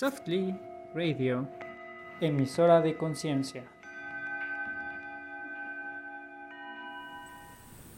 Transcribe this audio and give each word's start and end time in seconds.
Softly 0.00 0.58
Radio, 0.94 1.46
emisora 2.22 2.80
de 2.80 2.96
conciencia. 2.96 3.62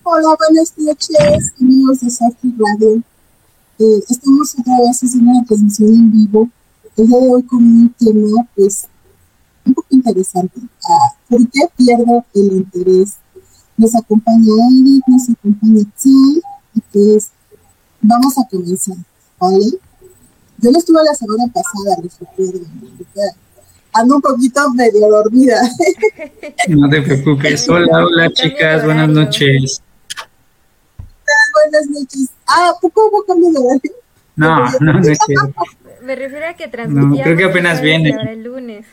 Hola, 0.02 0.34
buenas 0.36 0.76
noches, 0.78 1.52
amigos 1.60 2.00
de 2.00 2.10
Softly 2.10 2.56
Radio. 2.58 3.02
Eh, 3.78 4.02
estamos 4.10 4.52
otra 4.58 4.78
vez 4.80 5.00
haciendo 5.00 5.30
una 5.30 5.44
transmisión 5.44 5.90
en 5.90 6.10
vivo. 6.10 6.50
El 6.96 7.06
día 7.06 7.20
de 7.20 7.28
hoy 7.28 7.42
con 7.44 7.58
un 7.62 7.94
tema, 7.96 8.48
pues, 8.56 8.88
un 9.64 9.74
poco 9.74 9.86
interesante. 9.90 10.58
Ah, 10.82 11.14
¿Por 11.28 11.48
qué 11.50 11.60
pierdo 11.76 12.24
el 12.34 12.52
interés? 12.52 13.14
Nos 13.76 13.94
acompaña 13.94 14.52
Eric, 14.72 15.04
nos 15.06 15.28
acompaña 15.30 15.84
Chi, 15.96 16.42
y 16.74 16.80
pues 16.92 17.30
vamos 18.00 18.36
a 18.38 18.48
comenzar, 18.50 18.96
¿vale? 19.38 19.78
Yo 20.62 20.70
no 20.70 20.78
estuve 20.78 21.00
la 21.04 21.14
semana 21.14 21.44
pasada, 21.52 21.96
les 22.02 22.18
recuerdo. 22.18 22.60
Ando 23.94 24.16
un 24.16 24.22
poquito 24.22 24.70
medio 24.70 25.08
dormida. 25.08 25.60
No 26.68 26.88
te 26.88 27.02
preocupes. 27.02 27.68
Hola, 27.68 28.04
hola 28.06 28.30
chicas, 28.32 28.84
buenas 28.84 29.08
noches. 29.08 29.82
Buenas 31.64 31.88
noches. 31.90 32.28
Ah, 32.46 32.72
¿poco 32.80 33.08
hubo 33.08 33.24
cambio 33.24 33.50
de 33.50 33.58
horario? 33.58 33.92
No, 34.36 34.64
no, 34.80 34.92
no 34.94 35.08
es 35.08 35.18
cierto. 35.26 35.52
Me 36.02 36.14
refiero 36.16 36.46
a 36.48 36.54
que 36.54 36.68
transmitíamos 36.68 37.18
No, 37.18 37.22
creo 37.24 37.36
que 37.36 37.44
apenas 37.44 37.80
viene. 37.80 38.12
ahora 38.12 38.32
el 38.32 38.42
lunes. 38.44 38.86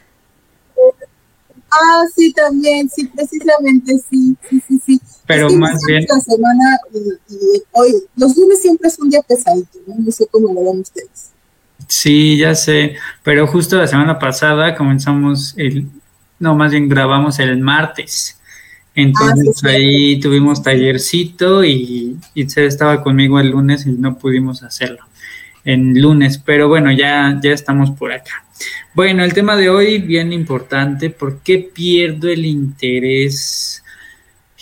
Ah, 1.72 2.04
sí, 2.16 2.34
también, 2.34 2.90
sí, 2.90 3.06
precisamente, 3.08 4.00
sí, 4.10 4.36
sí, 4.50 4.62
sí, 4.68 4.82
sí. 4.86 5.02
Pero 5.28 5.48
Es 5.48 5.54
que 5.54 5.60
más 5.60 5.82
bien- 5.86 6.06
La 6.10 6.20
semana, 6.20 6.78
y, 6.94 6.98
y 7.34 7.64
hoy, 7.74 7.94
los 8.16 8.36
lunes 8.36 8.60
siempre 8.62 8.88
es 8.90 8.98
un 9.00 9.10
día 9.10 9.22
pesadito, 9.22 9.80
¿no? 9.88 9.96
No 10.00 10.12
sé 10.12 10.26
cómo 10.32 10.52
lo 10.54 10.64
ven 10.72 10.82
ustedes. 10.82 11.30
Sí, 11.90 12.38
ya 12.38 12.56
sé, 12.56 12.96
pero 13.24 13.48
justo 13.48 13.78
la 13.78 13.88
semana 13.88 14.20
pasada 14.20 14.76
comenzamos 14.76 15.54
el, 15.58 15.88
no, 16.40 16.56
más 16.56 16.72
bien 16.72 16.88
grabamos 16.88 17.40
el 17.40 17.58
martes. 17.58 18.40
Entonces 18.96 19.58
sí. 19.60 19.68
ahí 19.68 20.20
tuvimos 20.20 20.64
tallercito 20.64 21.64
y 21.64 22.16
Itzel 22.36 22.66
estaba 22.66 23.04
conmigo 23.04 23.40
el 23.40 23.50
lunes 23.50 23.86
y 23.86 23.92
no 23.92 24.18
pudimos 24.18 24.64
hacerlo 24.64 25.10
en 25.66 26.00
lunes, 26.02 26.38
pero 26.38 26.68
bueno, 26.68 26.92
ya, 26.92 27.38
ya 27.42 27.52
estamos 27.52 27.92
por 27.92 28.12
acá. 28.12 28.46
Bueno, 28.94 29.24
el 29.24 29.34
tema 29.34 29.56
de 29.56 29.70
hoy 29.70 30.00
bien 30.00 30.34
importante, 30.34 31.10
¿por 31.10 31.40
qué 31.40 31.60
pierdo 31.60 32.30
el 32.30 32.46
interés? 32.46 33.84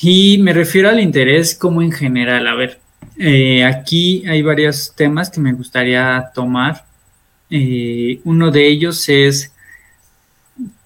Y 0.02 0.38
me 0.40 0.54
refiero 0.54 0.90
al 0.90 1.00
interés 1.00 1.56
como 1.56 1.82
en 1.82 1.92
general, 1.92 2.48
a 2.48 2.56
ver, 2.56 2.80
eh, 3.18 3.64
aquí 3.64 4.24
hay 4.28 4.42
varios 4.42 4.94
temas 4.96 5.30
que 5.30 5.40
me 5.40 5.54
gustaría 5.54 6.32
tomar. 6.34 6.87
Eh, 7.50 8.20
uno 8.24 8.52
de 8.52 8.68
ellos 8.68 9.08
es 9.10 9.54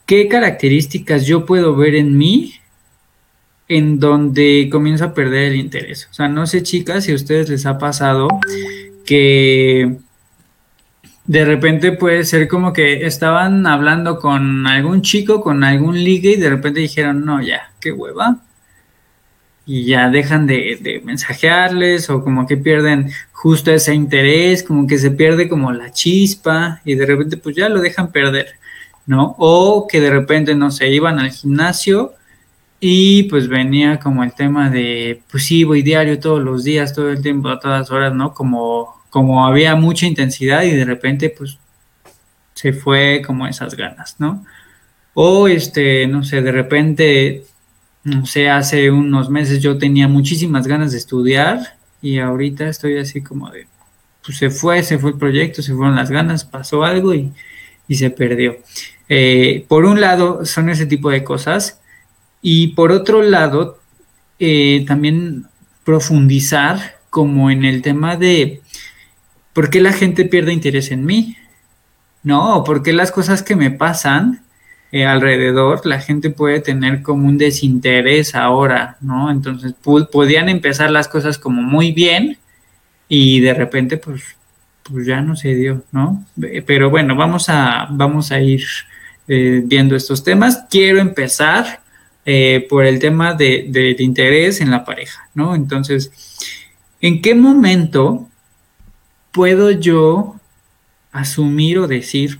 qué 0.05 0.27
características 0.27 1.25
yo 1.25 1.45
puedo 1.45 1.75
ver 1.75 1.95
en 1.95 2.17
mí 2.17 2.55
en 3.67 3.99
donde 3.99 4.67
comienzo 4.71 5.05
a 5.05 5.13
perder 5.13 5.53
el 5.53 5.55
interés. 5.55 6.07
O 6.11 6.13
sea, 6.13 6.27
no 6.27 6.45
sé, 6.45 6.61
chicas, 6.61 7.05
si 7.05 7.13
a 7.13 7.15
ustedes 7.15 7.49
les 7.49 7.65
ha 7.65 7.77
pasado 7.77 8.27
que 9.05 9.95
de 11.25 11.45
repente 11.45 11.93
puede 11.93 12.25
ser 12.25 12.49
como 12.49 12.73
que 12.73 13.05
estaban 13.05 13.65
hablando 13.65 14.19
con 14.19 14.67
algún 14.67 15.01
chico, 15.01 15.41
con 15.41 15.63
algún 15.63 16.03
ligue 16.03 16.31
y 16.31 16.35
de 16.35 16.49
repente 16.49 16.81
dijeron, 16.81 17.23
no, 17.23 17.41
ya, 17.41 17.71
qué 17.79 17.93
hueva. 17.93 18.39
Y 19.73 19.85
ya 19.85 20.09
dejan 20.09 20.47
de, 20.47 20.77
de 20.81 20.99
mensajearles 20.99 22.09
o 22.09 22.23
como 22.23 22.45
que 22.45 22.57
pierden 22.57 23.09
justo 23.31 23.71
ese 23.71 23.93
interés, 23.93 24.63
como 24.63 24.85
que 24.85 24.97
se 24.97 25.11
pierde 25.11 25.47
como 25.47 25.71
la 25.71 25.91
chispa 25.91 26.81
y 26.83 26.95
de 26.95 27.05
repente 27.05 27.37
pues 27.37 27.55
ya 27.55 27.69
lo 27.69 27.79
dejan 27.79 28.11
perder, 28.11 28.47
¿no? 29.05 29.35
O 29.39 29.87
que 29.87 30.01
de 30.01 30.09
repente, 30.09 30.55
no 30.55 30.71
sé, 30.71 30.89
iban 30.89 31.19
al 31.19 31.31
gimnasio 31.31 32.13
y 32.79 33.23
pues 33.23 33.47
venía 33.47 33.99
como 33.99 34.23
el 34.23 34.33
tema 34.33 34.69
de, 34.69 35.21
pues 35.31 35.45
sí, 35.45 35.63
voy 35.63 35.83
diario 35.83 36.19
todos 36.19 36.43
los 36.43 36.63
días, 36.63 36.93
todo 36.93 37.09
el 37.09 37.21
tiempo, 37.21 37.47
a 37.49 37.59
todas 37.59 37.89
horas, 37.91 38.13
¿no? 38.13 38.33
Como, 38.33 39.01
como 39.09 39.45
había 39.45 39.75
mucha 39.75 40.05
intensidad 40.05 40.63
y 40.63 40.71
de 40.71 40.85
repente 40.85 41.29
pues 41.29 41.57
se 42.53 42.73
fue 42.73 43.21
como 43.25 43.47
esas 43.47 43.75
ganas, 43.75 44.17
¿no? 44.19 44.45
O 45.13 45.47
este, 45.47 46.07
no 46.07 46.23
sé, 46.23 46.41
de 46.41 46.51
repente, 46.51 47.43
no 48.03 48.25
sé, 48.25 48.49
hace 48.49 48.89
unos 48.89 49.29
meses 49.29 49.61
yo 49.61 49.77
tenía 49.77 50.07
muchísimas 50.07 50.67
ganas 50.67 50.91
de 50.91 50.97
estudiar 50.97 51.77
y 52.01 52.19
ahorita 52.19 52.67
estoy 52.67 52.97
así 52.97 53.21
como 53.21 53.49
de, 53.51 53.67
pues 54.25 54.37
se 54.37 54.49
fue, 54.49 54.81
se 54.83 54.97
fue 54.97 55.11
el 55.11 55.17
proyecto, 55.17 55.61
se 55.61 55.73
fueron 55.73 55.95
las 55.95 56.09
ganas, 56.09 56.45
pasó 56.45 56.83
algo 56.83 57.13
y, 57.13 57.31
y 57.87 57.95
se 57.95 58.09
perdió. 58.09 58.57
Eh, 59.07 59.65
por 59.67 59.85
un 59.85 60.01
lado, 60.01 60.45
son 60.45 60.69
ese 60.69 60.85
tipo 60.85 61.09
de 61.09 61.23
cosas 61.23 61.79
y 62.41 62.69
por 62.69 62.91
otro 62.91 63.21
lado, 63.21 63.79
eh, 64.39 64.83
también 64.87 65.45
profundizar 65.83 66.99
como 67.09 67.51
en 67.51 67.65
el 67.65 67.81
tema 67.81 68.15
de 68.15 68.61
por 69.53 69.69
qué 69.69 69.81
la 69.81 69.93
gente 69.93 70.25
pierde 70.25 70.53
interés 70.53 70.91
en 70.91 71.05
mí, 71.05 71.37
¿no? 72.23 72.63
Por 72.63 72.81
qué 72.81 72.93
las 72.93 73.11
cosas 73.11 73.43
que 73.43 73.55
me 73.55 73.69
pasan 73.69 74.41
eh, 74.91 75.05
alrededor, 75.05 75.85
la 75.85 76.01
gente 76.01 76.29
puede 76.31 76.59
tener 76.59 77.01
como 77.01 77.27
un 77.27 77.37
desinterés 77.37 78.35
ahora, 78.35 78.97
¿no? 78.99 79.31
Entonces 79.31 79.73
podían 80.11 80.49
empezar 80.49 80.91
las 80.91 81.07
cosas 81.07 81.37
como 81.37 81.61
muy 81.61 81.93
bien 81.93 82.37
y 83.07 83.39
de 83.39 83.53
repente 83.53 83.97
pues, 83.97 84.21
pues 84.83 85.05
ya 85.05 85.21
no 85.21 85.37
se 85.37 85.55
dio, 85.55 85.83
¿no? 85.93 86.25
Pero 86.65 86.89
bueno, 86.89 87.15
vamos 87.15 87.47
a, 87.47 87.87
vamos 87.89 88.31
a 88.33 88.41
ir 88.41 88.65
eh, 89.29 89.61
viendo 89.63 89.95
estos 89.95 90.25
temas. 90.25 90.65
Quiero 90.69 90.99
empezar 90.99 91.81
eh, 92.25 92.67
por 92.69 92.85
el 92.85 92.99
tema 92.99 93.33
de, 93.33 93.67
del 93.69 93.99
interés 94.01 94.59
en 94.59 94.71
la 94.71 94.83
pareja, 94.83 95.29
¿no? 95.33 95.55
Entonces, 95.55 96.11
¿en 96.99 97.21
qué 97.21 97.33
momento 97.33 98.27
puedo 99.31 99.71
yo 99.71 100.35
asumir 101.13 101.79
o 101.79 101.87
decir 101.87 102.39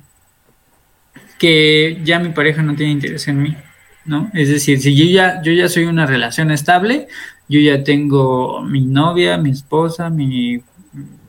que 1.42 2.00
ya 2.04 2.20
mi 2.20 2.30
pareja 2.30 2.62
no 2.62 2.76
tiene 2.76 2.92
interés 2.92 3.28
en 3.28 3.42
mí, 3.42 3.58
¿no? 4.06 4.30
Es 4.32 4.48
decir, 4.48 4.80
si 4.80 4.96
yo 4.96 5.06
ya, 5.06 5.42
yo 5.42 5.52
ya 5.52 5.68
soy 5.70 5.86
una 5.86 6.06
relación 6.06 6.52
estable, 6.52 7.08
yo 7.50 7.60
ya 7.60 7.84
tengo 7.84 8.62
mi 8.62 8.82
novia, 8.82 9.40
mi 9.40 9.50
esposa, 9.50 10.12
mi, 10.12 10.62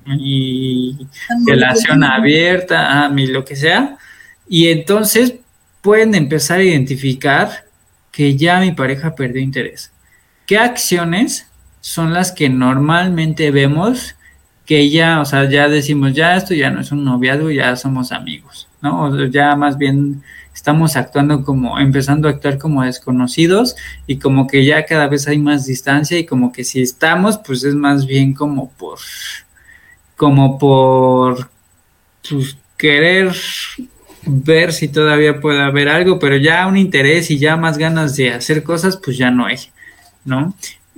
mi 0.04 1.08
relación 1.46 2.04
abierta, 2.04 3.06
a 3.06 3.08
mi 3.08 3.26
lo 3.26 3.46
que 3.46 3.56
sea, 3.56 3.96
y 4.46 4.68
entonces 4.68 5.36
pueden 5.80 6.14
empezar 6.14 6.60
a 6.60 6.64
identificar 6.64 7.64
que 8.10 8.36
ya 8.36 8.60
mi 8.60 8.72
pareja 8.72 9.14
perdió 9.14 9.40
interés. 9.40 9.92
¿Qué 10.44 10.58
acciones 10.58 11.46
son 11.80 12.12
las 12.12 12.32
que 12.32 12.50
normalmente 12.50 13.50
vemos 13.50 14.14
que 14.66 14.90
ya, 14.90 15.22
o 15.22 15.24
sea, 15.24 15.48
ya 15.48 15.70
decimos, 15.70 16.12
ya 16.12 16.36
esto 16.36 16.52
ya 16.52 16.68
no 16.68 16.82
es 16.82 16.92
un 16.92 17.02
noviazgo, 17.02 17.50
ya 17.50 17.74
somos 17.76 18.12
amigos, 18.12 18.68
¿no? 18.82 19.26
Ya 19.26 19.54
más 19.56 19.78
bien 19.78 20.22
estamos 20.54 20.96
actuando 20.96 21.44
como, 21.44 21.78
empezando 21.78 22.28
a 22.28 22.32
actuar 22.32 22.58
como 22.58 22.82
desconocidos 22.82 23.74
y 24.06 24.18
como 24.18 24.46
que 24.46 24.64
ya 24.64 24.84
cada 24.84 25.08
vez 25.08 25.26
hay 25.28 25.38
más 25.38 25.64
distancia 25.64 26.18
y 26.18 26.26
como 26.26 26.52
que 26.52 26.64
si 26.64 26.82
estamos, 26.82 27.38
pues 27.38 27.64
es 27.64 27.74
más 27.74 28.06
bien 28.06 28.34
como 28.34 28.70
por, 28.72 28.98
como 30.16 30.58
por, 30.58 31.48
pues, 32.28 32.56
querer 32.76 33.32
ver 34.26 34.72
si 34.72 34.88
todavía 34.88 35.40
puede 35.40 35.62
haber 35.62 35.88
algo, 35.88 36.18
pero 36.18 36.36
ya 36.36 36.66
un 36.66 36.76
interés 36.76 37.30
y 37.30 37.38
ya 37.38 37.56
más 37.56 37.78
ganas 37.78 38.16
de 38.16 38.32
hacer 38.32 38.62
cosas, 38.62 38.96
pues 38.96 39.16
ya 39.16 39.30
no 39.30 39.46
hay, 39.46 39.58
¿no? 40.24 40.54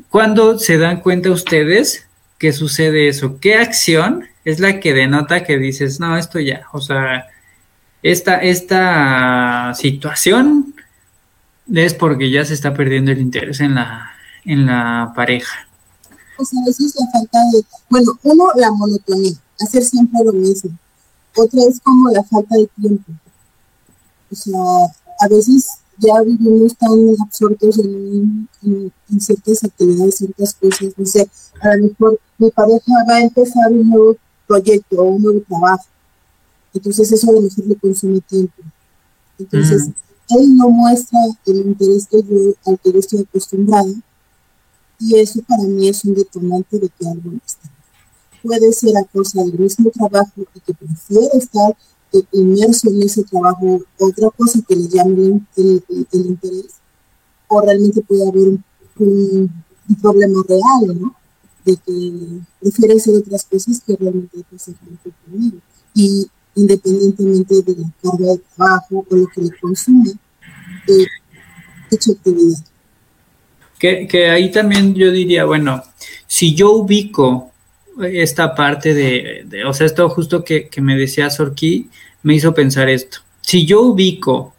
¿Cuándo 0.09 0.59
se 0.59 0.79
dan 0.79 1.01
cuenta 1.01 1.31
ustedes 1.31 2.09
que 2.39 2.53
sucede 2.53 3.09
eso? 3.09 3.39
¿Qué 3.41 3.55
acción 3.55 4.27
es 4.45 4.61
la 4.61 4.81
que 4.81 4.93
denota 4.93 5.45
que 5.45 5.59
dices, 5.59 6.01
no, 6.01 6.17
esto 6.17 6.41
ya, 6.41 6.67
o 6.73 6.81
sea, 6.81 7.27
esta, 8.05 8.37
esta 8.37 9.73
situación 9.75 10.75
es 11.73 11.95
porque 11.95 12.31
ya 12.31 12.45
se 12.45 12.53
está 12.53 12.75
perdiendo 12.75 13.11
el 13.11 13.19
interés 13.19 13.61
en 13.61 13.77
la, 13.77 14.11
en 14.45 14.67
la 14.67 15.11
pareja? 15.17 15.67
Pues 16.37 16.51
a 16.53 16.67
veces 16.67 16.95
la 17.01 17.11
falta 17.11 17.39
de, 17.51 17.65
bueno, 17.89 18.13
uno, 18.23 18.49
la 18.57 18.71
monotonía, 18.73 19.33
hacer 19.59 19.83
siempre 19.83 20.23
lo 20.23 20.35
mismo. 20.35 20.71
Otra 21.35 21.63
es 21.67 21.81
como 21.81 22.11
la 22.11 22.23
falta 22.25 22.55
de 22.57 22.69
tiempo. 22.79 23.11
O 24.31 24.35
sea, 24.35 24.61
a 25.21 25.29
veces 25.29 25.67
ya 25.97 26.21
vivimos 26.21 26.77
tan 26.77 26.91
absortos 27.23 27.79
en, 27.79 28.49
ciertas 29.19 29.65
actividades, 29.65 30.17
ciertas 30.17 30.53
cosas. 30.53 30.93
No 30.99 31.07
sé, 31.07 31.27
a 31.59 31.77
lo 31.77 31.85
mejor 31.85 32.21
mi 32.37 32.51
pareja 32.51 32.93
va 33.09 33.15
a 33.15 33.23
empezar 33.23 33.73
un 33.73 33.89
nuevo 33.89 34.17
proyecto 34.47 35.03
un 35.05 35.23
nuevo 35.23 35.41
trabajo. 35.49 35.87
Entonces 36.75 37.13
eso 37.13 37.31
a 37.31 37.33
lo 37.33 37.41
mejor 37.41 37.67
le 37.67 37.77
consume 37.77 38.21
tiempo. 38.21 38.63
Entonces, 39.39 39.91
él 40.31 40.57
no 40.57 40.69
muestra 40.69 41.19
el 41.47 41.57
interés 41.59 42.07
que 42.07 42.23
yo, 42.23 42.55
al 42.67 42.79
que 42.79 42.93
yo 42.93 42.99
estoy 42.99 43.21
acostumbrada. 43.21 43.93
Y 44.99 45.17
eso 45.17 45.41
para 45.47 45.63
mí 45.63 45.89
es 45.89 46.05
un 46.05 46.15
detonante 46.15 46.79
de 46.79 46.89
que 46.89 47.07
algo 47.07 47.31
no 47.31 47.41
está. 47.45 47.69
Puede 48.43 48.73
ser 48.73 48.97
a 48.97 49.05
causa 49.05 49.43
del 49.43 49.59
mismo 49.59 49.91
trabajo 49.91 50.43
y 50.55 50.61
que 50.61 50.75
prefiere 50.75 51.29
estar 51.35 51.75
inmerso 52.33 52.91
en 52.91 53.03
ese 53.03 53.25
trabajo 53.25 53.81
otra 53.99 54.31
cosa 54.31 54.61
que 54.67 54.77
le 54.77 54.89
llame 54.89 55.41
el, 55.57 55.83
interés, 56.13 56.75
o 57.49 57.61
realmente 57.61 58.03
puede 58.03 58.29
haber 58.29 58.59
un, 58.99 59.65
problema 60.01 60.43
real, 60.49 61.01
¿no? 61.01 61.15
De 61.65 61.77
que 61.77 62.41
prefiere 62.61 62.95
hacer 62.95 63.17
otras 63.17 63.45
cosas 63.45 63.81
que 63.85 63.97
realmente 63.97 64.45
hacer 64.55 64.75
dinero. 65.27 65.59
Y 65.95 66.27
independientemente 66.55 67.63
de 67.63 67.77
la 67.77 67.89
carga 68.03 68.33
de 68.33 68.41
trabajo 68.57 69.07
o 69.09 69.17
lo 69.17 69.27
que 69.29 69.43
le 69.43 69.51
consume, 69.61 70.11
eh, 70.89 71.07
dicha 71.91 72.13
actividad. 72.13 72.59
Que, 73.79 74.07
que 74.07 74.31
ahí 74.31 74.51
también 74.51 74.95
yo 74.95 75.11
diría, 75.11 75.45
bueno, 75.45 75.83
si 76.27 76.55
yo 76.55 76.73
ubico 76.73 77.53
esta 78.03 78.55
parte 78.55 78.95
de, 78.95 79.65
o 79.67 79.73
sea, 79.73 79.87
esto 79.87 80.09
justo 80.09 80.45
que, 80.45 80.69
me 80.81 80.97
decía 80.97 81.31
Sorki, 81.31 81.91
me 82.23 82.35
hizo 82.35 82.55
pensar 82.55 82.89
esto. 82.89 83.19
Si 83.41 83.67
yo 83.67 83.83
ubico 83.83 84.55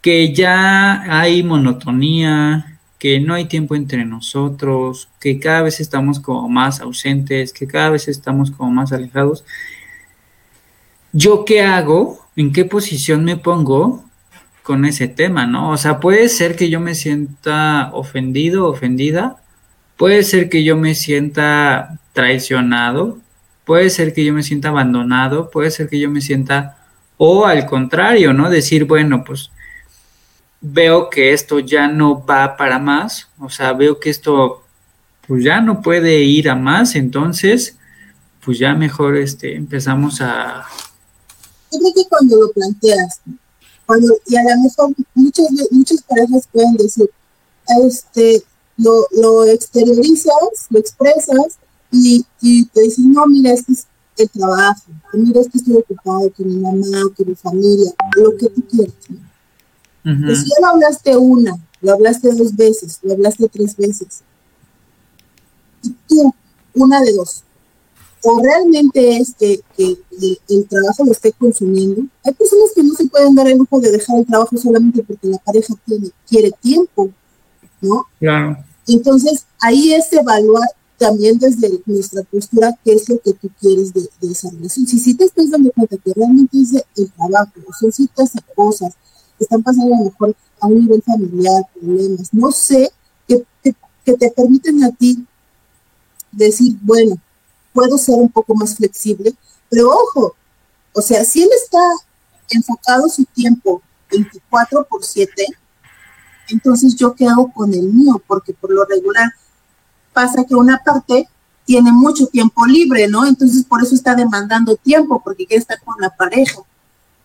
que 0.00 0.32
ya 0.32 1.02
hay 1.20 1.42
monotonía, 1.42 2.78
que 2.98 3.20
no 3.20 3.34
hay 3.34 3.46
tiempo 3.46 3.74
entre 3.74 4.04
nosotros, 4.04 5.08
que 5.20 5.38
cada 5.38 5.62
vez 5.62 5.80
estamos 5.80 6.20
como 6.20 6.48
más 6.48 6.80
ausentes, 6.80 7.52
que 7.52 7.66
cada 7.66 7.90
vez 7.90 8.08
estamos 8.08 8.50
como 8.50 8.70
más 8.70 8.92
alejados, 8.92 9.44
¿yo 11.16 11.46
qué 11.46 11.62
hago? 11.62 12.26
¿En 12.36 12.52
qué 12.52 12.66
posición 12.66 13.24
me 13.24 13.38
pongo 13.38 14.04
con 14.62 14.84
ese 14.84 15.08
tema, 15.08 15.46
no? 15.46 15.70
O 15.70 15.78
sea, 15.78 15.98
puede 15.98 16.28
ser 16.28 16.56
que 16.56 16.68
yo 16.68 16.78
me 16.78 16.94
sienta 16.94 17.90
ofendido, 17.94 18.68
ofendida, 18.68 19.36
puede 19.96 20.22
ser 20.24 20.50
que 20.50 20.62
yo 20.62 20.76
me 20.76 20.94
sienta 20.94 21.98
traicionado, 22.12 23.18
puede 23.64 23.88
ser 23.88 24.12
que 24.12 24.26
yo 24.26 24.34
me 24.34 24.42
sienta 24.42 24.68
abandonado, 24.68 25.50
puede 25.50 25.70
ser 25.70 25.88
que 25.88 25.98
yo 25.98 26.10
me 26.10 26.20
sienta, 26.20 26.76
o 27.16 27.46
al 27.46 27.64
contrario, 27.64 28.34
¿no? 28.34 28.50
Decir, 28.50 28.84
bueno, 28.84 29.24
pues 29.24 29.50
veo 30.60 31.08
que 31.08 31.32
esto 31.32 31.60
ya 31.60 31.88
no 31.88 32.26
va 32.26 32.58
para 32.58 32.78
más, 32.78 33.30
o 33.38 33.48
sea, 33.48 33.72
veo 33.72 33.98
que 34.00 34.10
esto 34.10 34.64
pues 35.26 35.42
ya 35.42 35.62
no 35.62 35.80
puede 35.80 36.20
ir 36.20 36.50
a 36.50 36.54
más, 36.54 36.94
entonces 36.94 37.78
pues 38.44 38.58
ya 38.58 38.74
mejor 38.74 39.16
este 39.16 39.56
empezamos 39.56 40.20
a 40.20 40.66
yo 41.76 41.92
creo 41.92 41.94
que 41.94 42.08
cuando 42.08 42.36
lo 42.36 42.52
planteas 42.52 43.20
cuando 43.84 44.16
y 44.26 44.36
a 44.36 44.42
lo 44.42 44.62
mejor 44.62 44.94
muchas 45.14 45.46
muchas 45.70 46.02
parejas 46.02 46.48
pueden 46.52 46.74
decir 46.76 47.10
este 47.84 48.42
lo, 48.78 49.06
lo 49.12 49.44
exteriorizas 49.44 50.66
lo 50.70 50.78
expresas 50.78 51.58
y, 51.90 52.64
te 52.66 52.82
dicen, 52.82 53.12
no, 53.12 53.26
mira, 53.26 53.52
este 53.52 53.72
es 53.72 53.86
el 54.16 54.28
trabajo, 54.30 54.82
mira, 55.12 55.40
es 55.40 55.48
que 55.48 55.58
estoy 55.58 55.76
ocupado 55.76 56.30
con 56.32 56.48
mi 56.48 56.56
mamá, 56.56 57.10
con 57.16 57.28
mi 57.28 57.34
familia, 57.34 57.92
lo 58.16 58.36
que 58.36 58.48
tú 58.48 58.62
quieras. 58.68 58.94
Pues 60.02 60.40
si 60.40 60.50
ya 60.50 60.54
lo 60.60 60.66
hablaste 60.68 61.16
una, 61.16 61.58
lo 61.80 61.92
hablaste 61.92 62.32
dos 62.32 62.54
veces, 62.54 63.00
lo 63.02 63.14
hablaste 63.14 63.48
tres 63.48 63.76
veces, 63.76 64.22
y 65.82 65.90
tú, 66.08 66.32
una 66.74 67.00
de 67.00 67.12
dos, 67.12 67.42
o 68.28 68.42
realmente 68.42 69.18
es 69.18 69.34
que, 69.34 69.62
el, 69.78 70.68
trabajo 70.68 71.04
lo 71.04 71.12
esté 71.12 71.32
consumiendo. 71.32 72.02
Hay 72.24 72.34
personas 72.34 72.72
que 72.74 72.82
no 72.82 72.92
se 72.94 73.06
pueden 73.06 73.36
dar 73.36 73.46
el 73.46 73.58
lujo 73.58 73.80
de 73.80 73.92
dejar 73.92 74.18
el 74.18 74.26
trabajo 74.26 74.56
solamente 74.56 75.04
porque 75.04 75.28
la 75.28 75.38
pareja 75.38 75.74
tiene, 75.86 76.10
quiere 76.28 76.50
tiempo, 76.60 77.10
¿no? 77.80 78.04
Claro. 78.18 78.56
Entonces, 78.88 79.46
ahí 79.60 79.92
es 79.92 80.12
evaluar 80.12 80.68
también 80.98 81.38
desde 81.38 81.80
nuestra 81.86 82.24
postura 82.24 82.76
qué 82.84 82.94
es 82.94 83.08
lo 83.08 83.20
que 83.20 83.32
tú 83.34 83.48
quieres 83.60 83.92
de, 83.92 84.08
esa 84.22 84.50
relación. 84.50 84.86
Si, 84.88 84.98
si 84.98 85.14
te 85.14 85.24
estás 85.24 85.48
dando 85.48 85.70
cuenta 85.70 85.96
que 85.96 86.12
realmente 86.12 86.58
es 86.58 86.72
el 86.96 87.12
trabajo, 87.12 87.52
son 87.78 87.92
ciertas 87.92 88.32
cosas 88.56 88.92
que 89.38 89.44
están 89.44 89.62
pasando 89.62 89.94
a 89.94 89.98
lo 89.98 90.04
mejor 90.06 90.34
a 90.60 90.66
un 90.66 90.80
nivel 90.80 91.00
familiar, 91.02 91.62
problemas, 91.78 92.34
no 92.34 92.50
sé, 92.50 92.90
que, 93.28 93.44
que, 93.62 94.16
te 94.16 94.30
permiten 94.30 94.82
a 94.82 94.90
ti 94.90 95.24
decir, 96.32 96.76
bueno, 96.82 97.20
puedo 97.76 97.98
ser 97.98 98.14
un 98.14 98.30
poco 98.30 98.54
más 98.54 98.74
flexible, 98.74 99.34
pero 99.68 99.90
ojo, 99.90 100.34
o 100.94 101.02
sea, 101.02 101.22
si 101.26 101.42
él 101.42 101.50
está 101.62 101.78
enfocado 102.48 103.06
su 103.10 103.22
tiempo 103.26 103.82
24 104.10 104.86
por 104.88 105.04
7, 105.04 105.44
entonces 106.48 106.96
yo 106.96 107.14
qué 107.14 107.26
hago 107.26 107.52
con 107.52 107.74
el 107.74 107.92
mío, 107.92 108.22
porque 108.26 108.54
por 108.54 108.70
lo 108.70 108.86
regular 108.86 109.30
pasa 110.14 110.44
que 110.44 110.54
una 110.54 110.80
parte 110.82 111.28
tiene 111.66 111.92
mucho 111.92 112.26
tiempo 112.28 112.64
libre, 112.64 113.08
¿no? 113.08 113.26
Entonces 113.26 113.62
por 113.62 113.82
eso 113.82 113.94
está 113.94 114.14
demandando 114.14 114.76
tiempo, 114.76 115.20
porque 115.22 115.44
quiere 115.44 115.60
estar 115.60 115.78
con 115.82 115.96
la 116.00 116.08
pareja. 116.08 116.62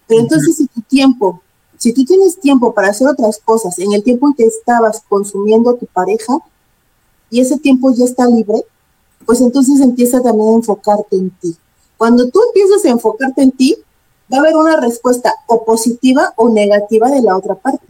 Pero 0.05 0.19
entonces 0.19 0.57
si 0.57 0.67
tu 0.67 0.81
tiempo, 0.81 1.41
si 1.77 1.93
tú 1.93 2.03
tienes 2.03 2.37
tiempo 2.41 2.73
para 2.73 2.89
hacer 2.89 3.07
otras 3.07 3.39
cosas 3.45 3.79
en 3.79 3.93
el 3.93 4.03
tiempo 4.03 4.27
en 4.27 4.33
que 4.33 4.43
estabas 4.43 5.01
consumiendo 5.07 5.69
a 5.69 5.77
tu 5.77 5.85
pareja 5.85 6.33
y 7.29 7.39
ese 7.39 7.57
tiempo 7.57 7.93
ya 7.95 8.03
está 8.03 8.27
libre, 8.27 8.65
pues 9.25 9.41
entonces 9.41 9.79
empieza 9.81 10.21
también 10.21 10.49
a 10.49 10.55
enfocarte 10.55 11.15
en 11.15 11.29
ti. 11.31 11.55
Cuando 11.97 12.29
tú 12.29 12.41
empiezas 12.47 12.83
a 12.85 12.89
enfocarte 12.89 13.41
en 13.43 13.51
ti, 13.51 13.77
va 14.31 14.37
a 14.37 14.39
haber 14.41 14.55
una 14.55 14.77
respuesta 14.77 15.33
o 15.47 15.63
positiva 15.65 16.33
o 16.35 16.49
negativa 16.49 17.09
de 17.09 17.21
la 17.21 17.37
otra 17.37 17.55
parte. 17.55 17.85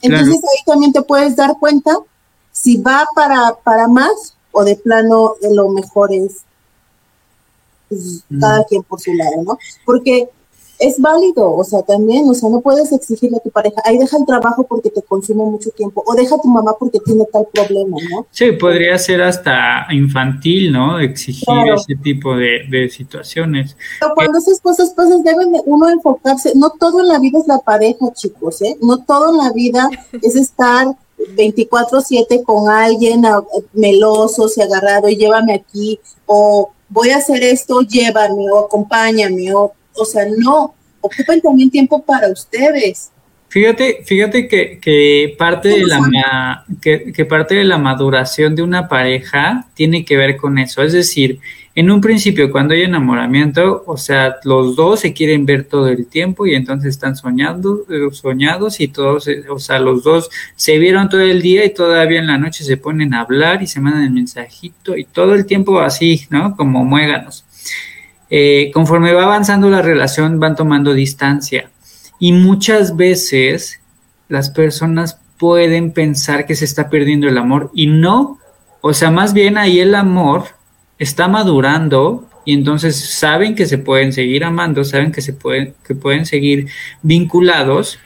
Entonces 0.00 0.36
ahí 0.36 0.64
también 0.66 0.92
te 0.92 1.02
puedes 1.02 1.36
dar 1.36 1.56
cuenta 1.58 1.96
si 2.50 2.76
va 2.76 3.06
para, 3.14 3.56
para 3.62 3.88
más 3.88 4.34
o 4.50 4.64
de 4.64 4.76
plano 4.76 5.34
lo 5.40 5.68
mejor 5.70 6.12
es 6.12 6.42
pues, 7.88 8.24
mm. 8.28 8.40
cada 8.40 8.64
quien 8.64 8.82
por 8.82 9.00
su 9.00 9.12
lado, 9.14 9.42
¿no? 9.44 9.58
Porque 9.86 10.28
es 10.82 11.00
válido, 11.00 11.54
o 11.54 11.62
sea, 11.62 11.82
también, 11.82 12.28
o 12.28 12.34
sea, 12.34 12.50
no 12.50 12.60
puedes 12.60 12.90
exigirle 12.92 13.36
a 13.36 13.40
tu 13.40 13.50
pareja, 13.50 13.80
ahí 13.84 13.98
deja 13.98 14.16
el 14.16 14.26
trabajo 14.26 14.64
porque 14.64 14.90
te 14.90 15.00
consume 15.00 15.44
mucho 15.44 15.70
tiempo, 15.70 16.02
o 16.04 16.14
deja 16.14 16.34
a 16.34 16.40
tu 16.40 16.48
mamá 16.48 16.74
porque 16.78 16.98
tiene 16.98 17.24
tal 17.32 17.46
problema, 17.52 17.96
¿no? 18.10 18.26
Sí, 18.32 18.52
podría 18.52 18.98
ser 18.98 19.22
hasta 19.22 19.86
infantil, 19.90 20.72
¿no? 20.72 20.98
Exigir 20.98 21.72
ese 21.74 21.94
tipo 21.96 22.34
de, 22.36 22.88
situaciones. 22.90 23.76
Pero 24.00 24.14
cuando 24.14 24.38
esas 24.38 24.60
cosas 24.60 24.90
pasan, 24.90 25.22
deben 25.22 25.52
uno 25.66 25.88
enfocarse, 25.88 26.52
no 26.56 26.70
todo 26.70 27.00
en 27.00 27.08
la 27.08 27.20
vida 27.20 27.38
es 27.38 27.46
la 27.46 27.58
pareja, 27.60 28.12
chicos, 28.12 28.60
¿eh? 28.62 28.76
No 28.82 29.04
todo 29.04 29.30
en 29.30 29.38
la 29.38 29.52
vida 29.52 29.88
es 30.22 30.34
estar 30.34 30.88
24/7 31.36 32.42
con 32.42 32.68
alguien 32.68 33.22
meloso, 33.72 34.48
se 34.48 34.62
agarrado 34.64 35.08
y 35.08 35.16
llévame 35.16 35.54
aquí, 35.54 36.00
o 36.26 36.72
voy 36.88 37.10
a 37.10 37.18
hacer 37.18 37.42
esto, 37.44 37.82
llévame, 37.82 38.50
o 38.50 38.66
acompáñame, 38.66 39.54
o, 39.54 39.72
o 39.94 40.04
sea, 40.04 40.24
no, 40.38 40.74
ocupen 41.00 41.40
también 41.40 41.70
tiempo 41.70 42.02
para 42.02 42.28
ustedes. 42.28 43.10
Fíjate, 43.48 44.02
fíjate 44.06 44.48
que, 44.48 44.78
que 44.80 45.34
parte 45.36 45.68
de 45.68 45.84
la 45.84 46.64
que, 46.80 47.12
que, 47.12 47.24
parte 47.26 47.54
de 47.54 47.64
la 47.64 47.76
maduración 47.76 48.56
de 48.56 48.62
una 48.62 48.88
pareja 48.88 49.66
tiene 49.74 50.06
que 50.06 50.16
ver 50.16 50.38
con 50.38 50.56
eso. 50.58 50.82
Es 50.82 50.94
decir, 50.94 51.38
en 51.74 51.90
un 51.90 52.00
principio, 52.00 52.50
cuando 52.50 52.72
hay 52.72 52.82
enamoramiento, 52.82 53.84
o 53.86 53.96
sea, 53.96 54.36
los 54.44 54.74
dos 54.74 55.00
se 55.00 55.12
quieren 55.12 55.44
ver 55.44 55.64
todo 55.64 55.88
el 55.88 56.06
tiempo 56.06 56.46
y 56.46 56.54
entonces 56.54 56.90
están 56.90 57.14
soñando, 57.14 57.84
eh, 57.90 58.08
soñados 58.12 58.80
y 58.80 58.88
todos, 58.88 59.28
eh, 59.28 59.44
o 59.50 59.58
sea, 59.58 59.78
los 59.78 60.02
dos 60.02 60.30
se 60.54 60.78
vieron 60.78 61.10
todo 61.10 61.20
el 61.20 61.40
día 61.40 61.64
y 61.64 61.74
todavía 61.74 62.20
en 62.20 62.26
la 62.26 62.36
noche 62.38 62.64
se 62.64 62.76
ponen 62.76 63.12
a 63.12 63.20
hablar 63.20 63.62
y 63.62 63.66
se 63.66 63.80
mandan 63.80 64.04
el 64.04 64.12
mensajito 64.12 64.96
y 64.96 65.04
todo 65.04 65.34
el 65.34 65.44
tiempo 65.44 65.80
así, 65.80 66.26
¿no? 66.30 66.56
Como 66.56 66.84
muéganos. 66.84 67.44
Eh, 68.34 68.70
conforme 68.72 69.12
va 69.12 69.24
avanzando 69.24 69.68
la 69.68 69.82
relación, 69.82 70.40
van 70.40 70.56
tomando 70.56 70.94
distancia. 70.94 71.68
Y 72.18 72.32
muchas 72.32 72.96
veces 72.96 73.82
las 74.30 74.48
personas 74.48 75.18
pueden 75.38 75.92
pensar 75.92 76.46
que 76.46 76.54
se 76.54 76.64
está 76.64 76.88
perdiendo 76.88 77.28
el 77.28 77.36
amor 77.36 77.70
y 77.74 77.88
no, 77.88 78.38
o 78.80 78.94
sea, 78.94 79.10
más 79.10 79.34
bien 79.34 79.58
ahí 79.58 79.80
el 79.80 79.94
amor 79.94 80.44
está 80.98 81.28
madurando 81.28 82.26
y 82.46 82.54
entonces 82.54 82.96
saben 82.96 83.54
que 83.54 83.66
se 83.66 83.76
pueden 83.76 84.14
seguir 84.14 84.44
amando, 84.44 84.82
saben 84.82 85.12
que 85.12 85.20
se 85.20 85.34
pueden, 85.34 85.74
que 85.86 85.94
pueden 85.94 86.24
seguir 86.24 86.68
vinculados, 87.02 87.98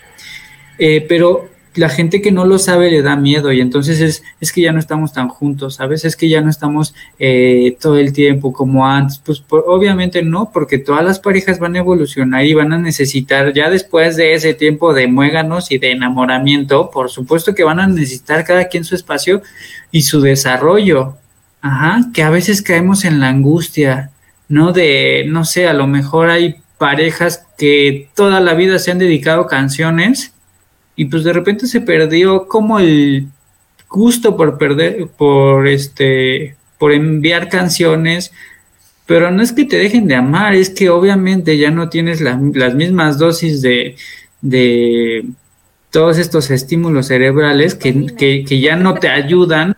eh, 0.80 1.06
pero 1.09 1.49
la 1.76 1.88
gente 1.88 2.23
que 2.23 2.33
no 2.33 2.45
lo 2.45 2.59
sabe 2.59 2.90
le 2.90 3.02
da 3.02 3.16
miedo 3.16 3.52
y 3.52 3.61
entonces 3.61 4.00
es, 4.00 4.23
es 4.40 4.52
que 4.52 4.62
ya 4.62 4.73
no 4.73 4.78
estamos 4.78 5.12
tan 5.12 5.28
juntos, 5.28 5.75
¿sabes? 5.76 6.04
Es 6.04 6.16
que 6.16 6.28
ya 6.28 6.40
no 6.40 6.50
estamos 6.50 6.95
eh, 7.18 7.76
todo 7.80 7.99
el 7.99 8.12
tiempo 8.12 8.52
como 8.52 8.87
antes. 8.87 9.18
Pues 9.18 9.42
obviamente 9.49 10.23
no, 10.23 10.50
porque 10.52 10.78
todas 10.78 11.04
las 11.04 11.21
parejas 11.21 11.59
van 11.59 11.76
a 11.76 11.80
evolucionar 11.80 12.45
y 12.45 12.54
van 12.54 12.73
a 12.73 12.78
necesitar, 12.78 13.52
ya 13.52 13.71
después 13.71 14.16
de 14.16 14.35
ese 14.35 14.54
tiempo 14.54 14.95
de 14.95 15.06
muéganos 15.06 15.71
y 15.71 15.78
de 15.78 15.92
enamoramiento, 15.92 16.90
por 16.90 17.11
supuesto 17.11 17.54
que 17.54 17.64
van 17.64 17.80
a 17.80 17.87
necesitar 17.87 18.45
cada 18.45 18.68
quien 18.68 18.85
su 18.85 18.95
espacio 18.95 19.42
y 19.90 20.02
su 20.02 20.21
desarrollo. 20.21 21.16
Ajá, 21.61 22.11
que 22.14 22.23
a 22.23 22.30
veces 22.30 22.62
caemos 22.62 23.04
en 23.04 23.21
la 23.21 23.28
angustia, 23.28 24.11
¿no? 24.49 24.73
De, 24.73 25.25
no 25.26 25.45
sé, 25.45 25.66
a 25.66 25.73
lo 25.73 25.87
mejor 25.87 26.30
hay 26.30 26.56
parejas 26.78 27.45
que 27.59 28.09
toda 28.14 28.40
la 28.40 28.54
vida 28.54 28.78
se 28.78 28.90
han 28.90 28.99
dedicado 28.99 29.47
canciones 29.47 30.33
y 30.97 31.05
pues 31.05 31.23
de 31.25 31.33
repente 31.33 31.67
se 31.67 31.81
perdió 31.81 32.49
como 32.49 32.79
el 32.81 33.29
gusto 33.88 34.37
por 34.37 34.59
perder, 34.59 35.07
por 35.09 35.69
este, 35.69 36.57
por 36.79 36.93
enviar 36.93 37.49
canciones 37.49 38.33
pero 39.07 39.31
no 39.31 39.43
es 39.43 39.53
que 39.53 39.65
te 39.65 39.79
dejen 39.79 40.09
de 40.09 40.17
amar, 40.17 40.55
es 40.55 40.69
que 40.69 40.91
obviamente 40.91 41.57
ya 41.57 41.71
no 41.71 41.88
tienes 41.88 42.21
las 42.21 42.75
mismas 42.75 43.19
dosis 43.19 43.62
de, 43.62 43.95
de 44.41 45.25
todos 45.91 46.19
estos 46.19 46.50
estímulos 46.50 47.07
cerebrales 47.07 47.76
que, 47.76 48.07
que, 48.17 48.61
ya 48.61 48.75
no 48.75 48.95
te 48.95 49.09
ayudan, 49.09 49.76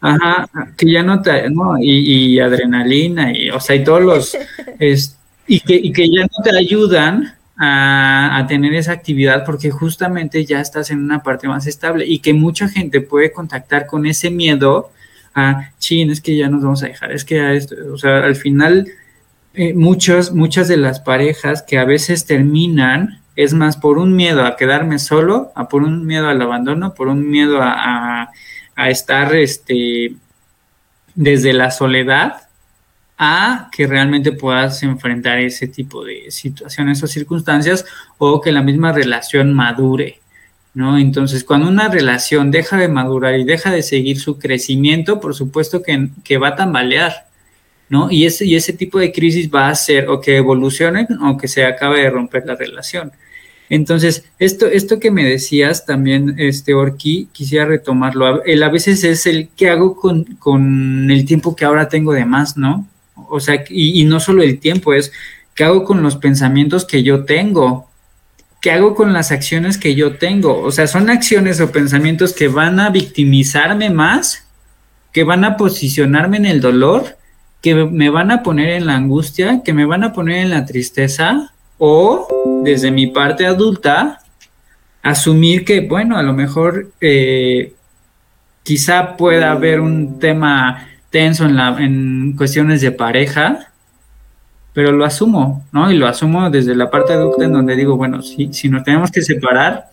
ajá, 0.00 0.48
que 0.76 0.90
ya 0.90 1.02
no 1.02 1.20
te, 1.20 1.50
no, 1.50 1.76
y, 1.78 2.40
adrenalina, 2.40 3.36
y, 3.36 3.50
o 3.50 3.60
sea, 3.60 3.76
y 3.76 3.84
todos 3.84 4.02
los, 4.02 4.38
es, 4.78 5.18
y, 5.46 5.60
que, 5.60 5.74
y 5.74 5.92
que 5.92 6.08
ya 6.08 6.22
no 6.22 6.42
te 6.42 6.56
ayudan 6.56 7.34
a, 7.58 8.36
a, 8.38 8.46
tener 8.46 8.74
esa 8.74 8.92
actividad 8.92 9.44
porque 9.44 9.70
justamente 9.70 10.44
ya 10.44 10.60
estás 10.60 10.90
en 10.90 11.00
una 11.00 11.22
parte 11.22 11.48
más 11.48 11.66
estable 11.66 12.04
y 12.06 12.18
que 12.18 12.34
mucha 12.34 12.68
gente 12.68 13.00
puede 13.00 13.32
contactar 13.32 13.86
con 13.86 14.06
ese 14.06 14.30
miedo 14.30 14.90
a, 15.34 15.70
chin, 15.78 16.10
es 16.10 16.20
que 16.20 16.36
ya 16.36 16.48
nos 16.48 16.62
vamos 16.62 16.82
a 16.82 16.86
dejar, 16.86 17.12
es 17.12 17.24
que 17.24 17.36
ya 17.36 17.52
esto, 17.52 17.74
o 17.92 17.98
sea, 17.98 18.18
al 18.18 18.36
final 18.36 18.88
eh, 19.54 19.74
muchas, 19.74 20.32
muchas 20.32 20.68
de 20.68 20.76
las 20.76 21.00
parejas 21.00 21.62
que 21.62 21.78
a 21.78 21.84
veces 21.84 22.26
terminan 22.26 23.20
es 23.36 23.52
más 23.52 23.76
por 23.76 23.98
un 23.98 24.16
miedo 24.16 24.44
a 24.44 24.56
quedarme 24.56 24.98
solo, 24.98 25.52
a 25.54 25.68
por 25.68 25.82
un 25.82 26.06
miedo 26.06 26.28
al 26.28 26.40
abandono, 26.40 26.94
por 26.94 27.08
un 27.08 27.28
miedo 27.30 27.60
a, 27.62 28.30
a, 28.74 28.90
estar 28.90 29.34
este, 29.34 30.14
desde 31.14 31.52
la 31.52 31.70
soledad 31.70 32.45
a 33.18 33.70
que 33.72 33.86
realmente 33.86 34.32
puedas 34.32 34.82
enfrentar 34.82 35.38
ese 35.38 35.68
tipo 35.68 36.04
de 36.04 36.30
situaciones 36.30 37.02
o 37.02 37.06
circunstancias 37.06 37.86
o 38.18 38.40
que 38.40 38.52
la 38.52 38.62
misma 38.62 38.92
relación 38.92 39.54
madure, 39.54 40.20
¿no? 40.74 40.98
Entonces, 40.98 41.42
cuando 41.42 41.68
una 41.68 41.88
relación 41.88 42.50
deja 42.50 42.76
de 42.76 42.88
madurar 42.88 43.38
y 43.38 43.44
deja 43.44 43.70
de 43.70 43.82
seguir 43.82 44.20
su 44.20 44.38
crecimiento, 44.38 45.20
por 45.20 45.34
supuesto 45.34 45.82
que, 45.82 46.10
que 46.24 46.36
va 46.36 46.48
a 46.48 46.56
tambalear, 46.56 47.26
¿no? 47.88 48.10
Y 48.10 48.26
ese, 48.26 48.44
y 48.44 48.54
ese 48.54 48.74
tipo 48.74 48.98
de 48.98 49.12
crisis 49.12 49.50
va 49.52 49.68
a 49.68 49.70
hacer 49.70 50.08
o 50.08 50.20
que 50.20 50.36
evolucione 50.36 51.06
o 51.22 51.38
que 51.38 51.48
se 51.48 51.64
acabe 51.64 52.02
de 52.02 52.10
romper 52.10 52.44
la 52.44 52.56
relación. 52.56 53.12
Entonces, 53.68 54.24
esto, 54.38 54.66
esto 54.66 55.00
que 55.00 55.10
me 55.10 55.24
decías 55.24 55.86
también, 55.86 56.34
este 56.38 56.74
Orki, 56.74 57.28
quisiera 57.32 57.64
retomarlo. 57.66 58.44
El 58.44 58.62
a 58.62 58.68
veces 58.68 59.02
es 59.04 59.26
el 59.26 59.48
qué 59.56 59.70
hago 59.70 59.96
con, 59.96 60.24
con 60.38 61.10
el 61.10 61.24
tiempo 61.24 61.56
que 61.56 61.64
ahora 61.64 61.88
tengo 61.88 62.12
de 62.12 62.24
más, 62.24 62.56
¿no? 62.56 62.86
O 63.28 63.40
sea, 63.40 63.64
y, 63.68 64.04
no 64.04 64.20
solo 64.20 64.42
el 64.42 64.58
tiempo, 64.58 64.94
es 64.94 65.12
qué 65.54 65.64
hago 65.64 65.84
con 65.84 66.02
los 66.02 66.16
pensamientos 66.16 66.84
que 66.84 67.02
yo 67.02 67.24
tengo, 67.24 67.88
qué 68.60 68.72
hago 68.72 68.94
con 68.94 69.12
las 69.12 69.32
acciones 69.32 69.78
que 69.78 69.94
yo 69.94 70.16
tengo. 70.16 70.60
O 70.60 70.70
sea, 70.70 70.86
son 70.86 71.10
acciones 71.10 71.60
o 71.60 71.72
pensamientos 71.72 72.32
que 72.32 72.48
van 72.48 72.80
a 72.80 72.90
victimizarme 72.90 73.90
más, 73.90 74.46
que 75.12 75.24
van 75.24 75.44
a 75.44 75.56
posicionarme 75.56 76.36
en 76.36 76.46
el 76.46 76.60
dolor, 76.60 77.16
que 77.62 77.74
me 77.74 78.10
van 78.10 78.30
a 78.30 78.42
poner 78.42 78.70
en 78.70 78.86
la 78.86 78.96
angustia, 78.96 79.62
que 79.64 79.72
me 79.72 79.86
van 79.86 80.04
a 80.04 80.12
poner 80.12 80.38
en 80.38 80.50
la 80.50 80.66
tristeza, 80.66 81.52
o 81.78 82.28
desde 82.64 82.90
mi 82.90 83.08
parte 83.08 83.46
adulta, 83.46 84.20
asumir 85.02 85.64
que, 85.64 85.80
bueno, 85.80 86.16
a 86.16 86.22
lo 86.22 86.32
mejor 86.32 86.92
eh, 87.00 87.72
quizá 88.62 89.16
pueda 89.16 89.52
haber 89.52 89.80
un 89.80 90.18
tema 90.18 90.88
tenso 91.16 91.46
en, 91.46 91.56
la, 91.56 91.74
en 91.82 92.34
cuestiones 92.36 92.82
de 92.82 92.92
pareja, 92.92 93.72
pero 94.74 94.92
lo 94.92 95.02
asumo, 95.02 95.64
¿no? 95.72 95.90
Y 95.90 95.96
lo 95.96 96.06
asumo 96.06 96.50
desde 96.50 96.76
la 96.76 96.90
parte 96.90 97.14
adulta 97.14 97.46
en 97.46 97.54
donde 97.54 97.74
digo, 97.74 97.96
bueno, 97.96 98.20
si, 98.20 98.52
si 98.52 98.68
nos 98.68 98.84
tenemos 98.84 99.10
que 99.10 99.22
separar, 99.22 99.86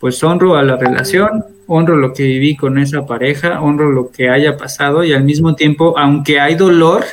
pues 0.00 0.24
honro 0.24 0.56
a 0.56 0.62
la 0.62 0.76
relación, 0.76 1.44
honro 1.66 1.96
lo 1.96 2.14
que 2.14 2.22
viví 2.22 2.56
con 2.56 2.78
esa 2.78 3.04
pareja, 3.04 3.60
honro 3.60 3.92
lo 3.92 4.10
que 4.12 4.30
haya 4.30 4.56
pasado 4.56 5.04
y 5.04 5.12
al 5.12 5.24
mismo 5.24 5.56
tiempo, 5.56 5.98
aunque 5.98 6.40
hay 6.40 6.54
dolor, 6.54 7.04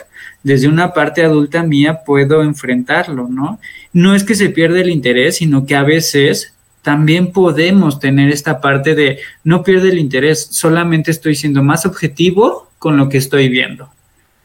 desde 0.41 0.69
una 0.69 0.93
parte 0.93 1.25
adulta 1.25 1.63
mía 1.63 2.05
puedo 2.05 2.41
enfrentarlo, 2.43 3.27
¿no? 3.27 3.59
No 3.91 4.15
es 4.15 4.23
que 4.23 4.35
se 4.35 4.51
pierda 4.51 4.79
el 4.79 4.89
interés, 4.89 5.35
sino 5.35 5.65
que 5.65 5.75
a 5.75 5.83
veces 5.83 6.53
también 6.81 7.31
podemos 7.31 7.99
tener 7.99 8.31
esta 8.31 8.59
parte 8.59 8.95
de 8.95 9.19
no 9.43 9.63
pierde 9.63 9.89
el 9.89 9.99
interés, 9.99 10.47
solamente 10.51 11.11
estoy 11.11 11.35
siendo 11.35 11.63
más 11.63 11.85
objetivo 11.85 12.71
con 12.79 12.97
lo 12.97 13.09
que 13.09 13.17
estoy 13.17 13.49
viendo, 13.49 13.89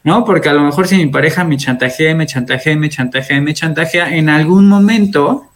¿no? 0.03 0.23
Porque 0.23 0.49
a 0.49 0.53
lo 0.53 0.61
mejor 0.61 0.87
si 0.87 0.97
mi 0.97 1.07
pareja 1.07 1.43
me 1.43 1.57
chantajea, 1.57 2.15
me 2.15 2.27
chantajea, 2.27 2.75
me 2.75 2.89
chantajea, 2.89 3.41
me 3.41 3.53
chantajea, 3.53 4.15
en 4.15 4.29
algún 4.29 4.67
momento 4.67 5.47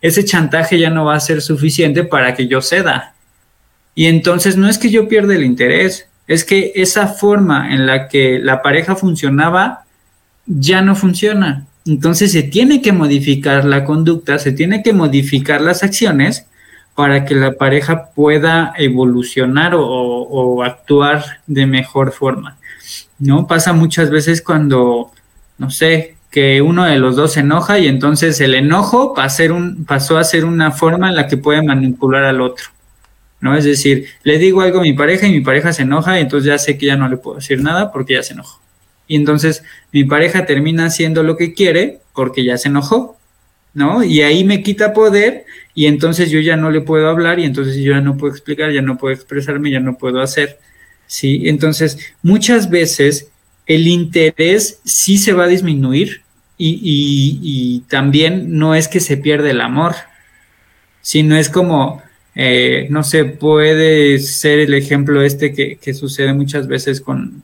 ese 0.00 0.24
chantaje 0.24 0.78
ya 0.78 0.90
no 0.90 1.04
va 1.04 1.14
a 1.14 1.20
ser 1.20 1.42
suficiente 1.42 2.04
para 2.04 2.34
que 2.34 2.46
yo 2.46 2.62
ceda. 2.62 3.14
Y 3.94 4.06
entonces 4.06 4.56
no 4.56 4.68
es 4.68 4.78
que 4.78 4.90
yo 4.90 5.08
pierda 5.08 5.34
el 5.34 5.44
interés, 5.44 6.08
es 6.26 6.44
que 6.44 6.72
esa 6.74 7.08
forma 7.08 7.74
en 7.74 7.86
la 7.86 8.08
que 8.08 8.38
la 8.38 8.62
pareja 8.62 8.96
funcionaba 8.96 9.84
ya 10.46 10.80
no 10.80 10.94
funciona. 10.94 11.66
Entonces 11.86 12.32
se 12.32 12.42
tiene 12.42 12.82
que 12.82 12.92
modificar 12.92 13.64
la 13.64 13.84
conducta, 13.84 14.38
se 14.38 14.52
tiene 14.52 14.82
que 14.82 14.92
modificar 14.92 15.60
las 15.60 15.82
acciones 15.82 16.46
para 16.94 17.24
que 17.24 17.34
la 17.34 17.52
pareja 17.52 18.10
pueda 18.14 18.74
evolucionar 18.76 19.72
o, 19.74 20.62
actuar 20.62 21.24
de 21.46 21.66
mejor 21.66 22.12
forma. 22.12 22.58
¿No? 23.18 23.46
Pasa 23.46 23.72
muchas 23.72 24.10
veces 24.10 24.42
cuando, 24.42 25.10
no 25.58 25.70
sé, 25.70 26.16
que 26.30 26.62
uno 26.62 26.84
de 26.84 26.98
los 26.98 27.16
dos 27.16 27.32
se 27.32 27.40
enoja 27.40 27.78
y 27.78 27.88
entonces 27.88 28.40
el 28.40 28.54
enojo 28.54 29.14
un, 29.50 29.84
pasó 29.84 30.18
a 30.18 30.24
ser 30.24 30.44
una 30.44 30.70
forma 30.70 31.08
en 31.08 31.16
la 31.16 31.26
que 31.26 31.36
puede 31.36 31.62
manipular 31.62 32.24
al 32.24 32.40
otro. 32.40 32.66
¿No? 33.40 33.56
Es 33.56 33.64
decir, 33.64 34.06
le 34.22 34.38
digo 34.38 34.60
algo 34.60 34.80
a 34.80 34.82
mi 34.82 34.92
pareja 34.92 35.26
y 35.26 35.32
mi 35.32 35.40
pareja 35.40 35.72
se 35.72 35.82
enoja 35.82 36.18
y 36.18 36.22
entonces 36.22 36.46
ya 36.46 36.58
sé 36.58 36.76
que 36.76 36.86
ya 36.86 36.96
no 36.96 37.08
le 37.08 37.16
puedo 37.16 37.36
decir 37.36 37.62
nada 37.62 37.90
porque 37.90 38.14
ya 38.14 38.22
se 38.22 38.34
enojó 38.34 38.60
y 39.10 39.16
entonces 39.16 39.64
mi 39.90 40.04
pareja 40.04 40.46
termina 40.46 40.86
haciendo 40.86 41.24
lo 41.24 41.36
que 41.36 41.52
quiere 41.52 41.98
porque 42.14 42.44
ya 42.44 42.56
se 42.56 42.68
enojó, 42.68 43.18
¿no? 43.74 44.04
Y 44.04 44.22
ahí 44.22 44.44
me 44.44 44.62
quita 44.62 44.92
poder 44.92 45.46
y 45.74 45.86
entonces 45.86 46.30
yo 46.30 46.38
ya 46.38 46.56
no 46.56 46.70
le 46.70 46.80
puedo 46.80 47.08
hablar 47.08 47.40
y 47.40 47.44
entonces 47.44 47.74
yo 47.74 47.90
ya 47.90 48.00
no 48.00 48.16
puedo 48.16 48.32
explicar, 48.32 48.70
ya 48.70 48.82
no 48.82 48.98
puedo 48.98 49.12
expresarme, 49.12 49.72
ya 49.72 49.80
no 49.80 49.98
puedo 49.98 50.20
hacer, 50.20 50.60
¿sí? 51.08 51.42
Entonces, 51.46 51.98
muchas 52.22 52.70
veces 52.70 53.32
el 53.66 53.88
interés 53.88 54.78
sí 54.84 55.18
se 55.18 55.32
va 55.32 55.46
a 55.46 55.48
disminuir 55.48 56.22
y, 56.56 57.82
también 57.88 58.58
no 58.58 58.76
es 58.76 58.86
que 58.86 59.00
se 59.00 59.16
pierda 59.16 59.50
el 59.50 59.60
amor, 59.60 59.96
sino 61.02 61.36
es 61.36 61.50
como... 61.50 62.00
Eh, 62.36 62.86
no 62.90 63.02
sé, 63.02 63.24
puede 63.24 64.20
ser 64.20 64.60
el 64.60 64.72
ejemplo 64.72 65.20
este 65.20 65.52
que, 65.52 65.78
que 65.78 65.94
sucede 65.94 66.32
muchas 66.32 66.68
veces 66.68 67.00
con, 67.00 67.42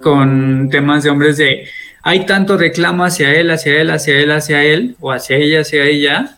con 0.00 0.68
temas 0.70 1.02
de 1.02 1.10
hombres 1.10 1.36
de 1.36 1.68
hay 2.08 2.24
tanto 2.24 2.56
reclamo 2.56 3.04
hacia 3.04 3.34
él, 3.34 3.50
hacia 3.50 3.80
él, 3.80 3.90
hacia 3.90 4.20
él, 4.20 4.30
hacia 4.30 4.62
él, 4.62 4.96
o 5.00 5.10
hacia 5.10 5.38
ella, 5.38 5.62
hacia 5.62 5.84
ella, 5.84 6.36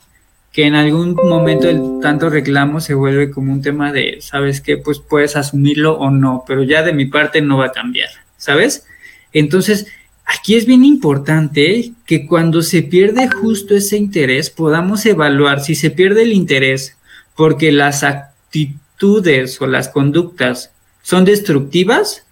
que 0.50 0.64
en 0.64 0.74
algún 0.74 1.12
momento 1.14 1.68
el 1.68 2.00
tanto 2.00 2.30
reclamo 2.30 2.80
se 2.80 2.94
vuelve 2.94 3.30
como 3.30 3.52
un 3.52 3.60
tema 3.60 3.92
de, 3.92 4.16
¿sabes 4.22 4.62
qué? 4.62 4.78
Pues 4.78 4.98
puedes 4.98 5.36
asumirlo 5.36 5.98
o 5.98 6.10
no, 6.10 6.42
pero 6.46 6.62
ya 6.62 6.82
de 6.82 6.94
mi 6.94 7.04
parte 7.04 7.42
no 7.42 7.58
va 7.58 7.66
a 7.66 7.72
cambiar, 7.72 8.08
¿sabes? 8.38 8.86
Entonces, 9.34 9.88
aquí 10.24 10.56
es 10.56 10.64
bien 10.64 10.86
importante 10.86 11.92
que 12.06 12.26
cuando 12.26 12.62
se 12.62 12.82
pierde 12.82 13.28
justo 13.28 13.74
ese 13.74 13.98
interés, 13.98 14.48
podamos 14.48 15.04
evaluar 15.04 15.60
si 15.60 15.74
se 15.74 15.90
pierde 15.90 16.22
el 16.22 16.32
interés 16.32 16.96
porque 17.36 17.72
las 17.72 18.04
actitudes 18.04 19.60
o 19.60 19.66
las 19.66 19.90
conductas 19.90 20.72
son 21.02 21.26
destructivas 21.26 22.24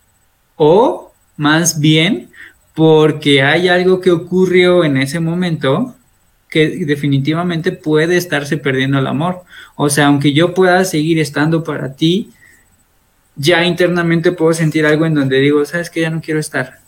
o 0.57 1.06
más 1.37 1.81
bien 1.81 2.31
porque 2.75 3.43
hay 3.43 3.69
algo 3.69 4.01
que 4.01 4.11
ocurrió 4.11 4.85
en 4.85 4.99
ese 4.99 5.21
momento 5.21 5.97
que 6.51 6.85
definitivamente 6.87 7.73
puede 7.73 8.17
estarse 8.17 8.57
perdiendo 8.57 8.99
el 8.99 9.07
amor. 9.07 9.43
O 9.75 9.89
sea, 9.89 10.07
aunque 10.07 10.33
yo 10.33 10.55
pueda 10.55 10.85
seguir 10.85 11.19
estando 11.19 11.65
para 11.65 11.95
ti, 11.95 12.31
ya 13.35 13.65
internamente 13.65 14.33
puedo 14.33 14.53
sentir 14.55 14.87
algo 14.87 15.07
en 15.07 15.15
donde 15.15 15.41
digo, 15.41 15.65
sabes 15.65 15.91
que 15.91 16.03
ya 16.03 16.11
no 16.11 16.21
quiero 16.21 16.41
estar. 16.41 16.79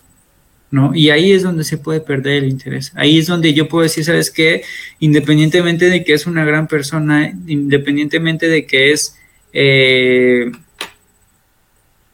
¿No? 0.70 0.94
Y 0.94 1.08
ahí 1.08 1.32
es 1.32 1.42
donde 1.42 1.64
se 1.64 1.78
puede 1.78 2.00
perder 2.00 2.44
el 2.44 2.50
interés. 2.50 2.92
Ahí 2.94 3.18
es 3.18 3.26
donde 3.26 3.54
yo 3.54 3.68
puedo 3.68 3.84
decir, 3.84 4.04
¿sabes 4.04 4.30
qué? 4.30 4.62
Independientemente 4.98 5.88
de 5.88 6.04
que 6.04 6.12
es 6.12 6.26
una 6.26 6.44
gran 6.44 6.66
persona, 6.68 7.32
independientemente 7.46 8.48
de 8.48 8.66
que 8.66 8.92
es 8.92 9.16
eh, 9.54 10.52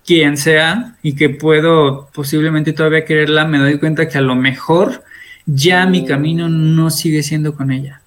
quien 0.04 0.36
sea 0.36 0.96
y 1.02 1.14
que 1.14 1.30
puedo 1.30 2.08
posiblemente 2.12 2.72
todavía 2.72 3.04
quererla, 3.04 3.46
me 3.46 3.58
doy 3.58 3.78
cuenta 3.78 4.08
que 4.08 4.18
a 4.18 4.22
lo 4.22 4.34
mejor 4.34 5.02
ya 5.46 5.86
mi 5.86 6.04
camino 6.04 6.48
no 6.48 6.90
sigue 6.90 7.22
siendo 7.22 7.54
con 7.56 7.70
ella 7.70 8.02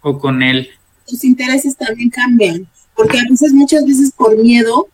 o 0.00 0.18
con 0.18 0.42
él. 0.42 0.70
Tus 1.06 1.24
intereses 1.24 1.76
también 1.76 2.10
cambian, 2.10 2.66
porque 2.96 3.18
a 3.18 3.24
veces, 3.28 3.52
muchas 3.52 3.84
veces 3.84 4.12
por 4.12 4.36
miedo, 4.36 4.88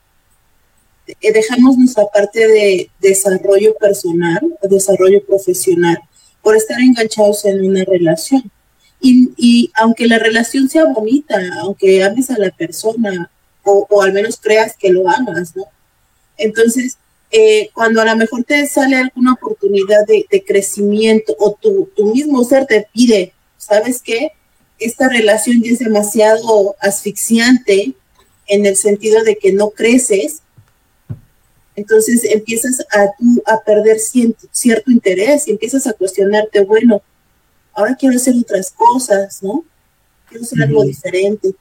eh, 1.07 1.33
dejamos 1.33 1.77
nuestra 1.77 2.05
parte 2.13 2.47
de 2.47 2.91
desarrollo 3.01 3.75
personal, 3.79 4.41
desarrollo 4.63 5.25
profesional, 5.25 5.99
por 6.43 6.57
estar 6.57 6.81
enganchados 6.81 7.45
en 7.45 7.65
una 7.65 7.85
relación. 7.85 8.51
Y, 9.01 9.31
y 9.37 9.71
aunque 9.75 10.09
la 10.09 10.19
relación 10.19 10.69
sea 10.69 10.85
bonita, 10.87 11.37
aunque 11.61 12.03
ames 12.03 12.31
a 12.31 12.39
la 12.39 12.51
persona, 12.51 13.31
o, 13.63 13.87
o 13.89 14.03
al 14.03 14.13
menos 14.13 14.39
creas 14.43 14.77
que 14.77 14.91
lo 14.91 15.09
amas, 15.09 15.55
¿no? 15.55 15.65
Entonces, 16.39 16.97
eh, 17.31 17.69
cuando 17.75 18.01
a 18.01 18.07
lo 18.07 18.17
mejor 18.17 18.45
te 18.45 18.67
sale 18.67 18.97
alguna 18.97 19.35
oportunidad 19.35 20.07
de, 20.07 20.25
crecimiento 20.47 21.37
o 21.39 21.59
tu, 21.61 21.91
tu, 21.95 22.07
mismo 22.07 22.43
ser 22.45 22.65
te 22.67 22.89
pide, 22.93 23.35
¿sabes 23.59 24.01
qué? 24.01 24.33
Esta 24.79 25.09
relación 25.09 25.63
ya 25.63 25.73
es 25.73 25.81
demasiado 25.81 26.75
asfixiante 26.81 27.93
en 28.47 28.65
el 28.65 28.77
sentido 28.77 29.23
de 29.25 29.37
que 29.37 29.53
no 29.53 29.71
creces, 29.71 30.41
entonces 31.77 32.25
empiezas 32.25 32.81
a, 32.91 33.05
a 33.53 33.61
perder 33.63 33.99
cierto 34.01 34.91
interés 34.91 35.47
y 35.47 35.51
empiezas 35.51 35.87
a 35.87 35.93
cuestionarte, 35.93 36.65
bueno, 36.65 37.03
ahora 37.75 37.95
quiero 37.95 38.17
hacer 38.17 38.35
otras 38.41 38.71
cosas, 38.71 39.43
¿no? 39.43 39.65
Quiero 40.29 40.45
hacer 40.45 40.63
algo 40.63 40.83
diferente, 40.85 41.55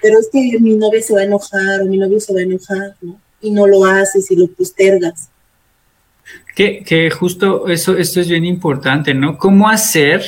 pero 0.00 0.18
es 0.20 0.28
que 0.32 0.58
mi 0.60 0.76
novia 0.76 1.02
se 1.02 1.12
va 1.12 1.20
a 1.20 1.24
enojar 1.24 1.82
o 1.82 1.86
mi 1.86 1.98
novio 1.98 2.20
se 2.20 2.32
va 2.32 2.40
a 2.40 2.44
enojar, 2.44 2.96
¿no? 3.00 3.20
Y 3.40 3.50
no 3.50 3.66
lo 3.66 3.84
haces 3.84 4.30
y 4.30 4.36
lo 4.36 4.46
postergas. 4.48 5.30
Que, 6.54 6.82
que 6.84 7.10
justo 7.10 7.68
eso, 7.68 7.96
esto 7.96 8.20
es 8.20 8.28
bien 8.28 8.44
importante, 8.44 9.14
¿no? 9.14 9.38
¿Cómo 9.38 9.68
hacer 9.68 10.22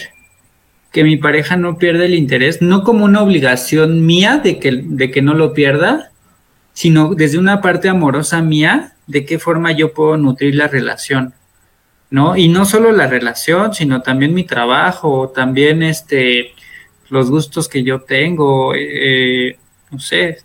que 0.92 1.04
mi 1.04 1.16
pareja 1.16 1.56
no 1.56 1.76
pierda 1.76 2.04
el 2.04 2.14
interés? 2.14 2.62
No 2.62 2.84
como 2.84 3.04
una 3.04 3.22
obligación 3.22 4.06
mía 4.06 4.40
de 4.42 4.58
que, 4.58 4.82
de 4.82 5.10
que 5.10 5.22
no 5.22 5.34
lo 5.34 5.52
pierda, 5.52 6.12
sino 6.72 7.14
desde 7.14 7.38
una 7.38 7.60
parte 7.60 7.88
amorosa 7.88 8.40
mía, 8.42 8.94
de 9.06 9.24
qué 9.24 9.38
forma 9.38 9.72
yo 9.72 9.92
puedo 9.92 10.16
nutrir 10.16 10.54
la 10.54 10.68
relación, 10.68 11.34
¿no? 12.10 12.36
Y 12.36 12.48
no 12.48 12.64
solo 12.64 12.92
la 12.92 13.08
relación, 13.08 13.74
sino 13.74 14.02
también 14.02 14.32
mi 14.32 14.44
trabajo, 14.44 15.32
también 15.34 15.82
este, 15.82 16.52
los 17.08 17.28
gustos 17.28 17.68
que 17.68 17.82
yo 17.82 18.02
tengo, 18.02 18.72
eh, 18.74 19.58
no 19.90 19.98
sé, 19.98 20.38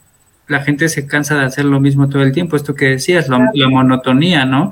la 0.47 0.61
gente 0.61 0.89
se 0.89 1.07
cansa 1.07 1.35
de 1.35 1.45
hacer 1.45 1.65
lo 1.65 1.79
mismo 1.79 2.09
todo 2.09 2.21
el 2.21 2.31
tiempo, 2.31 2.55
esto 2.55 2.75
que 2.75 2.85
decías, 2.85 3.27
la, 3.29 3.51
monotonía, 3.69 4.45
¿no? 4.45 4.71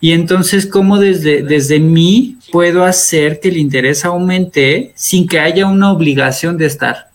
Y 0.00 0.12
entonces, 0.12 0.66
¿cómo 0.66 0.98
desde, 0.98 1.42
desde 1.42 1.80
mí 1.80 2.38
puedo 2.52 2.84
hacer 2.84 3.40
que 3.40 3.48
el 3.48 3.56
interés 3.56 4.04
aumente 4.04 4.92
sin 4.94 5.26
que 5.26 5.40
haya 5.40 5.66
una 5.66 5.90
obligación 5.90 6.56
de 6.56 6.66
estar? 6.66 7.08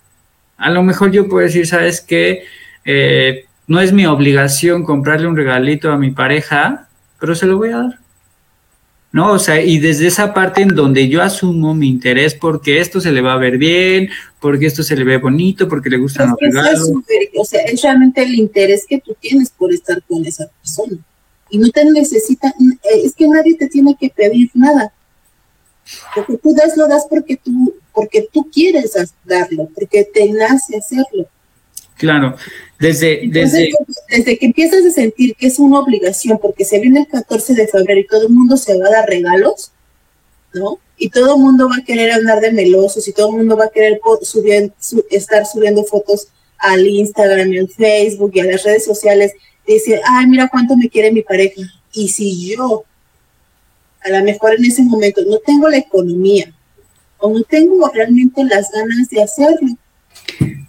A 0.57 0.69
lo 0.69 0.83
mejor 0.83 1.11
yo 1.11 1.29
puedo 1.29 1.45
decir, 1.45 1.65
¿sabes 1.65 2.01
qué? 2.01 2.43
Eh, 2.83 3.45
no 3.67 3.79
es 3.79 3.93
mi 3.93 4.05
obligación 4.05 4.83
comprarle 4.83 5.27
un 5.27 5.37
regalito 5.37 5.91
a 5.91 5.97
mi 5.97 6.11
pareja, 6.11 6.87
pero 7.19 7.35
se 7.35 7.47
lo 7.47 7.57
voy 7.57 7.69
a 7.69 7.77
dar. 7.77 7.99
¿no? 9.13 9.31
O 9.31 9.39
sea, 9.39 9.61
y 9.61 9.77
desde 9.77 10.07
esa 10.07 10.33
parte 10.33 10.63
en 10.63 10.69
donde 10.69 11.07
yo 11.07 11.21
asumo 11.21 11.75
mi 11.75 11.87
interés 11.87 12.33
porque 12.33 12.79
esto 12.79 12.99
se 12.99 13.11
le 13.11 13.21
va 13.21 13.33
a 13.33 13.37
ver 13.37 13.59
bien, 13.59 14.09
porque 14.43 14.65
esto 14.65 14.83
se 14.83 14.97
le 14.97 15.05
ve 15.05 15.15
bonito, 15.19 15.69
porque 15.69 15.89
le 15.89 15.95
gustan 15.95 16.31
los 16.31 16.37
regalos. 16.37 16.91
o 17.37 17.45
sea, 17.45 17.61
es 17.61 17.81
realmente 17.81 18.21
el 18.21 18.35
interés 18.35 18.85
que 18.85 18.99
tú 18.99 19.15
tienes 19.17 19.49
por 19.49 19.71
estar 19.71 20.03
con 20.03 20.25
esa 20.25 20.47
persona. 20.47 20.97
Y 21.49 21.57
no 21.59 21.69
te 21.69 21.85
necesita, 21.85 22.49
eh, 22.49 23.01
es 23.05 23.15
que 23.15 23.25
nadie 23.25 23.55
te 23.55 23.69
tiene 23.69 23.95
que 23.97 24.09
pedir 24.09 24.51
nada. 24.53 24.91
Lo 26.17 26.25
que 26.25 26.37
tú 26.39 26.53
das, 26.53 26.75
lo 26.75 26.89
das 26.89 27.05
porque 27.09 27.37
tú, 27.37 27.73
porque 27.93 28.27
tú 28.33 28.49
quieres 28.51 28.91
darlo, 29.23 29.69
porque 29.73 30.03
te 30.13 30.29
nace 30.33 30.75
hacerlo. 30.75 31.25
Claro, 31.95 32.35
desde, 32.79 33.21
desde... 33.29 33.71
desde 34.09 34.37
que 34.37 34.45
empiezas 34.45 34.85
a 34.85 34.91
sentir 34.91 35.37
que 35.37 35.47
es 35.47 35.57
una 35.57 35.79
obligación, 35.79 36.37
porque 36.41 36.65
se 36.65 36.81
viene 36.81 36.99
el 36.99 37.07
14 37.07 37.53
de 37.53 37.67
febrero 37.67 38.01
y 38.01 38.07
todo 38.07 38.27
el 38.27 38.33
mundo 38.33 38.57
se 38.57 38.77
va 38.77 38.87
a 38.87 38.91
dar 38.91 39.07
regalos, 39.07 39.71
¿no? 40.53 40.79
Y 40.97 41.09
todo 41.09 41.35
el 41.35 41.41
mundo 41.41 41.67
va 41.69 41.77
a 41.77 41.83
querer 41.83 42.11
andar 42.11 42.39
de 42.39 42.51
melosos 42.51 43.07
y 43.07 43.13
todo 43.13 43.29
el 43.29 43.37
mundo 43.37 43.57
va 43.57 43.65
a 43.65 43.69
querer 43.69 43.99
subir, 44.21 44.73
estar 45.09 45.45
subiendo 45.45 45.83
fotos 45.83 46.27
al 46.57 46.85
Instagram 46.85 47.51
y 47.51 47.59
al 47.59 47.69
Facebook 47.69 48.31
y 48.33 48.39
a 48.39 48.45
las 48.45 48.63
redes 48.63 48.85
sociales 48.85 49.33
decir, 49.67 49.99
ay, 50.05 50.27
mira 50.27 50.49
cuánto 50.49 50.75
me 50.75 50.89
quiere 50.89 51.11
mi 51.11 51.21
pareja. 51.21 51.61
Y 51.93 52.09
si 52.09 52.55
yo, 52.55 52.85
a 54.01 54.09
lo 54.09 54.23
mejor 54.23 54.55
en 54.55 54.65
ese 54.65 54.83
momento, 54.83 55.21
no 55.25 55.39
tengo 55.39 55.69
la 55.69 55.77
economía 55.77 56.53
o 57.23 57.29
no 57.29 57.41
tengo 57.43 57.89
realmente 57.93 58.43
las 58.43 58.69
ganas 58.71 59.09
de 59.09 59.23
hacerlo, 59.23 59.77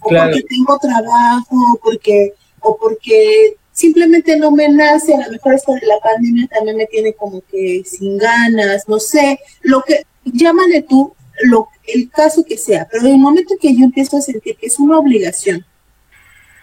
o 0.01 0.09
porque 0.09 0.41
tengo 0.47 0.79
trabajo, 0.79 1.79
porque, 1.83 2.33
o 2.61 2.77
porque 2.77 3.57
simplemente 3.73 4.37
no 4.37 4.51
me 4.51 4.69
nace, 4.69 5.13
a 5.13 5.25
lo 5.25 5.33
mejor 5.33 5.55
esto 5.55 5.73
de 5.73 5.85
la 5.85 5.99
pandemia 5.99 6.47
también 6.47 6.77
me 6.77 6.85
tiene 6.85 7.13
como 7.13 7.41
que 7.41 7.83
sin 7.85 8.17
ganas, 8.17 8.87
no 8.87 8.99
sé, 8.99 9.37
lo 9.63 9.81
que, 9.81 10.05
llámale 10.25 10.81
tú 10.81 11.13
lo, 11.43 11.69
el 11.87 12.09
caso 12.09 12.43
que 12.43 12.57
sea, 12.57 12.87
pero 12.91 13.05
en 13.07 13.13
el 13.13 13.19
momento 13.19 13.55
que 13.59 13.75
yo 13.75 13.85
empiezo 13.85 14.17
a 14.17 14.21
sentir 14.21 14.55
que 14.57 14.67
es 14.67 14.79
una 14.79 14.97
obligación 14.97 15.65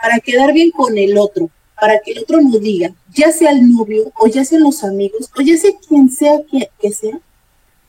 para 0.00 0.18
quedar 0.18 0.52
bien 0.52 0.70
con 0.70 0.96
el 0.98 1.16
otro, 1.16 1.50
para 1.78 2.00
que 2.00 2.12
el 2.12 2.20
otro 2.20 2.40
no 2.40 2.58
diga, 2.58 2.92
ya 3.12 3.30
sea 3.32 3.50
el 3.50 3.72
novio, 3.72 4.12
o 4.18 4.26
ya 4.26 4.44
sean 4.44 4.62
los 4.62 4.82
amigos, 4.82 5.30
o 5.36 5.42
ya 5.42 5.56
sea 5.56 5.70
quien 5.86 6.10
sea 6.10 6.40
que, 6.50 6.68
que 6.80 6.92
sea, 6.92 7.18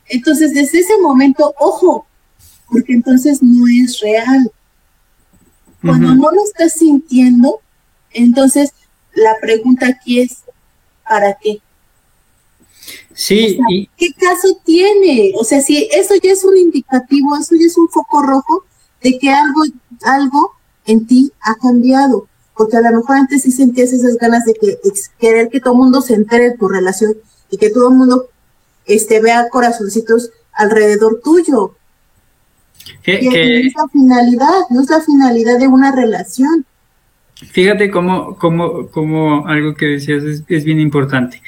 entonces 0.07 0.53
desde 0.53 0.79
ese 0.79 0.97
momento, 0.99 1.53
ojo, 1.57 2.05
porque 2.69 2.93
entonces 2.93 3.41
no 3.41 3.65
es 3.67 3.99
real, 3.99 4.51
cuando 5.81 6.15
no 6.15 6.31
lo 6.31 6.43
estás 6.43 6.73
sintiendo, 6.73 7.59
entonces 8.11 8.73
la 9.13 9.35
pregunta 9.41 9.87
aquí 9.87 10.21
es, 10.21 10.37
¿para 11.07 11.33
qué? 11.35 11.61
Sí. 13.13 13.59
¿Qué 13.97 14.13
caso 14.13 14.59
tiene? 14.65 15.33
O 15.35 15.43
sea, 15.43 15.61
si 15.61 15.87
eso 15.91 16.15
ya 16.21 16.31
es 16.31 16.43
un 16.43 16.57
indicativo, 16.57 17.35
eso 17.35 17.55
ya 17.55 17.65
es 17.65 17.77
un 17.77 17.89
foco 17.89 18.23
rojo 18.23 18.65
de 19.01 19.17
que 19.19 19.29
algo, 19.29 19.61
algo 20.05 20.53
en 20.85 21.05
ti 21.05 21.31
ha 21.41 21.55
cambiado. 21.55 22.27
Porque 22.55 22.77
a 22.77 22.81
lo 22.81 22.97
mejor 22.97 23.17
antes 23.17 23.43
sí 23.43 23.51
sentías 23.51 23.93
esas 23.93 24.17
ganas 24.17 24.45
de 24.45 24.53
que 24.53 24.77
querer 25.19 25.49
que 25.49 25.59
todo 25.59 25.73
el 25.73 25.79
mundo 25.79 26.01
se 26.01 26.15
entere 26.15 26.51
de 26.51 26.57
tu 26.57 26.67
relación 26.67 27.15
y 27.49 27.57
que 27.57 27.69
todo 27.69 27.89
el 27.89 27.95
mundo 27.95 28.29
este, 28.85 29.21
vea 29.21 29.49
corazoncitos 29.49 30.31
alrededor 30.53 31.21
tuyo. 31.23 31.75
Que, 33.01 33.67
es 33.67 33.73
la 33.75 33.87
finalidad, 33.87 34.67
no 34.69 34.81
es 34.81 34.89
la 34.89 35.01
finalidad 35.01 35.57
de 35.57 35.67
una 35.67 35.91
relación. 35.91 36.65
Fíjate 37.51 37.89
cómo, 37.89 38.37
cómo, 38.37 38.87
cómo 38.89 39.47
algo 39.47 39.73
que 39.75 39.85
decías 39.85 40.23
es, 40.47 40.63
bien 40.63 40.79
importante. 40.79 41.41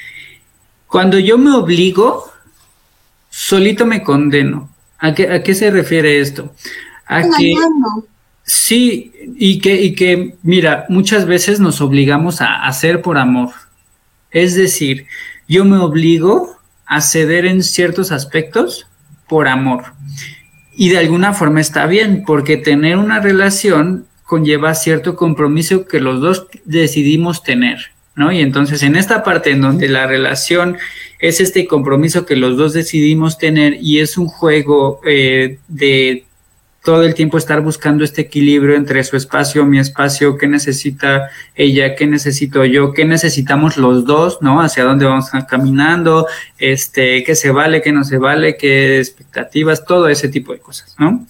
Cuando 0.88 1.18
yo 1.18 1.38
me 1.38 1.52
obligo, 1.52 2.30
solito 3.30 3.86
me 3.86 4.02
condeno. 4.02 4.70
¿A 4.98 5.14
qué, 5.14 5.30
a 5.30 5.42
qué 5.42 5.54
se 5.54 5.70
refiere 5.70 6.20
esto? 6.20 6.54
A 7.06 7.22
que, 7.22 7.54
sí, 8.44 9.12
y 9.36 9.58
que, 9.58 9.80
y 9.82 9.94
que, 9.94 10.36
mira, 10.42 10.86
muchas 10.88 11.26
veces 11.26 11.60
nos 11.60 11.80
obligamos 11.80 12.40
a 12.40 12.66
hacer 12.66 13.02
por 13.02 13.18
amor. 13.18 13.50
Es 14.30 14.54
decir, 14.54 15.06
yo 15.48 15.64
me 15.64 15.78
obligo 15.78 16.56
a 16.86 17.00
ceder 17.00 17.46
en 17.46 17.62
ciertos 17.62 18.12
aspectos 18.12 18.86
por 19.28 19.48
amor. 19.48 19.84
Y 20.74 20.90
de 20.90 20.98
alguna 20.98 21.32
forma 21.32 21.60
está 21.60 21.86
bien, 21.86 22.24
porque 22.26 22.56
tener 22.56 22.98
una 22.98 23.20
relación 23.20 24.06
conlleva 24.24 24.74
cierto 24.74 25.16
compromiso 25.16 25.86
que 25.86 26.00
los 26.00 26.20
dos 26.20 26.46
decidimos 26.64 27.42
tener, 27.42 27.92
¿no? 28.16 28.32
Y 28.32 28.40
entonces 28.40 28.82
en 28.82 28.96
esta 28.96 29.22
parte 29.22 29.50
en 29.50 29.60
donde 29.60 29.88
la 29.88 30.06
relación 30.06 30.78
es 31.20 31.40
este 31.40 31.66
compromiso 31.66 32.26
que 32.26 32.34
los 32.34 32.56
dos 32.56 32.72
decidimos 32.72 33.38
tener 33.38 33.78
y 33.80 34.00
es 34.00 34.18
un 34.18 34.26
juego 34.26 35.00
eh, 35.06 35.58
de 35.68 36.26
todo 36.86 37.02
el 37.02 37.14
tiempo 37.14 37.36
estar 37.36 37.60
buscando 37.62 38.04
este 38.04 38.22
equilibrio 38.22 38.76
entre 38.76 39.02
su 39.02 39.16
espacio, 39.16 39.66
mi 39.66 39.80
espacio, 39.80 40.38
qué 40.38 40.46
necesita 40.46 41.30
ella, 41.56 41.96
qué 41.96 42.06
necesito 42.06 42.64
yo, 42.64 42.92
qué 42.92 43.04
necesitamos 43.04 43.76
los 43.76 44.04
dos, 44.04 44.38
¿no? 44.40 44.60
Hacia 44.60 44.84
dónde 44.84 45.04
vamos 45.04 45.30
caminando, 45.48 46.28
este, 46.58 47.24
qué 47.24 47.34
se 47.34 47.50
vale, 47.50 47.82
qué 47.82 47.90
no 47.90 48.04
se 48.04 48.18
vale, 48.18 48.56
qué 48.56 48.98
expectativas, 48.98 49.84
todo 49.84 50.06
ese 50.06 50.28
tipo 50.28 50.52
de 50.52 50.60
cosas, 50.60 50.94
¿no? 50.96 51.26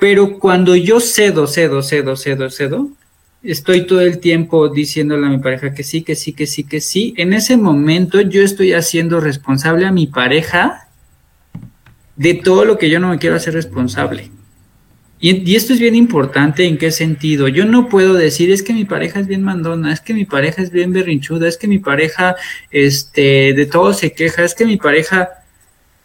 Pero 0.00 0.40
cuando 0.40 0.74
yo 0.74 0.98
cedo, 0.98 1.46
cedo, 1.46 1.84
cedo, 1.84 2.16
cedo, 2.16 2.50
cedo, 2.50 2.88
estoy 3.42 3.86
todo 3.86 4.00
el 4.00 4.18
tiempo 4.18 4.68
diciéndole 4.68 5.26
a 5.26 5.30
mi 5.30 5.38
pareja 5.38 5.74
que 5.74 5.84
sí, 5.84 6.02
que 6.02 6.16
sí, 6.16 6.32
que 6.32 6.46
sí, 6.46 6.64
que 6.64 6.80
sí, 6.80 7.14
en 7.16 7.32
ese 7.32 7.56
momento 7.56 8.20
yo 8.20 8.42
estoy 8.42 8.72
haciendo 8.72 9.20
responsable 9.20 9.86
a 9.86 9.92
mi 9.92 10.06
pareja 10.06 10.88
de 12.16 12.34
todo 12.34 12.64
lo 12.64 12.78
que 12.78 12.90
yo 12.90 12.98
no 12.98 13.10
me 13.10 13.18
quiero 13.18 13.36
hacer 13.36 13.54
responsable. 13.54 14.30
Y, 15.20 15.56
esto 15.56 15.72
es 15.72 15.80
bien 15.80 15.96
importante, 15.96 16.64
¿en 16.64 16.78
qué 16.78 16.92
sentido? 16.92 17.48
Yo 17.48 17.64
no 17.64 17.88
puedo 17.88 18.14
decir, 18.14 18.52
es 18.52 18.62
que 18.62 18.72
mi 18.72 18.84
pareja 18.84 19.18
es 19.18 19.26
bien 19.26 19.42
mandona, 19.42 19.92
es 19.92 20.00
que 20.00 20.14
mi 20.14 20.24
pareja 20.24 20.62
es 20.62 20.70
bien 20.70 20.92
berrinchuda, 20.92 21.48
es 21.48 21.56
que 21.56 21.66
mi 21.66 21.80
pareja, 21.80 22.36
este, 22.70 23.52
de 23.52 23.66
todo 23.66 23.94
se 23.94 24.12
queja, 24.12 24.44
es 24.44 24.54
que 24.54 24.66
mi 24.66 24.76
pareja... 24.76 25.30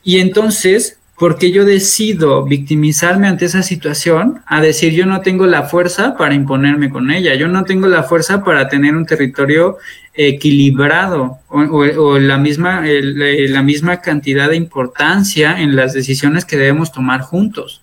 Y 0.05 0.17
entonces, 0.17 0.97
porque 1.17 1.51
yo 1.51 1.63
decido 1.63 2.43
victimizarme 2.43 3.27
ante 3.27 3.45
esa 3.45 3.61
situación, 3.61 4.41
a 4.47 4.61
decir, 4.61 4.93
yo 4.93 5.05
no 5.05 5.21
tengo 5.21 5.45
la 5.45 5.63
fuerza 5.63 6.17
para 6.17 6.33
imponerme 6.33 6.89
con 6.89 7.11
ella, 7.11 7.35
yo 7.35 7.47
no 7.47 7.65
tengo 7.65 7.87
la 7.87 8.03
fuerza 8.03 8.43
para 8.43 8.67
tener 8.67 8.95
un 8.95 9.05
territorio 9.05 9.77
equilibrado 10.15 11.39
o, 11.49 12.19
la, 12.19 12.37
misma, 12.37 12.83
la 12.85 13.61
misma 13.61 14.01
cantidad 14.01 14.49
de 14.49 14.55
importancia 14.55 15.61
en 15.61 15.75
las 15.75 15.93
decisiones 15.93 16.45
que 16.45 16.57
debemos 16.57 16.91
tomar 16.91 17.21
juntos. 17.21 17.81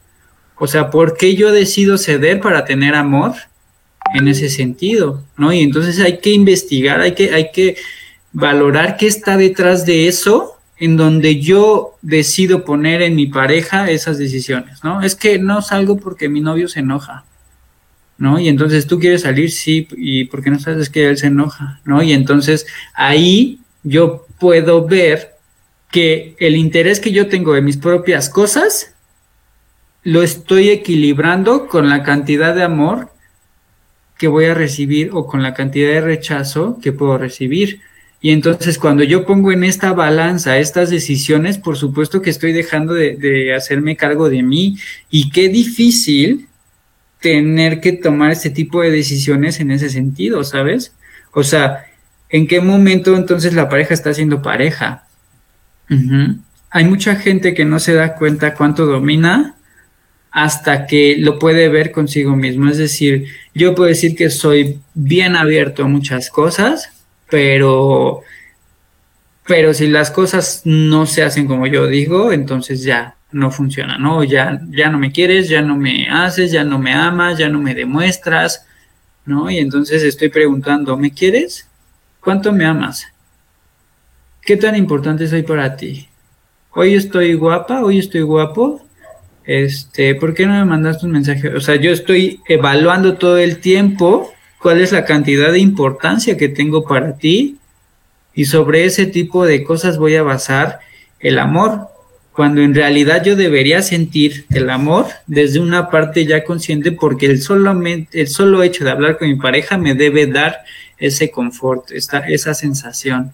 O 0.56 0.66
sea, 0.66 0.90
¿por 0.90 1.16
qué 1.16 1.36
yo 1.36 1.52
decido 1.52 1.98
ceder 1.98 2.40
para 2.40 2.64
tener 2.64 2.94
amor? 2.94 3.32
En 4.12 4.26
ese 4.26 4.48
sentido, 4.48 5.22
¿no? 5.36 5.52
Y 5.52 5.60
entonces 5.60 6.00
hay 6.00 6.18
que 6.18 6.30
investigar, 6.30 7.00
hay 7.00 7.14
que, 7.14 7.32
hay 7.32 7.52
que 7.52 7.76
valorar 8.32 8.96
qué 8.96 9.06
está 9.06 9.36
detrás 9.36 9.86
de 9.86 10.08
eso 10.08 10.59
en 10.80 10.96
donde 10.96 11.40
yo 11.40 11.98
decido 12.00 12.64
poner 12.64 13.02
en 13.02 13.14
mi 13.14 13.26
pareja 13.26 13.90
esas 13.90 14.16
decisiones, 14.16 14.82
¿no? 14.82 15.02
Es 15.02 15.14
que 15.14 15.38
no 15.38 15.60
salgo 15.60 15.98
porque 15.98 16.30
mi 16.30 16.40
novio 16.40 16.68
se 16.68 16.80
enoja, 16.80 17.24
¿no? 18.16 18.40
Y 18.40 18.48
entonces 18.48 18.86
tú 18.86 18.98
quieres 18.98 19.22
salir, 19.22 19.50
sí, 19.50 19.86
y 19.92 20.24
porque 20.24 20.50
no 20.50 20.58
sabes 20.58 20.88
que 20.88 21.06
él 21.06 21.18
se 21.18 21.26
enoja, 21.26 21.80
¿no? 21.84 22.02
Y 22.02 22.14
entonces 22.14 22.66
ahí 22.94 23.60
yo 23.82 24.26
puedo 24.38 24.86
ver 24.86 25.36
que 25.90 26.34
el 26.38 26.56
interés 26.56 26.98
que 26.98 27.12
yo 27.12 27.28
tengo 27.28 27.52
de 27.52 27.60
mis 27.60 27.76
propias 27.76 28.30
cosas 28.30 28.94
lo 30.02 30.22
estoy 30.22 30.70
equilibrando 30.70 31.68
con 31.68 31.90
la 31.90 32.02
cantidad 32.02 32.54
de 32.54 32.62
amor 32.62 33.12
que 34.16 34.28
voy 34.28 34.46
a 34.46 34.54
recibir 34.54 35.10
o 35.12 35.26
con 35.26 35.42
la 35.42 35.52
cantidad 35.52 35.90
de 35.90 36.00
rechazo 36.00 36.78
que 36.82 36.92
puedo 36.92 37.18
recibir. 37.18 37.82
Y 38.20 38.32
entonces 38.32 38.78
cuando 38.78 39.02
yo 39.02 39.24
pongo 39.24 39.50
en 39.50 39.64
esta 39.64 39.92
balanza 39.92 40.58
estas 40.58 40.90
decisiones, 40.90 41.56
por 41.56 41.76
supuesto 41.76 42.20
que 42.20 42.28
estoy 42.28 42.52
dejando 42.52 42.92
de, 42.92 43.54
hacerme 43.54 43.96
cargo 43.96 44.28
de 44.28 44.42
mí 44.42 44.76
y 45.10 45.30
qué 45.30 45.48
difícil 45.48 46.46
tener 47.20 47.80
que 47.80 47.92
tomar 47.92 48.30
este 48.30 48.50
tipo 48.50 48.82
de 48.82 48.90
decisiones 48.90 49.60
en 49.60 49.70
ese 49.70 49.88
sentido, 49.88 50.44
¿sabes? 50.44 50.94
O 51.32 51.42
sea, 51.42 51.86
¿en 52.28 52.46
qué 52.46 52.60
momento 52.60 53.16
entonces 53.16 53.54
la 53.54 53.68
pareja 53.68 53.94
está 53.94 54.12
siendo 54.12 54.42
pareja? 54.42 55.06
Hay 56.70 56.84
mucha 56.84 57.16
gente 57.16 57.54
que 57.54 57.64
no 57.64 57.78
se 57.80 57.94
da 57.94 58.14
cuenta 58.14 58.54
cuánto 58.54 58.86
domina 58.86 59.56
hasta 60.30 60.86
que 60.86 61.16
lo 61.18 61.38
puede 61.38 61.68
ver 61.68 61.90
consigo 61.90 62.36
mismo. 62.36 62.68
Es 62.68 62.78
decir, 62.78 63.26
yo 63.54 63.74
puedo 63.74 63.88
decir 63.88 64.14
que 64.14 64.30
soy 64.30 64.78
bien 64.94 65.36
abierto 65.36 65.84
a 65.84 65.88
muchas 65.88 66.30
cosas, 66.30 66.99
pero, 67.30 68.22
pero 69.46 69.72
si 69.72 69.86
las 69.86 70.10
cosas 70.10 70.62
no 70.64 71.06
se 71.06 71.22
hacen 71.22 71.46
como 71.46 71.66
yo 71.66 71.86
digo, 71.86 72.32
entonces 72.32 72.82
ya 72.82 73.16
no 73.32 73.50
funciona, 73.50 73.96
¿no? 73.96 74.24
Ya, 74.24 74.60
ya 74.70 74.90
no 74.90 74.98
me 74.98 75.12
quieres, 75.12 75.48
ya 75.48 75.62
no 75.62 75.76
me 75.76 76.08
haces, 76.10 76.52
ya 76.52 76.64
no 76.64 76.78
me 76.78 76.92
amas, 76.92 77.38
ya 77.38 77.48
no 77.48 77.60
me 77.60 77.74
demuestras, 77.74 78.66
¿no? 79.24 79.50
Y 79.50 79.58
entonces 79.58 80.02
estoy 80.02 80.28
preguntando, 80.28 80.96
¿me 80.96 81.12
quieres? 81.12 81.68
¿Cuánto 82.20 82.52
me 82.52 82.66
amas? 82.66 83.06
¿Qué 84.42 84.56
tan 84.56 84.74
importante 84.74 85.26
soy 85.28 85.42
para 85.42 85.76
ti? 85.76 86.08
Hoy 86.72 86.94
estoy 86.94 87.34
guapa, 87.34 87.82
hoy 87.84 87.98
estoy 87.98 88.22
guapo. 88.22 88.84
Este, 89.44 90.14
¿por 90.14 90.34
qué 90.34 90.46
no 90.46 90.52
me 90.52 90.64
mandaste 90.64 91.06
un 91.06 91.12
mensaje? 91.12 91.48
O 91.54 91.60
sea, 91.60 91.76
yo 91.76 91.92
estoy 91.92 92.40
evaluando 92.48 93.16
todo 93.16 93.38
el 93.38 93.58
tiempo 93.58 94.32
cuál 94.60 94.80
es 94.80 94.92
la 94.92 95.04
cantidad 95.04 95.52
de 95.52 95.58
importancia 95.58 96.36
que 96.36 96.48
tengo 96.48 96.84
para 96.84 97.16
ti 97.16 97.58
y 98.34 98.44
sobre 98.44 98.84
ese 98.84 99.06
tipo 99.06 99.44
de 99.44 99.64
cosas 99.64 99.98
voy 99.98 100.16
a 100.16 100.22
basar 100.22 100.80
el 101.18 101.38
amor, 101.38 101.88
cuando 102.32 102.60
en 102.60 102.74
realidad 102.74 103.22
yo 103.24 103.36
debería 103.36 103.82
sentir 103.82 104.46
el 104.50 104.70
amor 104.70 105.06
desde 105.26 105.60
una 105.60 105.90
parte 105.90 106.24
ya 106.26 106.44
consciente 106.44 106.92
porque 106.92 107.26
el, 107.26 107.42
solamente, 107.42 108.20
el 108.20 108.28
solo 108.28 108.62
hecho 108.62 108.84
de 108.84 108.90
hablar 108.90 109.18
con 109.18 109.28
mi 109.28 109.36
pareja 109.36 109.76
me 109.76 109.94
debe 109.94 110.26
dar 110.26 110.58
ese 110.98 111.30
confort, 111.30 111.90
esta, 111.90 112.20
esa 112.20 112.54
sensación. 112.54 113.32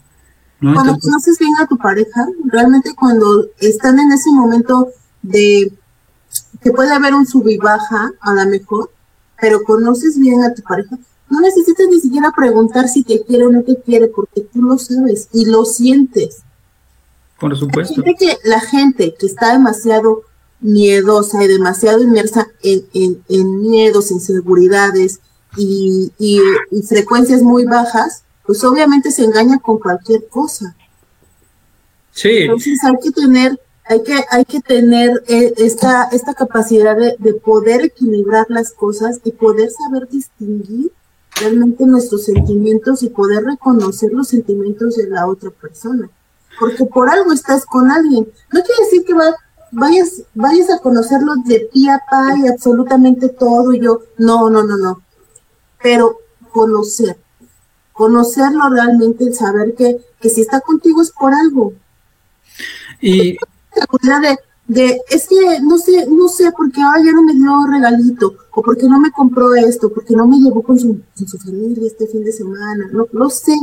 Cuando 0.61 0.99
conoces 0.99 1.39
bien 1.39 1.53
a 1.61 1.67
tu 1.67 1.77
pareja, 1.77 2.27
realmente 2.47 2.95
cuando 2.95 3.47
están 3.61 3.99
en 3.99 4.11
ese 4.13 4.31
momento 4.31 4.89
de 5.23 5.71
que 6.63 6.71
puede 6.71 6.93
haber 6.93 7.15
un 7.15 7.27
sub 7.27 7.47
y 7.49 7.59
baja, 7.59 8.13
a 8.21 8.33
lo 8.33 8.47
mejor, 8.47 8.91
pero 9.39 9.63
conoces 9.65 10.19
bien 10.19 10.43
a 10.43 10.55
tu 10.55 10.63
pareja, 10.63 10.97
no 11.29 11.41
necesitas 11.41 11.87
ni 11.89 12.01
siquiera 12.01 12.33
preguntar 12.37 12.89
si 12.89 13.03
te 13.03 13.23
quiere 13.23 13.47
o 13.47 13.51
no 13.51 13.63
te 13.63 13.77
quiere, 13.81 14.09
porque 14.09 14.43
tú 14.43 14.63
lo 14.63 14.79
sabes 14.79 15.29
y 15.33 15.47
lo 15.47 15.65
sientes. 15.65 16.43
Por 17.39 17.57
supuesto. 17.57 18.03
que 18.03 18.39
la 18.45 18.61
gente 18.61 19.15
que 19.19 19.27
está 19.27 19.53
demasiado 19.53 20.23
miedosa 20.61 21.45
y 21.45 21.49
demasiado 21.49 22.01
inmersa 22.01 22.49
en, 22.63 22.87
en, 22.95 23.23
en 23.29 23.61
miedos, 23.61 24.11
inseguridades 24.11 25.21
y, 25.57 26.13
y, 26.19 26.41
y 26.71 26.83
frecuencias 26.83 27.43
muy 27.43 27.65
bajas, 27.65 28.23
pues 28.45 28.63
obviamente 28.65 29.11
se 29.11 29.25
engaña 29.25 29.59
con 29.59 29.79
cualquier 29.79 30.29
cosa. 30.29 30.75
Sí. 32.13 32.39
Entonces 32.43 32.83
hay 32.85 32.95
que 33.03 33.11
tener, 33.11 33.61
hay 33.85 34.03
que, 34.03 34.25
hay 34.31 34.45
que 34.45 34.61
tener 34.61 35.23
eh, 35.27 35.53
esta, 35.59 36.05
esta 36.13 36.33
capacidad 36.33 36.97
de, 36.97 37.17
de, 37.19 37.35
poder 37.35 37.85
equilibrar 37.85 38.47
las 38.49 38.73
cosas 38.73 39.21
y 39.25 39.33
poder 39.33 39.71
saber 39.71 40.09
distinguir 40.09 40.93
realmente 41.41 41.87
nuestros 41.87 42.25
sentimientos 42.25 43.03
y 43.03 43.11
poder 43.11 43.45
reconocer 43.45 44.13
los 44.13 44.29
sentimientos 44.29 44.97
de 44.97 45.09
la 45.09 45.27
otra 45.27 45.51
persona. 45.51 46.09
Porque 46.59 46.87
por 46.87 47.09
algo 47.09 47.33
estás 47.33 47.67
con 47.67 47.91
alguien. 47.91 48.27
No 48.53 48.63
quiere 48.63 48.85
decir 48.85 49.05
que 49.05 49.15
vayas, 49.73 50.23
vayas 50.35 50.71
a 50.71 50.79
conocerlo 50.79 51.35
de 51.45 51.69
pie 51.73 51.91
a 51.91 52.01
pa 52.11 52.35
y 52.37 52.49
absolutamente 52.49 53.29
todo 53.29 53.73
y 53.75 53.81
yo, 53.81 54.01
no, 54.19 54.49
no, 54.49 54.63
no, 54.65 54.77
no. 54.77 55.03
Pero 55.83 56.19
conocer, 56.51 57.19
conocerlo 57.93 58.71
realmente, 58.71 59.25
el 59.25 59.35
saber 59.35 59.75
que, 59.75 59.99
que 60.21 60.31
si 60.31 60.41
está 60.41 60.61
contigo 60.61 61.03
es 61.03 61.11
por 61.11 61.35
algo. 61.35 61.75
Y 63.01 63.33
de, 63.33 64.39
de, 64.69 65.01
es 65.11 65.29
que 65.29 65.61
no 65.61 65.79
sé, 65.79 66.07
no 66.09 66.29
sé, 66.29 66.51
porque 66.57 66.83
ahora 66.83 67.01
ya 67.05 67.13
no 67.13 67.23
me 67.23 67.35
dio 67.35 67.67
regalito, 67.67 68.35
o 68.51 68.63
porque 68.63 68.89
no 68.89 68.99
me 68.99 69.13
compró 69.13 69.55
esto, 69.55 69.93
porque 69.93 70.17
no 70.17 70.27
me 70.27 70.39
llevó 70.39 70.63
con 70.63 70.79
su, 70.79 71.01
con 71.17 71.29
su 71.29 71.39
familia 71.39 71.87
este 71.87 72.07
fin 72.07 72.25
de 72.25 72.33
semana, 72.33 72.89
no, 72.93 73.07
no 73.13 73.31
sé. 73.31 73.57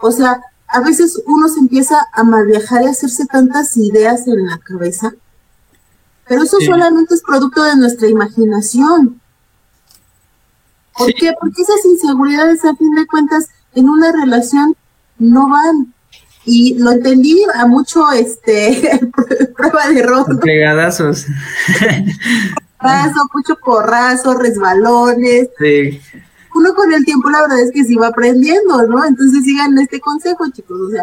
O 0.00 0.10
sea, 0.10 0.40
a 0.68 0.80
veces 0.80 1.20
uno 1.26 1.48
se 1.48 1.60
empieza 1.60 2.06
a 2.12 2.24
mal 2.24 2.46
viajar 2.46 2.82
y 2.82 2.86
a 2.86 2.90
hacerse 2.90 3.26
tantas 3.26 3.76
ideas 3.76 4.26
en 4.26 4.46
la 4.46 4.58
cabeza, 4.58 5.12
pero 6.26 6.42
eso 6.42 6.58
sí. 6.60 6.66
solamente 6.66 7.14
es 7.14 7.22
producto 7.22 7.62
de 7.62 7.76
nuestra 7.76 8.08
imaginación. 8.08 9.20
¿Por 10.96 11.08
sí. 11.08 11.14
qué? 11.14 11.34
Porque 11.38 11.62
esas 11.62 11.84
inseguridades, 11.84 12.64
a 12.64 12.74
fin 12.74 12.94
de 12.94 13.06
cuentas, 13.06 13.48
en 13.74 13.88
una 13.88 14.12
relación 14.12 14.74
no 15.18 15.48
van. 15.48 15.94
Y 16.50 16.78
lo 16.78 16.92
entendí 16.92 17.36
a 17.54 17.66
mucho, 17.66 18.10
este, 18.10 18.98
prueba 19.56 19.88
de 19.88 20.00
error. 20.00 20.40
Pegadazos. 20.40 21.26
Porrazo, 22.80 23.28
mucho 23.34 23.56
porrazo, 23.62 24.34
resbalones. 24.34 25.50
Sí. 25.58 26.00
Uno 26.54 26.74
con 26.74 26.90
el 26.90 27.04
tiempo, 27.04 27.28
la 27.28 27.42
verdad 27.42 27.60
es 27.60 27.70
que 27.70 27.84
sí 27.84 27.96
va 27.96 28.06
aprendiendo, 28.06 28.86
¿no? 28.86 29.04
Entonces 29.04 29.44
sigan 29.44 29.78
este 29.78 30.00
consejo, 30.00 30.48
chicos. 30.50 30.80
O 30.80 30.90
sea, 30.90 31.02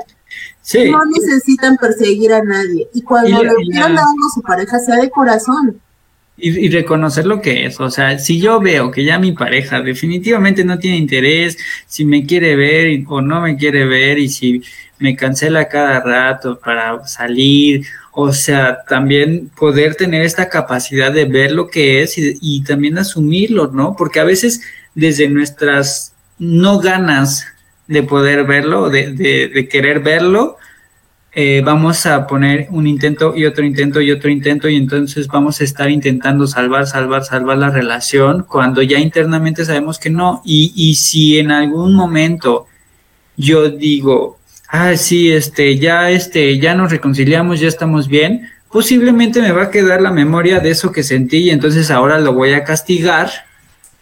sí. 0.63 0.89
no 0.89 1.05
necesitan 1.05 1.77
perseguir 1.77 2.33
a 2.33 2.43
nadie. 2.43 2.87
Y 2.95 3.03
cuando 3.03 3.43
y, 3.43 3.45
le 3.45 3.53
quieran 3.71 3.93
dar 3.93 4.05
a 4.05 4.33
su 4.33 4.41
pareja, 4.41 4.79
sea 4.79 4.95
de 4.95 5.11
corazón. 5.11 5.79
Y, 6.37 6.65
y, 6.65 6.69
reconocer 6.69 7.27
lo 7.27 7.39
que 7.39 7.67
es. 7.67 7.79
O 7.79 7.91
sea, 7.91 8.17
si 8.17 8.41
yo 8.41 8.59
veo 8.59 8.89
que 8.89 9.05
ya 9.05 9.19
mi 9.19 9.33
pareja 9.33 9.81
definitivamente 9.81 10.65
no 10.65 10.79
tiene 10.79 10.97
interés, 10.97 11.57
si 11.85 12.03
me 12.03 12.25
quiere 12.25 12.55
ver 12.55 13.03
o 13.07 13.21
no 13.21 13.41
me 13.41 13.55
quiere 13.55 13.85
ver, 13.85 14.17
y 14.17 14.27
si 14.27 14.61
me 14.99 15.15
cancela 15.15 15.67
cada 15.67 15.99
rato 15.99 16.59
para 16.59 17.05
salir, 17.07 17.85
o 18.11 18.31
sea, 18.31 18.83
también 18.87 19.49
poder 19.57 19.95
tener 19.95 20.21
esta 20.21 20.49
capacidad 20.49 21.11
de 21.11 21.25
ver 21.25 21.51
lo 21.51 21.67
que 21.67 22.01
es 22.01 22.15
y, 22.17 22.63
también 22.63 22.97
asumirlo, 22.97 23.67
¿no? 23.67 23.95
Porque 23.97 24.19
a 24.19 24.23
veces 24.23 24.61
desde 24.93 25.27
nuestras 25.27 26.13
no 26.39 26.79
ganas 26.79 27.45
de 27.87 28.03
poder 28.03 28.45
verlo, 28.45 28.89
de, 28.89 29.67
querer 29.69 29.99
verlo, 29.99 30.57
eh, 31.33 31.61
vamos 31.65 32.05
a 32.05 32.25
poner 32.27 32.67
un 32.71 32.87
intento 32.87 33.35
y 33.35 33.45
otro 33.45 33.65
intento 33.65 33.99
y 33.99 34.09
otro 34.11 34.29
intento 34.29 34.69
y 34.69 34.77
entonces 34.77 35.27
vamos 35.27 35.59
a 35.59 35.65
estar 35.65 35.91
intentando 35.91 36.47
salvar, 36.47 36.87
salvar, 36.87 37.25
salvar 37.25 37.57
la 37.57 37.69
relación 37.69 38.45
cuando 38.47 38.81
ya 38.81 38.99
internamente 38.99 39.65
sabemos 39.65 39.99
que 39.99 40.09
no. 40.09 40.41
Y 40.45 40.95
si 40.95 41.37
en 41.37 41.51
algún 41.51 41.93
momento 41.93 42.67
yo 43.37 43.69
digo, 43.69 44.39
ah, 44.75 44.97
sí, 44.97 45.31
este, 45.31 45.77
ya, 45.77 46.11
este, 46.11 46.59
ya 46.59 46.75
nos 46.75 46.91
reconciliamos, 46.91 47.59
ya 47.59 47.67
estamos 47.67 48.07
bien, 48.07 48.49
posiblemente 48.71 49.41
me 49.41 49.51
va 49.51 49.63
a 49.63 49.71
quedar 49.71 50.01
la 50.01 50.11
memoria 50.11 50.59
de 50.59 50.71
eso 50.71 50.91
que 50.91 51.03
sentí 51.03 51.37
y 51.37 51.49
entonces 51.49 51.89
ahora 51.91 52.19
lo 52.19 52.33
voy 52.33 52.53
a 52.53 52.63
castigar 52.63 53.29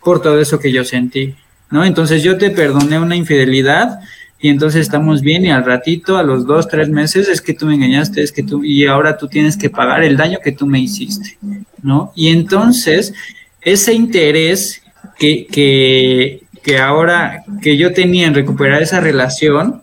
por 0.03 0.21
todo 0.21 0.39
eso 0.39 0.59
que 0.59 0.71
yo 0.71 0.83
sentí, 0.83 1.35
¿no? 1.69 1.85
Entonces 1.85 2.23
yo 2.23 2.37
te 2.37 2.49
perdoné 2.49 2.99
una 2.99 3.15
infidelidad 3.15 3.99
y 4.39 4.49
entonces 4.49 4.81
estamos 4.81 5.21
bien 5.21 5.45
y 5.45 5.51
al 5.51 5.63
ratito, 5.63 6.17
a 6.17 6.23
los 6.23 6.45
dos, 6.45 6.67
tres 6.67 6.89
meses, 6.89 7.29
es 7.29 7.39
que 7.39 7.53
tú 7.53 7.67
me 7.67 7.75
engañaste, 7.75 8.23
es 8.23 8.31
que 8.31 8.43
tú, 8.43 8.63
y 8.63 8.85
ahora 8.85 9.15
tú 9.17 9.27
tienes 9.27 9.55
que 9.55 9.69
pagar 9.69 10.03
el 10.03 10.17
daño 10.17 10.39
que 10.43 10.51
tú 10.51 10.65
me 10.65 10.79
hiciste, 10.79 11.37
¿no? 11.81 12.11
Y 12.15 12.29
entonces, 12.29 13.13
ese 13.61 13.93
interés 13.93 14.81
que, 15.17 15.45
que, 15.45 16.41
que 16.61 16.79
ahora, 16.79 17.43
que 17.61 17.77
yo 17.77 17.93
tenía 17.93 18.27
en 18.27 18.33
recuperar 18.33 18.81
esa 18.81 18.99
relación, 18.99 19.81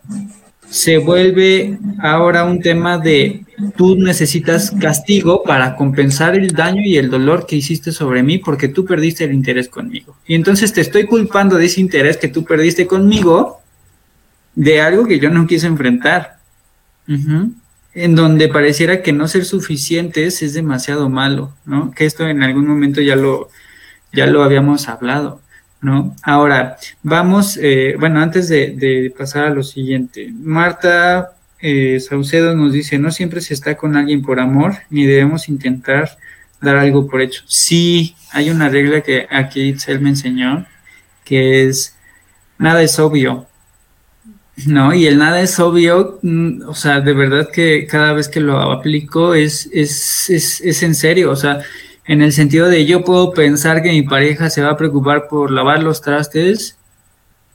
se 0.71 0.99
vuelve 0.99 1.79
ahora 1.99 2.45
un 2.45 2.61
tema 2.61 2.97
de 2.97 3.45
tú 3.77 3.97
necesitas 3.97 4.71
castigo 4.81 5.43
para 5.43 5.75
compensar 5.75 6.37
el 6.37 6.49
daño 6.53 6.83
y 6.83 6.97
el 6.97 7.11
dolor 7.11 7.45
que 7.45 7.57
hiciste 7.57 7.91
sobre 7.91 8.23
mí 8.23 8.39
porque 8.39 8.69
tú 8.69 8.85
perdiste 8.85 9.25
el 9.25 9.35
interés 9.35 9.69
conmigo. 9.69 10.17
Y 10.27 10.37
entonces 10.37 10.73
te 10.73 10.81
estoy 10.81 11.07
culpando 11.07 11.57
de 11.57 11.67
ese 11.67 11.81
interés 11.81 12.17
que 12.17 12.29
tú 12.29 12.45
perdiste 12.45 12.87
conmigo 12.87 13.61
de 14.55 14.81
algo 14.81 15.07
que 15.07 15.19
yo 15.19 15.29
no 15.29 15.47
quise 15.47 15.67
enfrentar. 15.67 16.39
En 17.93 18.15
donde 18.15 18.47
pareciera 18.47 19.03
que 19.03 19.13
no 19.13 19.27
ser 19.27 19.45
suficientes 19.45 20.43
es 20.43 20.55
demasiado 20.55 21.11
malo, 21.11 21.53
¿no? 21.65 21.91
Que 21.91 22.07
esto 22.07 22.29
en 22.29 22.45
algún 22.45 22.69
momento 22.69 23.01
ya 23.01 23.17
lo, 23.17 23.49
ya 24.13 24.27
lo 24.27 24.45
habíamos 24.45 24.89
hablado, 24.89 25.41
¿no? 25.83 26.15
Ahora, 26.23 26.77
vamos, 27.03 27.59
eh, 27.61 27.95
bueno, 27.99 28.21
antes 28.21 28.49
de, 28.49 29.13
pasar 29.17 29.47
a 29.47 29.51
lo 29.51 29.63
siguiente, 29.63 30.31
Marta 30.33 31.33
eh, 31.61 32.01
Saucedo 32.01 32.55
nos 32.55 32.73
dice, 32.73 32.99
no 32.99 33.11
siempre 33.11 33.41
se 33.41 33.55
está 33.55 33.77
con 33.77 33.97
alguien 33.97 34.23
por 34.23 34.41
amor, 34.41 34.75
ni 34.91 35.07
debemos 35.07 35.49
intentar 35.49 36.19
dar 36.61 36.77
algo 36.77 37.07
por 37.07 37.23
hecho. 37.23 37.43
Sí, 37.47 38.15
hay 38.33 38.51
una 38.51 38.69
regla 38.69 39.01
que 39.01 39.27
aquí 39.31 39.63
Itzel 39.63 40.01
me 40.01 40.11
enseñó, 40.11 40.67
que 41.25 41.67
es, 41.67 41.97
nada 42.59 42.83
es 42.83 42.99
obvio, 42.99 43.47
¿no? 44.67 44.95
Y 44.95 45.07
el 45.07 45.19
nada 45.19 45.41
es 45.41 45.59
obvio, 45.59 46.19
mm, 46.23 46.69
o 46.69 46.75
sea, 46.75 47.01
de 47.01 47.15
verdad 47.15 47.49
que 47.51 47.87
cada 47.87 48.13
vez 48.13 48.29
que 48.29 48.41
lo 48.41 48.59
aplico 48.59 49.35
es, 49.35 49.69
es, 49.73 50.29
es, 50.29 50.61
es 50.61 50.83
en 50.83 50.95
serio, 50.95 51.31
o 51.31 51.37
sea, 51.37 51.63
en 52.11 52.23
el 52.23 52.33
sentido 52.33 52.67
de 52.67 52.87
yo 52.87 53.05
puedo 53.05 53.33
pensar 53.33 53.85
que 53.85 53.91
mi 53.91 54.03
pareja 54.03 54.51
se 54.51 54.63
va 54.63 54.71
a 54.71 54.77
preocupar 54.77 55.29
por 55.29 55.53
lavar 55.53 55.81
los 55.81 56.01
trastes 56.01 56.77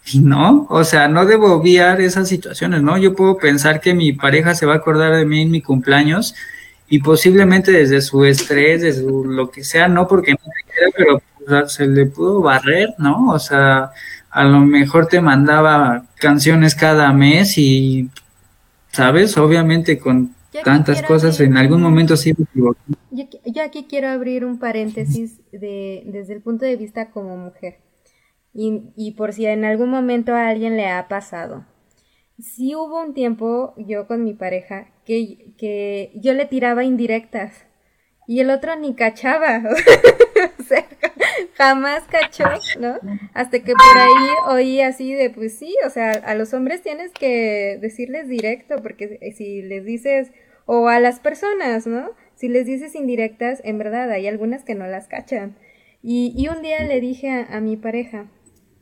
y 0.05 0.19
no, 0.19 0.65
o 0.69 0.85
sea, 0.85 1.09
no 1.09 1.25
debo 1.25 1.51
obviar 1.51 1.99
esas 1.99 2.29
situaciones, 2.29 2.81
¿no? 2.81 2.97
Yo 2.97 3.13
puedo 3.17 3.37
pensar 3.37 3.81
que 3.81 3.93
mi 3.93 4.13
pareja 4.13 4.55
se 4.55 4.65
va 4.65 4.75
a 4.75 4.77
acordar 4.77 5.13
de 5.13 5.25
mí 5.25 5.41
en 5.41 5.51
mi 5.51 5.61
cumpleaños 5.61 6.35
y 6.87 6.99
posiblemente 6.99 7.73
desde 7.73 7.99
su 7.99 8.23
estrés, 8.23 8.81
desde 8.81 9.03
lo 9.03 9.51
que 9.51 9.65
sea, 9.65 9.89
no 9.89 10.07
porque 10.07 10.31
no 10.31 10.37
se 10.39 10.71
quiera, 10.71 11.21
pero 11.45 11.67
se 11.67 11.87
le 11.87 12.05
pudo 12.05 12.39
barrer, 12.39 12.93
¿no? 12.97 13.31
O 13.31 13.39
sea, 13.39 13.91
a 14.29 14.43
lo 14.45 14.61
mejor 14.61 15.07
te 15.07 15.19
mandaba 15.19 16.05
canciones 16.15 16.75
cada 16.75 17.11
mes 17.11 17.57
y, 17.57 18.09
¿sabes? 18.93 19.35
Obviamente 19.37 19.99
con 19.99 20.33
tantas 20.63 21.01
cosas, 21.03 21.39
en 21.39 21.57
algún 21.57 21.81
momento 21.81 22.15
sí 22.17 22.33
me 22.37 22.45
equivoqué. 22.45 22.79
Yo, 23.11 23.63
aquí 23.63 23.85
quiero 23.89 24.09
abrir 24.09 24.45
un 24.45 24.59
paréntesis 24.59 25.39
de, 25.51 26.03
desde 26.05 26.33
el 26.33 26.41
punto 26.41 26.65
de 26.65 26.75
vista 26.75 27.11
como 27.11 27.37
mujer. 27.37 27.79
Y, 28.53 28.93
y 28.95 29.11
por 29.11 29.33
si 29.33 29.45
en 29.45 29.65
algún 29.65 29.89
momento 29.89 30.33
a 30.33 30.47
alguien 30.47 30.77
le 30.77 30.87
ha 30.87 31.07
pasado. 31.07 31.65
Sí 32.39 32.75
hubo 32.75 33.01
un 33.01 33.13
tiempo 33.13 33.73
yo 33.77 34.07
con 34.07 34.23
mi 34.23 34.33
pareja 34.33 34.87
que, 35.05 35.53
que 35.57 36.11
yo 36.15 36.33
le 36.33 36.45
tiraba 36.45 36.83
indirectas 36.83 37.65
y 38.27 38.39
el 38.39 38.49
otro 38.49 38.75
ni 38.75 38.95
cachaba. 38.95 39.61
o 40.59 40.63
sea, 40.63 40.85
jamás 41.53 42.03
cachó, 42.09 42.45
¿no? 42.79 42.99
Hasta 43.33 43.59
que 43.59 43.73
por 43.73 43.97
ahí 43.97 44.29
oí 44.47 44.81
así 44.81 45.13
de, 45.13 45.29
pues 45.29 45.57
sí, 45.57 45.75
o 45.85 45.89
sea, 45.89 46.11
a 46.11 46.35
los 46.35 46.53
hombres 46.53 46.81
tienes 46.81 47.11
que 47.11 47.77
decirles 47.81 48.27
directo, 48.27 48.77
porque 48.81 49.19
si 49.35 49.61
les 49.61 49.85
dices, 49.85 50.31
o 50.65 50.87
a 50.87 50.99
las 50.99 51.19
personas, 51.19 51.87
¿no? 51.87 52.11
Si 52.35 52.49
les 52.49 52.65
dices 52.65 52.95
indirectas, 52.95 53.61
en 53.63 53.77
verdad 53.77 54.11
hay 54.11 54.27
algunas 54.27 54.63
que 54.63 54.75
no 54.75 54.87
las 54.87 55.07
cachan. 55.07 55.57
Y, 56.01 56.33
y 56.35 56.47
un 56.49 56.61
día 56.61 56.83
le 56.83 57.01
dije 57.01 57.45
a, 57.49 57.59
mi 57.61 57.77
pareja, 57.77 58.27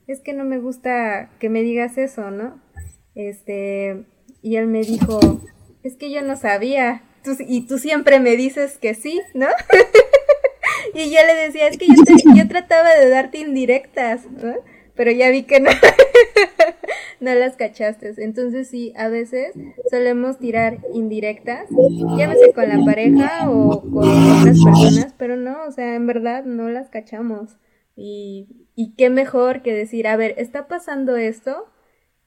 es 0.07 0.19
que 0.19 0.33
no 0.33 0.43
me 0.43 0.59
gusta 0.59 1.29
que 1.39 1.49
me 1.49 1.61
digas 1.61 1.97
eso, 1.97 2.31
¿no? 2.31 2.61
Este, 3.15 4.05
y 4.41 4.57
él 4.57 4.67
me 4.67 4.81
dijo, 4.81 5.19
es 5.83 5.95
que 5.95 6.11
yo 6.11 6.21
no 6.21 6.35
sabía, 6.35 7.03
y 7.47 7.67
tú 7.67 7.77
siempre 7.77 8.19
me 8.19 8.35
dices 8.35 8.77
que 8.77 8.93
sí, 8.93 9.21
¿no? 9.33 9.47
y 10.93 11.11
yo 11.11 11.19
le 11.25 11.35
decía, 11.35 11.67
es 11.67 11.77
que 11.77 11.87
yo, 11.87 12.47
trataba 12.47 12.93
de 12.95 13.09
darte 13.09 13.37
indirectas, 13.37 14.29
¿no? 14.29 14.55
Pero 14.95 15.11
ya 15.11 15.29
vi 15.29 15.43
que 15.43 15.59
no, 15.59 15.69
no 17.19 17.33
las 17.33 17.55
cachaste. 17.55 18.13
Entonces 18.17 18.67
sí, 18.67 18.93
a 18.95 19.07
veces 19.07 19.53
solemos 19.89 20.39
tirar 20.39 20.79
indirectas, 20.93 21.67
llámese 22.17 22.53
con 22.53 22.69
la 22.69 22.83
pareja 22.85 23.49
o 23.49 23.81
con 23.81 24.09
otras 24.09 24.63
personas, 24.63 25.15
pero 25.17 25.35
no, 25.35 25.63
o 25.67 25.71
sea, 25.71 25.95
en 25.95 26.07
verdad 26.07 26.45
no 26.45 26.69
las 26.69 26.89
cachamos. 26.89 27.57
Y, 27.95 28.67
y 28.75 28.95
qué 28.95 29.09
mejor 29.09 29.61
que 29.61 29.73
decir, 29.73 30.07
a 30.07 30.15
ver, 30.15 30.35
está 30.37 30.67
pasando 30.67 31.15
esto, 31.15 31.65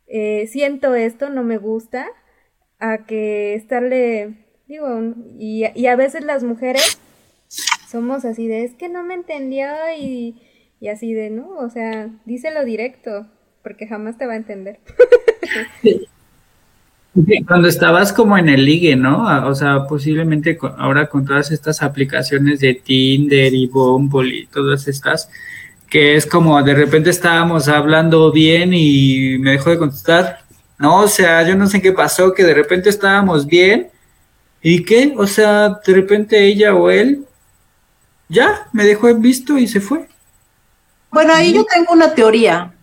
eh, 0.07 0.47
siento 0.47 0.95
esto, 0.95 1.29
no 1.31 1.43
me 1.43 1.59
gusta, 1.59 2.07
a 2.79 3.07
que 3.07 3.55
estarle 3.55 4.47
Digo, 4.67 4.89
y, 5.39 5.65
y, 5.75 5.87
a 5.87 5.95
veces 5.95 6.25
las 6.25 6.43
mujeres 6.43 6.99
somos 7.89 8.25
así 8.25 8.49
de, 8.49 8.65
es 8.65 8.75
que 8.75 8.89
no 8.89 9.05
me 9.05 9.15
entendió 9.15 9.67
y, 9.97 10.43
y 10.81 10.89
así 10.89 11.13
de, 11.15 11.31
no, 11.31 11.49
o 11.59 11.71
sea, 11.71 12.09
díselo 12.25 12.65
directo, 12.65 13.27
porque 13.63 13.87
jamás 13.87 14.19
te 14.19 14.27
va 14.27 14.35
a 14.35 14.37
entender. 14.37 14.81
Cuando 17.47 17.67
estabas 17.69 18.13
como 18.13 18.37
en 18.37 18.51
el 18.51 18.67
ligue, 18.67 18.95
¿no? 18.95 19.49
O 19.49 19.55
sea, 19.55 19.87
posiblemente 19.87 20.59
ahora 20.77 21.07
con 21.07 21.25
todas 21.25 21.51
estas 21.51 21.83
aplicaciones 21.83 22.61
de 22.61 22.75
Tinder 22.75 23.55
y 23.55 23.67
Bumble 23.69 24.37
y 24.37 24.47
todas 24.47 24.87
estas, 24.87 25.31
que 25.89 26.17
es 26.17 26.27
como 26.27 26.63
de 26.63 26.75
repente 26.75 27.09
estábamos 27.09 27.69
hablando 27.69 28.31
bien 28.33 28.75
y 28.75 29.39
me 29.39 29.53
dejó 29.53 29.71
de 29.71 29.79
contestar. 29.79 30.41
No, 30.79 31.05
o 31.05 31.09
sea, 31.09 31.49
yo 31.49 31.57
no 31.57 31.67
sé 31.69 31.81
qué 31.81 31.93
pasó, 31.93 32.35
que 32.35 32.45
de 32.45 32.53
repente 32.53 32.91
estábamos 32.91 33.47
bien 33.47 33.89
¿Y 34.69 34.83
qué? 34.83 35.15
O 35.17 35.29
sea, 35.29 35.81
de 35.87 35.95
repente 35.95 36.45
ella 36.45 36.75
o 36.75 36.91
él 36.91 37.25
ya 38.29 38.69
me 38.73 38.83
dejó 38.83 39.09
en 39.09 39.23
visto 39.23 39.57
y 39.59 39.69
se 39.69 39.81
fue. 39.81 40.09
Bueno, 41.17 41.33
ahí 41.33 41.55
yo 41.55 41.65
tengo 41.65 41.95
una 41.95 42.13
teoría. 42.13 42.75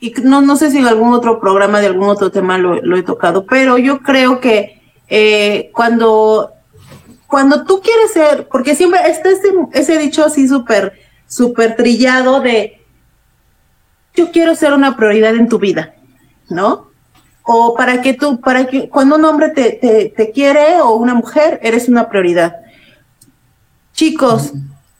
Y 0.00 0.12
no, 0.24 0.40
no 0.40 0.56
sé 0.56 0.72
si 0.72 0.78
en 0.78 0.88
algún 0.88 1.14
otro 1.14 1.38
programa 1.38 1.80
de 1.80 1.86
algún 1.86 2.08
otro 2.08 2.32
tema 2.32 2.58
lo, 2.58 2.96
he 2.96 3.04
tocado, 3.04 3.46
pero 3.46 3.78
yo 3.78 4.00
creo 4.00 4.40
que 4.40 4.82
eh, 5.06 5.70
cuando, 5.72 6.50
cuando 7.28 7.64
tú 7.64 7.82
quieres 7.82 8.10
ser, 8.14 8.48
porque 8.48 8.74
siempre 8.74 9.08
está 9.08 9.30
ese, 9.30 9.48
ese 9.74 9.98
dicho 9.98 10.24
así 10.24 10.48
súper, 10.48 10.94
súper 11.28 11.76
trillado 11.76 12.40
de 12.40 12.84
yo 14.16 14.32
quiero 14.32 14.56
ser 14.56 14.72
una 14.72 14.96
prioridad 14.96 15.36
en 15.36 15.48
tu 15.48 15.60
vida, 15.60 15.94
¿no? 16.48 16.90
o 17.44 17.76
para 17.76 18.02
que 18.02 18.14
tú, 18.14 18.40
para 18.40 18.66
que 18.66 18.88
cuando 18.88 19.14
un 19.14 19.24
hombre 19.24 19.50
te, 19.50 20.12
te, 20.16 20.32
quiere 20.32 20.80
o 20.80 20.94
una 20.94 21.14
mujer, 21.14 21.60
eres 21.62 21.88
una 21.88 22.08
prioridad. 22.08 22.56
Chicos, 23.92 24.52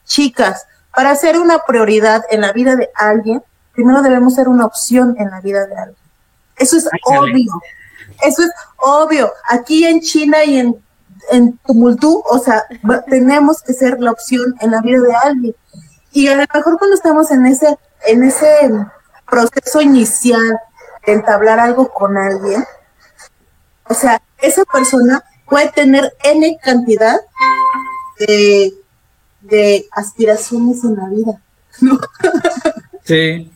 chicas, 0.05 0.65
para 0.95 1.15
ser 1.17 1.39
una 1.39 1.61
prioridad 1.61 2.25
en 2.31 2.41
la 2.41 2.53
vida 2.53 2.77
de 2.77 2.91
alguien, 2.95 3.43
primero 3.73 4.03
debemos 4.03 4.35
ser 4.35 4.49
una 4.49 4.67
opción 4.67 5.15
en 5.19 5.31
la 5.31 5.41
vida 5.41 5.67
de 5.67 5.77
alguien. 5.77 6.05
Eso 6.57 6.77
es 6.77 6.89
obvio. 7.05 7.53
Eso 8.23 8.43
es 8.43 8.51
obvio. 8.77 9.33
Aquí 9.49 9.87
en 9.87 10.01
China 10.01 10.45
y 10.45 10.59
en, 10.59 10.83
en 11.31 11.57
Tumultú, 11.59 12.23
o 12.29 12.39
sea, 12.39 12.65
tenemos 13.09 13.63
que 13.63 13.73
ser 13.73 14.01
la 14.01 14.11
opción 14.11 14.55
en 14.61 14.73
la 14.73 14.81
vida 14.81 15.01
de 15.01 15.15
alguien. 15.15 15.55
Y 16.13 16.29
a 16.29 16.35
lo 16.35 16.45
mejor 16.53 16.79
cuando 16.79 16.97
estamos 16.97 17.31
en 17.31 17.47
ese, 17.47 17.79
en 18.07 18.25
ese 18.25 18.71
proceso 19.31 19.81
inicial 19.81 20.59
entablar 21.05 21.61
algo 21.61 21.89
con 21.89 22.17
alguien, 22.19 22.65
o 23.89 23.95
sea, 23.95 24.21
esa 24.39 24.65
persona 24.65 25.25
puede 25.47 25.69
tener 25.71 26.13
N 26.23 26.59
cantidad 26.63 27.21
de, 28.19 28.75
de 29.51 29.87
aspiraciones 29.93 30.85
en 30.85 30.97
la 30.97 31.09
vida. 31.09 31.43
Sí. 33.05 33.51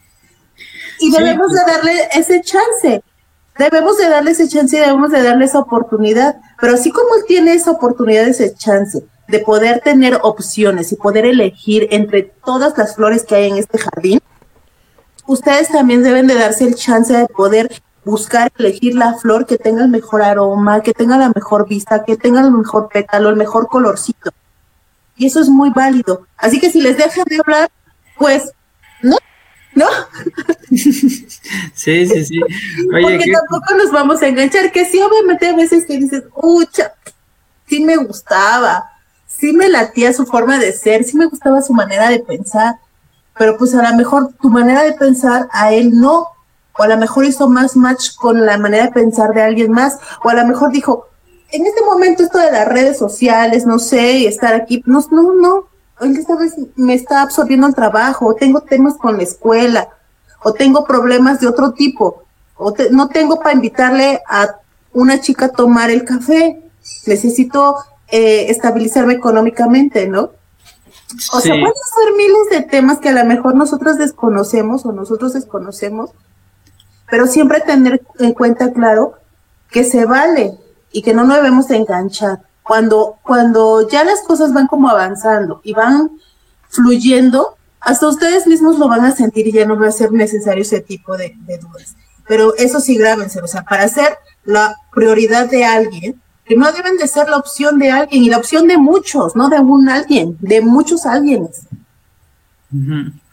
Y 1.01 1.11
debemos 1.11 1.53
de 1.53 1.61
darle 1.67 2.09
ese 2.15 2.41
chance. 2.43 3.03
Debemos 3.59 3.99
de 3.99 4.09
darle 4.09 4.33
ese 4.33 4.49
chance 4.49 4.77
y 4.77 4.81
debemos 4.81 5.13
de 5.13 5.23
darle 5.23 5.45
esa 5.45 5.61
oportunidad. 5.61 6.37
Pero 6.61 6.75
así 6.75 6.91
como 6.91 7.15
él 7.15 7.25
tiene 7.27 7.53
esa 7.53 7.71
oportunidad, 7.71 8.27
ese 8.27 8.55
chance 8.55 9.05
de 9.29 9.39
poder 9.39 9.81
tener 9.81 10.19
opciones 10.23 10.93
y 10.93 10.97
poder 10.97 11.25
elegir 11.27 11.89
entre 11.91 12.23
todas 12.45 12.77
las 12.77 12.97
flores 12.97 13.25
que 13.25 13.37
hay 13.37 13.51
en 13.51 13.57
este 13.59 13.79
jardín, 13.79 14.21
ustedes 15.27 15.69
también 15.69 16.03
deben 16.03 16.27
de 16.27 16.35
darse 16.35 16.65
el 16.65 16.75
chance 16.75 17.13
de 17.13 17.27
poder 17.27 17.71
buscar, 18.05 18.53
elegir 18.59 18.95
la 18.95 19.15
flor 19.15 19.47
que 19.47 19.57
tenga 19.57 19.85
el 19.85 19.91
mejor 19.91 20.23
aroma, 20.23 20.83
que 20.83 20.93
tenga 20.93 21.17
la 21.17 21.33
mejor 21.35 21.67
vista, 21.67 22.05
que 22.05 22.17
tenga 22.17 22.41
el 22.41 22.51
mejor 22.51 22.89
pétalo, 22.93 23.31
el 23.31 23.37
mejor 23.37 23.69
colorcito. 23.69 24.31
Y 25.16 25.27
eso 25.27 25.40
es 25.40 25.48
muy 25.48 25.70
válido. 25.70 26.27
Así 26.37 26.61
que 26.61 26.70
si 26.70 26.81
les 26.81 26.96
dejan 26.96 27.24
de 27.27 27.38
hablar, 27.38 27.70
pues, 28.18 28.53
¿no? 29.03 29.16
¿No? 29.74 29.87
Sí, 31.74 32.07
sí, 32.07 32.24
sí. 32.24 32.40
Porque 32.90 33.33
tampoco 33.33 33.74
nos 33.77 33.92
vamos 33.92 34.22
a 34.22 34.29
enganchar, 34.29 34.72
que 34.72 34.85
sí, 34.85 35.00
obviamente 35.00 35.48
a 35.48 35.55
veces 35.55 35.85
que 35.87 35.98
dices, 35.98 36.24
ucha, 36.35 36.94
sí 37.68 37.85
me 37.85 37.96
gustaba, 37.96 38.90
sí 39.27 39.53
me 39.53 39.68
latía 39.68 40.12
su 40.12 40.24
forma 40.27 40.59
de 40.59 40.72
ser, 40.72 41.05
sí 41.05 41.16
me 41.16 41.27
gustaba 41.27 41.62
su 41.62 41.72
manera 41.72 42.09
de 42.09 42.20
pensar, 42.20 42.77
pero 43.37 43.57
pues 43.57 43.74
a 43.74 43.88
lo 43.88 43.96
mejor 43.96 44.33
tu 44.40 44.48
manera 44.48 44.83
de 44.83 44.92
pensar 44.92 45.48
a 45.53 45.72
él 45.72 45.90
no, 45.92 46.29
o 46.77 46.83
a 46.83 46.88
lo 46.88 46.96
mejor 46.96 47.24
hizo 47.24 47.48
más 47.48 47.77
match 47.77 48.14
con 48.16 48.44
la 48.44 48.59
manera 48.59 48.87
de 48.87 48.92
pensar 48.92 49.33
de 49.35 49.42
alguien 49.42 49.70
más, 49.70 49.98
o 50.24 50.29
a 50.29 50.35
lo 50.35 50.46
mejor 50.46 50.72
dijo, 50.72 51.09
en 51.55 51.67
este 51.67 51.85
momento 51.85 52.25
esto 52.25 52.38
de 52.38 52.51
las 52.51 52.67
redes 52.67 52.99
sociales, 52.99 53.64
no 53.64 53.79
sé, 53.79 54.19
y 54.19 54.27
estar 54.27 54.55
aquí, 54.55 54.83
no, 54.87 55.05
no, 55.12 55.35
no, 55.35 55.69
esta 56.01 56.37
vez 56.37 56.55
me 56.75 56.95
está 56.95 57.23
absorbiendo 57.23 57.69
el 57.69 57.75
trabajo, 57.75 58.27
o 58.27 58.35
tengo 58.35 58.62
temas 58.62 58.95
con 58.95 59.17
la 59.17 59.23
escuela, 59.23 59.88
o 60.43 60.53
tengo 60.53 60.85
problemas 60.85 61.40
de 61.40 61.47
otro 61.47 61.73
tipo. 61.73 62.25
o 62.57 62.75
no 62.90 63.09
tengo 63.09 63.38
para 63.38 63.55
invitarle 63.55 64.21
a 64.29 64.57
una 64.93 65.21
chica 65.21 65.47
a 65.47 65.53
tomar 65.53 65.90
el 65.90 66.05
café, 66.05 66.61
necesito 67.07 67.77
eh, 68.09 68.47
estabilizarme 68.49 69.14
económicamente, 69.14 70.09
¿no? 70.09 70.31
O 71.33 71.40
sea, 71.40 71.55
pueden 71.55 71.75
ser 71.75 72.14
miles 72.17 72.51
de 72.51 72.62
temas 72.62 72.99
que 72.99 73.11
a 73.11 73.12
lo 73.12 73.25
mejor 73.25 73.55
nosotros 73.55 73.99
desconocemos 73.99 74.85
o 74.85 74.93
nosotros 74.93 75.35
desconocemos, 75.35 76.11
pero 77.09 77.29
siempre 77.29 77.61
tener 77.61 78.03
en 78.19 78.33
cuenta, 78.33 78.73
claro, 78.73 79.14
que 79.71 79.85
se 79.85 80.05
vale 80.05 80.59
y 80.95 81.03
que 81.03 81.13
no 81.13 81.25
nos 81.25 81.37
debemos 81.37 81.69
enganchar. 81.71 82.41
Cuando, 82.63 83.19
cuando 83.23 83.87
ya 83.89 84.05
las 84.05 84.23
cosas 84.23 84.55
van 84.55 84.69
como 84.69 84.89
avanzando 84.89 85.61
y 85.65 85.75
van 85.75 86.13
fluyendo, 86.69 87.59
hasta 87.81 88.09
ustedes 88.09 88.47
mismos 88.47 88.79
lo 88.79 88.89
van 88.89 89.05
a 89.05 89.15
sentir 89.15 89.49
y 89.49 89.53
ya 89.53 89.67
no 89.67 89.79
va 89.79 89.89
a 89.89 89.93
ser 89.93 90.13
necesario 90.13 90.63
ese 90.63 90.81
tipo 90.81 91.17
de, 91.17 91.37
dudas. 91.61 91.97
Pero 92.27 92.55
eso 92.57 92.81
sí, 92.81 92.97
grábense, 92.97 93.41
o 93.43 93.47
sea, 93.49 93.63
para 93.65 93.87
ser 93.89 94.17
la 94.45 94.77
prioridad 94.95 95.51
de 95.51 95.65
alguien, 95.65 96.23
no 96.57 96.73
deben 96.73 96.97
de 96.97 97.09
ser 97.09 97.29
la 97.29 97.39
opción 97.39 97.79
de 97.79 97.91
alguien 97.91 98.23
y 98.23 98.31
la 98.31 98.39
opción 98.39 98.69
de 98.69 98.79
muchos, 98.79 99.35
no 99.35 99.49
de 99.49 99.59
un 99.59 99.89
alguien, 99.89 100.37
de 100.41 100.61
muchos 100.61 101.07
alguienes. 101.07 101.67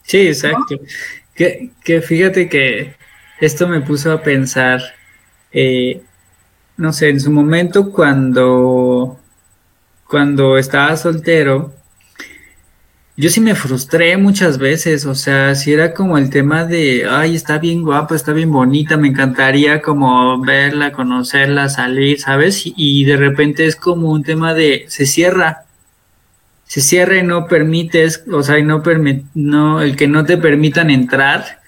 Sí, 0.03 0.27
exacto. 0.27 0.75
Que, 1.35 1.71
que, 1.83 2.01
fíjate 2.01 2.49
que 2.49 2.95
esto 3.39 3.67
me 3.67 3.81
puso 3.81 4.11
a 4.11 4.21
pensar, 4.21 4.81
eh, 5.51 6.01
no 6.81 6.91
sé, 6.93 7.09
en 7.09 7.19
su 7.19 7.31
momento 7.31 7.91
cuando, 7.91 9.19
cuando 10.07 10.57
estaba 10.57 10.97
soltero, 10.97 11.71
yo 13.15 13.29
sí 13.29 13.39
me 13.39 13.53
frustré 13.53 14.17
muchas 14.17 14.57
veces, 14.57 15.05
o 15.05 15.13
sea, 15.13 15.53
si 15.53 15.73
era 15.73 15.93
como 15.93 16.17
el 16.17 16.31
tema 16.31 16.65
de, 16.65 17.05
ay, 17.07 17.35
está 17.35 17.59
bien 17.59 17.83
guapa, 17.83 18.15
está 18.15 18.33
bien 18.33 18.51
bonita, 18.51 18.97
me 18.97 19.09
encantaría 19.09 19.79
como 19.83 20.41
verla, 20.41 20.91
conocerla, 20.91 21.69
salir, 21.69 22.19
¿sabes? 22.19 22.63
Y, 22.65 23.05
de 23.05 23.15
repente 23.15 23.67
es 23.67 23.75
como 23.75 24.09
un 24.09 24.23
tema 24.23 24.55
de, 24.55 24.85
se 24.87 25.05
cierra, 25.05 25.65
se 26.65 26.81
cierra 26.81 27.17
y 27.17 27.23
no 27.23 27.45
permites, 27.47 28.23
o 28.31 28.41
sea, 28.41 28.57
y 28.57 28.63
no, 28.63 28.81
permite, 28.81 29.25
no 29.35 29.81
el 29.83 29.95
que 29.95 30.07
no 30.07 30.25
te 30.25 30.37
permitan 30.37 30.89
entrar, 30.89 31.60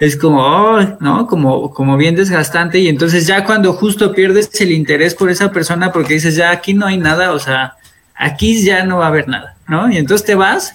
es 0.00 0.16
como, 0.16 0.42
oh, 0.42 0.80
¿no? 1.00 1.26
Como, 1.26 1.72
como 1.72 1.96
bien 1.96 2.14
desgastante 2.14 2.78
y 2.78 2.88
entonces 2.88 3.26
ya 3.26 3.44
cuando 3.44 3.72
justo 3.72 4.12
pierdes 4.12 4.48
el 4.60 4.72
interés 4.72 5.14
por 5.14 5.30
esa 5.30 5.50
persona 5.50 5.92
porque 5.92 6.14
dices, 6.14 6.36
ya 6.36 6.50
aquí 6.50 6.74
no 6.74 6.86
hay 6.86 6.98
nada, 6.98 7.32
o 7.32 7.38
sea, 7.38 7.74
aquí 8.14 8.62
ya 8.62 8.84
no 8.84 8.98
va 8.98 9.06
a 9.06 9.08
haber 9.08 9.28
nada, 9.28 9.56
¿no? 9.66 9.90
Y 9.90 9.96
entonces 9.96 10.26
te 10.26 10.34
vas 10.34 10.74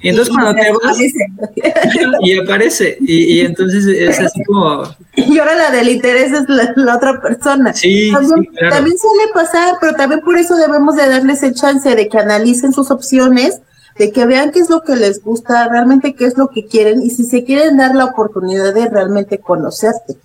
y 0.00 0.10
entonces 0.10 0.32
cuando 0.32 0.54
te 0.54 0.70
vas, 0.70 0.98
y 2.20 2.38
aparece, 2.38 2.98
y, 3.00 3.40
entonces 3.40 3.86
es 3.86 4.20
así 4.20 4.44
como... 4.44 4.84
Y 5.16 5.38
ahora 5.38 5.56
la 5.56 5.70
del 5.70 5.88
interés 5.88 6.32
es 6.32 6.44
la, 6.48 6.94
otra 6.94 7.20
persona. 7.20 7.72
Sí, 7.72 8.12
también, 8.12 8.46
también 8.70 8.98
suele 8.98 9.32
pasar, 9.32 9.74
pero 9.80 9.94
también 9.94 10.20
por 10.20 10.36
eso 10.36 10.54
debemos 10.56 10.96
de 10.96 11.08
darles 11.08 11.42
el 11.42 11.54
chance 11.54 11.92
de 11.94 12.08
que 12.08 12.18
analicen 12.18 12.72
sus 12.72 12.90
opciones, 12.90 13.60
de 13.98 14.12
que 14.12 14.26
vean 14.26 14.52
qué 14.52 14.60
es 14.60 14.70
lo 14.70 14.82
que 14.82 14.96
les 14.96 15.22
gusta, 15.22 15.68
realmente 15.68 16.14
qué 16.14 16.26
es 16.26 16.36
lo 16.36 16.48
que 16.48 16.66
quieren, 16.66 17.02
y 17.02 17.10
si 17.10 17.24
se 17.24 17.44
quieren 17.44 17.78
dar 17.78 17.94
la 17.94 18.04
oportunidad 18.04 18.74
de 18.74 18.88
realmente 18.88 19.38
conocerte. 19.38 20.16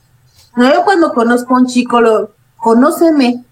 No, 0.55 0.71
yo 0.73 0.83
cuando 0.83 1.13
conozco 1.13 1.55
a 1.55 1.59
un 1.59 1.67
chico, 1.67 2.01
lo, 2.01 2.31
conóceme, 2.57 3.43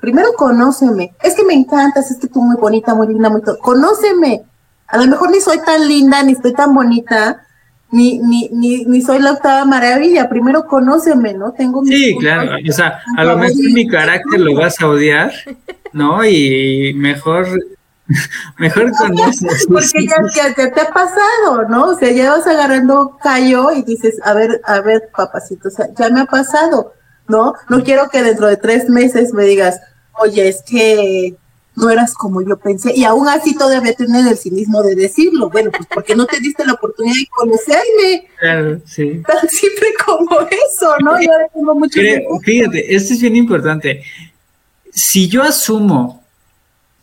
primero 0.00 0.32
conóceme, 0.36 1.14
es 1.22 1.34
que 1.34 1.44
me 1.44 1.54
encantas, 1.54 2.10
es 2.10 2.18
que 2.18 2.28
tú 2.28 2.42
muy 2.42 2.56
bonita, 2.56 2.94
muy 2.94 3.08
linda, 3.08 3.28
muy 3.28 3.42
todo, 3.42 3.58
conóceme, 3.58 4.42
a 4.86 4.98
lo 4.98 5.06
mejor 5.06 5.30
ni 5.30 5.40
soy 5.40 5.58
tan 5.64 5.86
linda, 5.88 6.22
ni 6.22 6.32
estoy 6.32 6.52
tan 6.52 6.74
bonita, 6.74 7.42
ni, 7.90 8.18
ni, 8.18 8.48
ni, 8.52 8.84
ni 8.84 9.02
soy 9.02 9.20
la 9.20 9.32
octava 9.32 9.64
maravilla. 9.64 10.28
Primero 10.28 10.66
conóceme, 10.66 11.32
¿no? 11.32 11.52
Tengo 11.52 11.84
Sí, 11.84 12.16
claro. 12.18 12.56
O 12.68 12.72
sea, 12.72 13.00
a 13.16 13.24
lo 13.24 13.38
mejor 13.38 13.56
mi 13.72 13.86
carácter 13.86 14.40
lo 14.40 14.54
vas 14.54 14.80
a 14.80 14.88
odiar, 14.88 15.32
¿no? 15.92 16.24
Y 16.24 16.92
mejor 16.94 17.46
Mejor 18.58 18.92
conoces. 18.92 19.66
Porque 19.68 20.06
ya, 20.06 20.16
ya, 20.34 20.54
te 20.54 20.80
ha 20.80 20.90
pasado, 20.90 21.68
¿no? 21.68 21.86
O 21.86 21.98
sea, 21.98 22.10
ya 22.10 22.30
vas 22.30 22.46
agarrando 22.46 23.18
callo 23.22 23.72
y 23.72 23.82
dices, 23.82 24.16
a 24.24 24.34
ver, 24.34 24.60
a 24.64 24.80
ver, 24.80 25.10
papacito, 25.16 25.68
o 25.68 25.70
sea, 25.70 25.88
ya 25.96 26.10
me 26.10 26.20
ha 26.20 26.26
pasado, 26.26 26.94
¿no? 27.28 27.54
No 27.68 27.82
quiero 27.82 28.08
que 28.10 28.22
dentro 28.22 28.46
de 28.46 28.56
tres 28.56 28.88
meses 28.88 29.32
me 29.32 29.44
digas, 29.44 29.80
oye, 30.18 30.48
es 30.48 30.62
que 30.62 31.36
no 31.76 31.90
eras 31.90 32.14
como 32.14 32.40
yo 32.40 32.56
pensé, 32.56 32.92
y 32.94 33.02
aún 33.04 33.28
así 33.28 33.56
todavía 33.56 33.94
tienes 33.94 34.26
el 34.26 34.36
cinismo 34.36 34.80
de 34.82 34.94
decirlo, 34.94 35.50
bueno, 35.50 35.72
pues 35.72 35.88
porque 35.92 36.14
no 36.14 36.24
te 36.24 36.38
diste 36.38 36.64
la 36.64 36.74
oportunidad 36.74 37.16
de 37.16 37.26
conocerme. 37.26 38.28
Claro, 38.38 38.80
sí. 38.86 39.22
Tan 39.26 39.48
simple 39.48 39.88
como 40.04 40.40
eso, 40.42 40.94
¿no? 41.00 41.20
Y 41.20 41.26
ahora 41.28 41.48
tengo 41.52 41.74
mucho 41.74 42.00
Fíjate, 42.42 42.94
esto 42.94 43.14
es 43.14 43.20
bien 43.20 43.34
importante. 43.34 44.04
Si 44.92 45.28
yo 45.28 45.42
asumo 45.42 46.22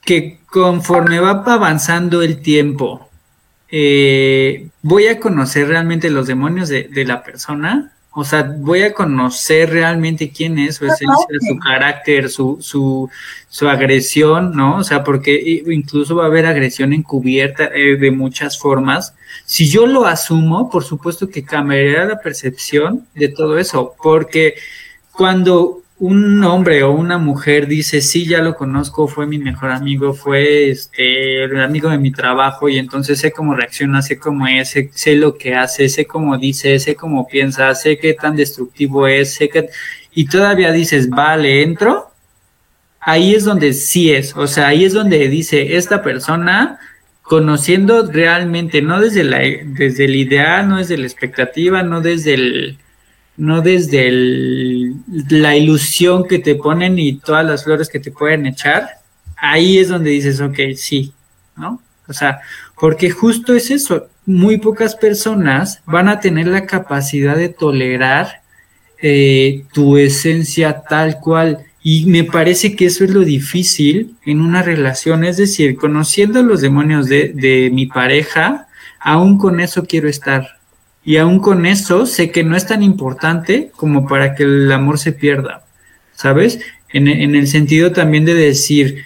que 0.06 0.41
conforme 0.52 1.20
va 1.22 1.44
avanzando 1.46 2.22
el 2.22 2.42
tiempo, 2.42 3.10
eh, 3.70 4.68
voy 4.82 5.08
a 5.08 5.20
conocer 5.20 5.70
realmente 5.70 6.10
los 6.10 6.28
demonios 6.28 6.68
de, 6.68 6.90
de 6.90 7.06
la 7.06 7.24
persona, 7.24 7.94
o 8.14 8.26
sea, 8.26 8.54
voy 8.58 8.82
a 8.82 8.94
conocer 8.94 9.70
realmente 9.70 10.32
quién 10.32 10.60
es 10.60 10.76
su 10.76 10.86
esencia, 10.86 11.26
su 11.40 11.58
carácter, 11.58 12.30
su, 12.30 12.58
su, 12.60 13.10
su 13.48 13.70
agresión, 13.70 14.54
¿no? 14.54 14.80
O 14.80 14.84
sea, 14.84 15.06
porque 15.06 15.64
incluso 15.68 16.18
va 16.18 16.26
a 16.26 16.28
haber 16.28 16.46
agresión 16.46 16.92
encubierta 16.92 17.70
eh, 17.74 17.96
de 17.96 18.12
muchas 18.12 18.60
formas. 18.60 19.16
Si 19.46 19.70
yo 19.70 19.88
lo 19.88 20.06
asumo, 20.06 20.70
por 20.70 20.84
supuesto 20.84 21.30
que 21.30 21.46
cambiaría 21.46 22.04
la 22.04 22.20
percepción 22.20 23.08
de 23.16 23.30
todo 23.30 23.58
eso, 23.58 23.96
porque 24.04 24.56
cuando 25.14 25.82
un 26.02 26.44
hombre 26.44 26.82
o 26.82 26.92
una 26.94 27.20
mujer 27.20 27.68
dice, 27.68 28.02
sí, 28.02 28.26
ya 28.26 28.42
lo 28.42 28.56
conozco, 28.56 29.08
fue 29.08 29.28
mi 29.28 29.38
mejor 29.38 29.70
amigo, 29.70 30.16
fue 30.16 30.72
este, 30.72 31.44
el 31.44 31.62
amigo 31.62 31.92
de 31.92 32.00
mi 32.00 32.12
trabajo 32.12 32.68
y 32.70 32.80
entonces 32.80 33.20
sé 33.20 33.32
cómo 33.32 33.54
reacciona, 33.54 34.02
sé 34.02 34.18
cómo 34.18 34.48
es, 34.48 34.74
sé, 34.96 35.16
lo 35.16 35.38
que 35.38 35.54
hace, 35.54 35.90
sé 35.90 36.08
cómo 36.08 36.40
dice, 36.40 36.80
sé 36.80 36.96
cómo 36.96 37.28
piensa, 37.28 37.76
sé 37.76 38.00
qué 38.00 38.16
tan 38.16 38.36
destructivo 38.36 39.06
es, 39.06 39.36
sé 39.36 39.50
que... 39.50 39.70
Y 40.12 40.26
todavía 40.26 40.72
dices, 40.72 41.08
vale, 41.08 41.62
entro. 41.62 42.12
Ahí 43.00 43.36
es 43.36 43.46
donde 43.46 43.72
sí 43.74 44.12
es, 44.12 44.36
o 44.36 44.48
sea, 44.48 44.70
ahí 44.70 44.86
es 44.86 44.94
donde 44.94 45.28
dice, 45.28 45.78
esta 45.78 46.02
persona 46.02 46.80
conociendo 47.22 48.12
realmente, 48.12 48.82
no 48.82 49.00
desde, 49.00 49.24
la, 49.24 49.40
desde 49.40 50.06
el 50.06 50.16
ideal, 50.16 50.68
no 50.68 50.78
desde 50.78 50.98
la 50.98 51.06
expectativa, 51.06 51.84
no 51.84 52.02
desde 52.02 52.34
el 52.34 52.78
no 53.38 53.62
desde 53.62 54.12
la 55.30 55.56
ilusión 55.56 56.28
que 56.28 56.40
te 56.40 56.56
ponen 56.56 57.00
y 57.00 57.18
todas 57.18 57.46
las 57.46 57.64
flores 57.64 57.90
que 57.90 58.00
te 58.00 58.12
pueden 58.12 58.46
echar, 58.46 58.90
ahí 59.38 59.78
es 59.78 59.90
donde 59.90 60.12
dices, 60.12 60.40
ok, 60.42 60.58
sí, 60.76 61.14
¿no? 61.56 61.82
O 62.08 62.14
sea, 62.14 62.42
porque 62.80 63.10
justo 63.10 63.54
es 63.54 63.72
eso, 63.72 64.08
muy 64.26 64.58
pocas 64.58 64.96
personas 64.96 65.82
van 65.86 66.10
a 66.10 66.20
tener 66.20 66.48
la 66.48 66.66
capacidad 66.66 67.36
de 67.36 67.50
tolerar 67.50 68.42
eh, 69.02 69.64
tu 69.74 69.98
esencia 69.98 70.84
tal 70.88 71.20
cual. 71.20 71.66
Y 71.84 72.06
me 72.06 72.24
parece 72.24 72.76
que 72.76 72.86
eso 72.86 73.04
es 73.04 73.10
lo 73.10 73.22
difícil 73.22 74.16
en 74.26 74.42
una 74.42 74.62
relación, 74.62 75.24
es 75.24 75.38
decir, 75.38 75.76
conociendo 75.78 76.44
los 76.44 76.62
demonios 76.62 77.08
de, 77.08 77.30
de 77.34 77.72
mi 77.74 77.88
pareja, 77.88 78.68
aún 79.00 79.40
con 79.40 79.60
eso 79.60 79.86
quiero 79.86 80.08
estar, 80.08 80.60
y 81.04 81.18
aún 81.18 81.40
con 81.40 81.66
eso 81.66 82.06
sé 82.06 82.32
que 82.32 82.44
no 82.44 82.56
es 82.56 82.68
tan 82.68 82.84
importante 82.84 83.72
como 83.76 84.08
para 84.08 84.36
que 84.36 84.44
el 84.44 84.72
amor 84.72 85.00
se 85.00 85.12
pierda, 85.12 85.64
¿sabes? 86.14 86.60
En, 86.94 87.08
el 87.08 87.48
sentido 87.48 87.92
también 87.92 88.26
de 88.26 88.34
decir, 88.34 89.06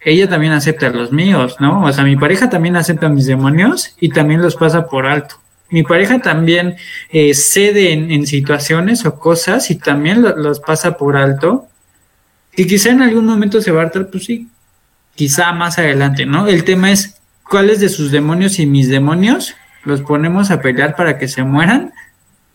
ella 0.00 0.28
también 0.28 0.52
acepta 0.52 0.90
los 0.90 1.12
míos, 1.12 1.56
¿no? 1.58 1.84
O 1.84 1.92
sea, 1.92 2.04
mi 2.04 2.16
pareja 2.16 2.50
también 2.50 2.76
acepta 2.76 3.08
mis 3.08 3.26
demonios 3.26 3.96
y 3.98 4.10
también 4.10 4.42
los 4.42 4.54
pasa 4.54 4.86
por 4.86 5.06
alto. 5.06 5.36
Mi 5.68 5.82
pareja 5.82 6.20
también 6.20 6.76
eh, 7.10 7.34
cede 7.34 7.92
en, 7.92 8.26
situaciones 8.26 9.04
o 9.04 9.18
cosas 9.18 9.70
y 9.70 9.76
también 9.76 10.22
los 10.22 10.60
pasa 10.60 10.96
por 10.96 11.16
alto. 11.16 11.66
Y 12.54 12.66
quizá 12.66 12.90
en 12.90 13.02
algún 13.02 13.26
momento 13.26 13.60
se 13.60 13.72
va 13.72 13.82
a 13.82 13.90
tratar, 13.90 14.10
pues 14.10 14.26
sí, 14.26 14.48
quizá 15.16 15.52
más 15.52 15.78
adelante, 15.78 16.24
¿no? 16.24 16.46
El 16.46 16.62
tema 16.62 16.92
es 16.92 17.16
cuáles 17.42 17.80
de 17.80 17.88
sus 17.88 18.12
demonios 18.12 18.60
y 18.60 18.66
mis 18.66 18.88
demonios 18.88 19.54
los 19.86 20.02
ponemos 20.02 20.50
a 20.50 20.60
pelear 20.60 20.96
para 20.96 21.16
que 21.16 21.28
se 21.28 21.44
mueran 21.44 21.92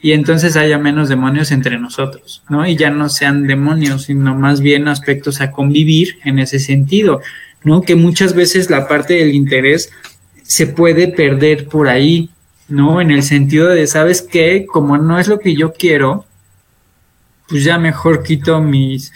y 0.01 0.11
entonces 0.11 0.57
haya 0.57 0.77
menos 0.77 1.09
demonios 1.09 1.51
entre 1.51 1.79
nosotros, 1.79 2.43
¿no? 2.49 2.67
Y 2.67 2.75
ya 2.75 2.89
no 2.89 3.07
sean 3.07 3.47
demonios, 3.47 4.03
sino 4.03 4.36
más 4.36 4.59
bien 4.59 4.88
aspectos 4.88 5.39
a 5.39 5.51
convivir 5.51 6.17
en 6.25 6.39
ese 6.39 6.59
sentido, 6.59 7.21
¿no? 7.63 7.84
Que 7.84 7.95
muchas 7.95 8.36
veces 8.36 8.69
la 8.69 8.88
parte 8.88 9.13
del 9.13 9.34
interés 9.34 9.91
se 10.43 10.67
puede 10.67 11.07
perder 11.07 11.67
por 11.67 11.88
ahí, 11.88 12.29
¿no? 12.67 12.99
En 12.99 13.11
el 13.11 13.23
sentido 13.23 13.69
de, 13.69 13.88
¿sabes 13.88 14.21
qué? 14.21 14.65
Como 14.67 14.97
no 14.97 15.17
es 15.17 15.27
lo 15.27 15.39
que 15.39 15.55
yo 15.55 15.71
quiero, 15.71 16.25
pues 17.47 17.63
ya 17.63 17.77
mejor 17.77 18.23
quito 18.23 18.59
mis, 18.59 19.13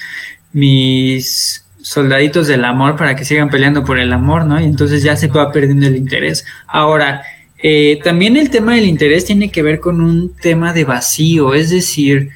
mis 0.54 1.66
soldaditos 1.82 2.48
del 2.48 2.64
amor 2.64 2.96
para 2.96 3.16
que 3.16 3.26
sigan 3.26 3.50
peleando 3.50 3.84
por 3.84 4.00
el 4.00 4.14
amor, 4.14 4.46
¿no? 4.46 4.62
Y 4.62 4.64
entonces 4.64 5.04
ya 5.04 5.18
se 5.18 5.28
va 5.28 5.52
perdiendo 5.52 5.88
el 5.88 5.98
interés. 5.98 6.46
Ahora, 6.68 7.24
eh, 7.58 8.00
también 8.04 8.38
el 8.38 8.50
tema 8.50 8.76
del 8.76 8.86
interés 8.86 9.26
tiene 9.26 9.50
que 9.50 9.62
ver 9.62 9.80
con 9.80 10.02
un 10.02 10.36
tema 10.36 10.74
de 10.74 10.84
vacío, 10.84 11.54
es 11.54 11.70
decir, 11.70 12.30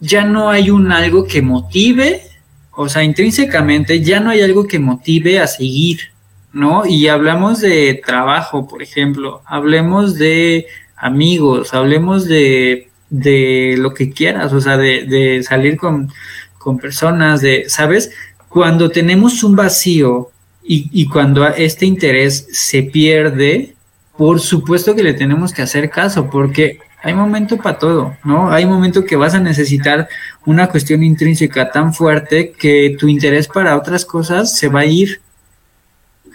ya 0.00 0.24
no 0.24 0.50
hay 0.50 0.70
un 0.70 0.92
algo 0.92 1.26
que 1.26 1.42
motive, 1.42 2.22
o 2.70 2.88
sea, 2.88 3.02
intrínsecamente 3.02 4.00
ya 4.00 4.20
no 4.20 4.30
hay 4.30 4.40
algo 4.40 4.66
que 4.66 4.78
motive 4.78 5.40
a 5.40 5.46
seguir, 5.48 6.12
¿no? 6.52 6.86
Y 6.86 7.08
hablamos 7.08 7.60
de 7.60 8.00
trabajo, 8.06 8.68
por 8.68 8.82
ejemplo, 8.82 9.42
hablemos 9.44 10.14
de 10.14 10.66
amigos, 10.96 11.74
hablemos 11.74 12.26
de, 12.26 12.88
de 13.10 13.74
lo 13.78 13.94
que 13.94 14.10
quieras, 14.10 14.52
o 14.52 14.60
sea, 14.60 14.76
de, 14.76 15.04
de 15.04 15.42
salir 15.42 15.76
con, 15.76 16.12
con 16.58 16.78
personas, 16.78 17.40
de, 17.40 17.64
¿sabes? 17.68 18.12
Cuando 18.48 18.90
tenemos 18.90 19.42
un 19.42 19.56
vacío 19.56 20.30
y, 20.62 20.88
y 20.92 21.08
cuando 21.08 21.46
este 21.48 21.86
interés 21.86 22.46
se 22.52 22.84
pierde, 22.84 23.74
por 24.18 24.40
supuesto 24.40 24.96
que 24.96 25.04
le 25.04 25.14
tenemos 25.14 25.52
que 25.52 25.62
hacer 25.62 25.88
caso, 25.90 26.28
porque 26.28 26.80
hay 27.00 27.14
momento 27.14 27.56
para 27.56 27.78
todo, 27.78 28.16
¿no? 28.24 28.50
Hay 28.50 28.66
momento 28.66 29.04
que 29.04 29.14
vas 29.14 29.34
a 29.34 29.38
necesitar 29.38 30.08
una 30.44 30.66
cuestión 30.66 31.04
intrínseca 31.04 31.70
tan 31.70 31.94
fuerte 31.94 32.50
que 32.50 32.96
tu 32.98 33.06
interés 33.06 33.46
para 33.46 33.76
otras 33.76 34.04
cosas 34.04 34.58
se 34.58 34.66
va 34.66 34.80
a 34.80 34.86
ir. 34.86 35.20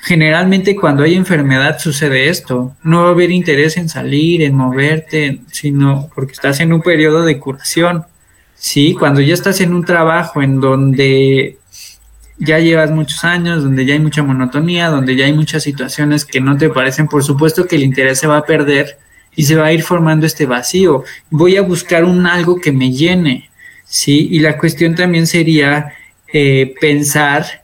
Generalmente 0.02 0.78
cuando 0.78 1.04
hay 1.04 1.16
enfermedad 1.16 1.78
sucede 1.78 2.30
esto, 2.30 2.74
no 2.84 3.02
va 3.02 3.10
a 3.10 3.12
haber 3.12 3.32
interés 3.32 3.76
en 3.76 3.90
salir, 3.90 4.44
en 4.44 4.56
moverte, 4.56 5.42
sino 5.52 6.10
porque 6.16 6.32
estás 6.32 6.62
en 6.62 6.72
un 6.72 6.82
periodo 6.82 7.26
de 7.26 7.38
curación. 7.38 8.06
Sí, 8.56 8.96
cuando 8.98 9.20
ya 9.20 9.34
estás 9.34 9.60
en 9.60 9.74
un 9.74 9.84
trabajo 9.84 10.42
en 10.42 10.62
donde 10.62 11.58
ya 12.38 12.60
llevas 12.60 12.92
muchos 12.92 13.24
años, 13.24 13.64
donde 13.64 13.86
ya 13.86 13.94
hay 13.94 14.00
mucha 14.00 14.24
monotonía, 14.24 14.90
donde 14.90 15.16
ya 15.16 15.26
hay 15.26 15.34
muchas 15.34 15.64
situaciones 15.64 16.26
que 16.26 16.42
no 16.42 16.58
te 16.58 16.70
parecen, 16.70 17.08
por 17.08 17.24
supuesto 17.24 17.68
que 17.68 17.76
el 17.76 17.84
interés 17.84 18.20
se 18.20 18.28
va 18.28 18.38
a 18.38 18.46
perder 18.46 18.98
y 19.36 19.44
se 19.44 19.56
va 19.56 19.68
a 19.68 19.74
ir 19.74 19.84
formando 19.84 20.26
este 20.26 20.46
vacío. 20.46 21.04
Voy 21.30 21.58
a 21.58 21.62
buscar 21.62 22.04
un 22.04 22.26
algo 22.26 22.60
que 22.60 22.72
me 22.72 22.92
llene, 22.92 23.50
¿sí? 23.86 24.28
Y 24.32 24.40
la 24.40 24.58
cuestión 24.58 24.96
también 24.96 25.28
sería 25.28 25.94
eh, 26.32 26.74
pensar 26.80 27.64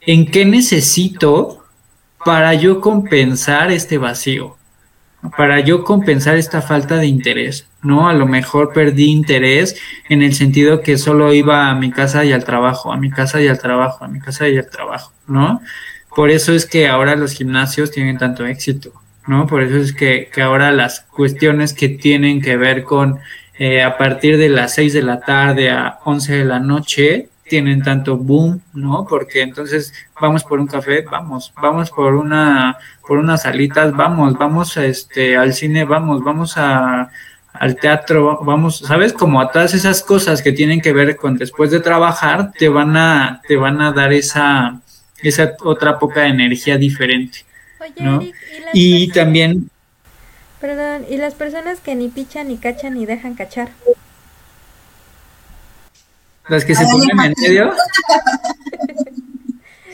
en 0.00 0.26
qué 0.26 0.44
necesito 0.44 1.64
para 2.24 2.54
yo 2.54 2.80
compensar 2.80 3.70
este 3.70 3.98
vacío, 3.98 4.56
para 5.36 5.60
yo 5.60 5.84
compensar 5.84 6.36
esta 6.36 6.62
falta 6.62 6.96
de 6.96 7.06
interés, 7.06 7.66
¿no? 7.82 8.08
A 8.08 8.14
lo 8.14 8.26
mejor 8.26 8.72
perdí 8.72 9.06
interés 9.06 9.76
en 10.08 10.22
el 10.22 10.34
sentido 10.34 10.80
que 10.80 10.98
solo 10.98 11.32
iba 11.32 11.68
a 11.68 11.74
mi 11.74 11.90
casa 11.90 12.24
y 12.24 12.32
al 12.32 12.44
trabajo, 12.44 12.92
a 12.92 12.96
mi 12.96 13.10
casa 13.10 13.40
y 13.40 13.48
al 13.48 13.58
trabajo, 13.58 14.04
a 14.04 14.08
mi 14.08 14.20
casa 14.20 14.48
y 14.48 14.56
al 14.56 14.68
trabajo, 14.68 15.12
¿no? 15.26 15.60
Por 16.14 16.30
eso 16.30 16.52
es 16.52 16.66
que 16.66 16.88
ahora 16.88 17.16
los 17.16 17.32
gimnasios 17.32 17.90
tienen 17.90 18.18
tanto 18.18 18.46
éxito, 18.46 18.92
¿no? 19.26 19.46
Por 19.46 19.62
eso 19.62 19.76
es 19.76 19.92
que, 19.92 20.30
que 20.32 20.42
ahora 20.42 20.72
las 20.72 21.00
cuestiones 21.00 21.74
que 21.74 21.88
tienen 21.88 22.40
que 22.40 22.56
ver 22.56 22.84
con 22.84 23.20
eh, 23.58 23.82
a 23.82 23.98
partir 23.98 24.38
de 24.38 24.48
las 24.48 24.74
6 24.74 24.94
de 24.94 25.02
la 25.02 25.20
tarde 25.20 25.70
a 25.70 25.98
11 26.04 26.32
de 26.32 26.44
la 26.44 26.60
noche 26.60 27.29
tienen 27.50 27.82
tanto 27.82 28.16
boom, 28.16 28.62
¿no? 28.72 29.04
Porque 29.06 29.42
entonces 29.42 29.92
vamos 30.18 30.44
por 30.44 30.60
un 30.60 30.68
café, 30.68 31.02
vamos, 31.02 31.52
vamos 31.60 31.90
por 31.90 32.14
una 32.14 32.78
por 33.06 33.18
unas 33.18 33.42
salitas, 33.42 33.94
vamos, 33.94 34.38
vamos 34.38 34.76
este 34.76 35.36
al 35.36 35.52
cine, 35.52 35.84
vamos, 35.84 36.22
vamos 36.22 36.56
a 36.56 37.10
al 37.52 37.74
teatro, 37.74 38.38
vamos, 38.44 38.78
¿sabes? 38.78 39.12
Como 39.12 39.40
a 39.40 39.50
todas 39.50 39.74
esas 39.74 40.02
cosas 40.04 40.40
que 40.40 40.52
tienen 40.52 40.80
que 40.80 40.92
ver 40.92 41.16
con 41.16 41.36
después 41.36 41.72
de 41.72 41.80
trabajar, 41.80 42.52
te 42.56 42.68
van 42.68 42.96
a 42.96 43.42
te 43.48 43.56
van 43.56 43.82
a 43.82 43.90
dar 43.90 44.12
esa 44.12 44.80
esa 45.20 45.54
otra 45.64 45.98
poca 45.98 46.28
energía 46.28 46.78
diferente. 46.78 47.40
Oye, 47.80 48.32
y, 48.72 49.10
también... 49.10 49.70
Perdón, 50.60 51.06
¿y 51.08 51.16
las 51.16 51.34
personas 51.34 51.80
que 51.80 51.94
ni 51.94 52.08
pichan, 52.08 52.48
ni 52.48 52.58
cachan, 52.58 52.94
ni 52.94 53.06
dejan 53.06 53.34
cachar? 53.34 53.70
Las 56.50 56.64
que 56.64 56.74
se 56.74 56.84
ponen 56.84 57.10
en 57.10 57.34
medio. 57.40 57.72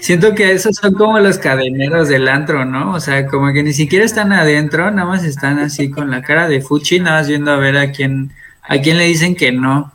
Siento 0.00 0.34
que 0.34 0.52
esos 0.52 0.76
son 0.76 0.94
como 0.94 1.18
los 1.18 1.38
cadeneros 1.38 2.08
del 2.08 2.28
antro, 2.28 2.64
¿no? 2.64 2.92
O 2.92 3.00
sea, 3.00 3.26
como 3.26 3.52
que 3.52 3.62
ni 3.62 3.72
siquiera 3.72 4.04
están 4.04 4.32
adentro, 4.32 4.90
nada 4.90 5.06
más 5.06 5.24
están 5.24 5.58
así 5.58 5.90
con 5.90 6.10
la 6.10 6.22
cara 6.22 6.48
de 6.48 6.60
fuchi, 6.60 7.00
nada 7.00 7.18
más 7.18 7.28
viendo 7.28 7.50
a 7.50 7.56
ver 7.56 7.76
a 7.76 7.92
quién, 7.92 8.32
a 8.62 8.78
quién 8.78 8.98
le 8.98 9.04
dicen 9.04 9.34
que 9.34 9.52
no, 9.52 9.92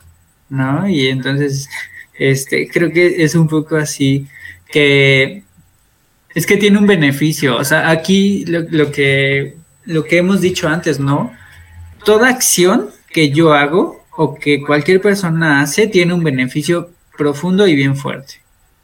¿no? 0.50 0.88
Y 0.88 1.08
entonces, 1.08 1.70
este, 2.14 2.68
creo 2.68 2.92
que 2.92 3.24
es 3.24 3.36
un 3.36 3.48
poco 3.48 3.78
así, 3.78 4.28
que 4.68 5.44
es 6.36 6.46
que 6.46 6.58
tiene 6.58 6.78
un 6.78 6.88
beneficio. 6.88 7.58
O 7.58 7.64
sea, 7.64 7.90
aquí 7.90 8.46
lo, 8.46 8.92
que, 8.92 9.56
lo 9.86 10.04
que 10.04 10.18
hemos 10.18 10.42
dicho 10.42 10.68
antes, 10.68 11.00
¿no? 11.00 11.32
Toda 12.04 12.30
acción 12.30 12.90
que 13.12 13.32
yo 13.32 13.54
hago 13.54 14.01
o 14.24 14.36
que 14.36 14.62
cualquier 14.62 15.02
persona 15.02 15.62
hace 15.62 15.88
tiene 15.88 16.14
un 16.14 16.24
beneficio 16.24 16.92
profundo 17.18 17.66
y 17.66 17.76
bien 17.76 17.96
fuerte. 17.96 18.36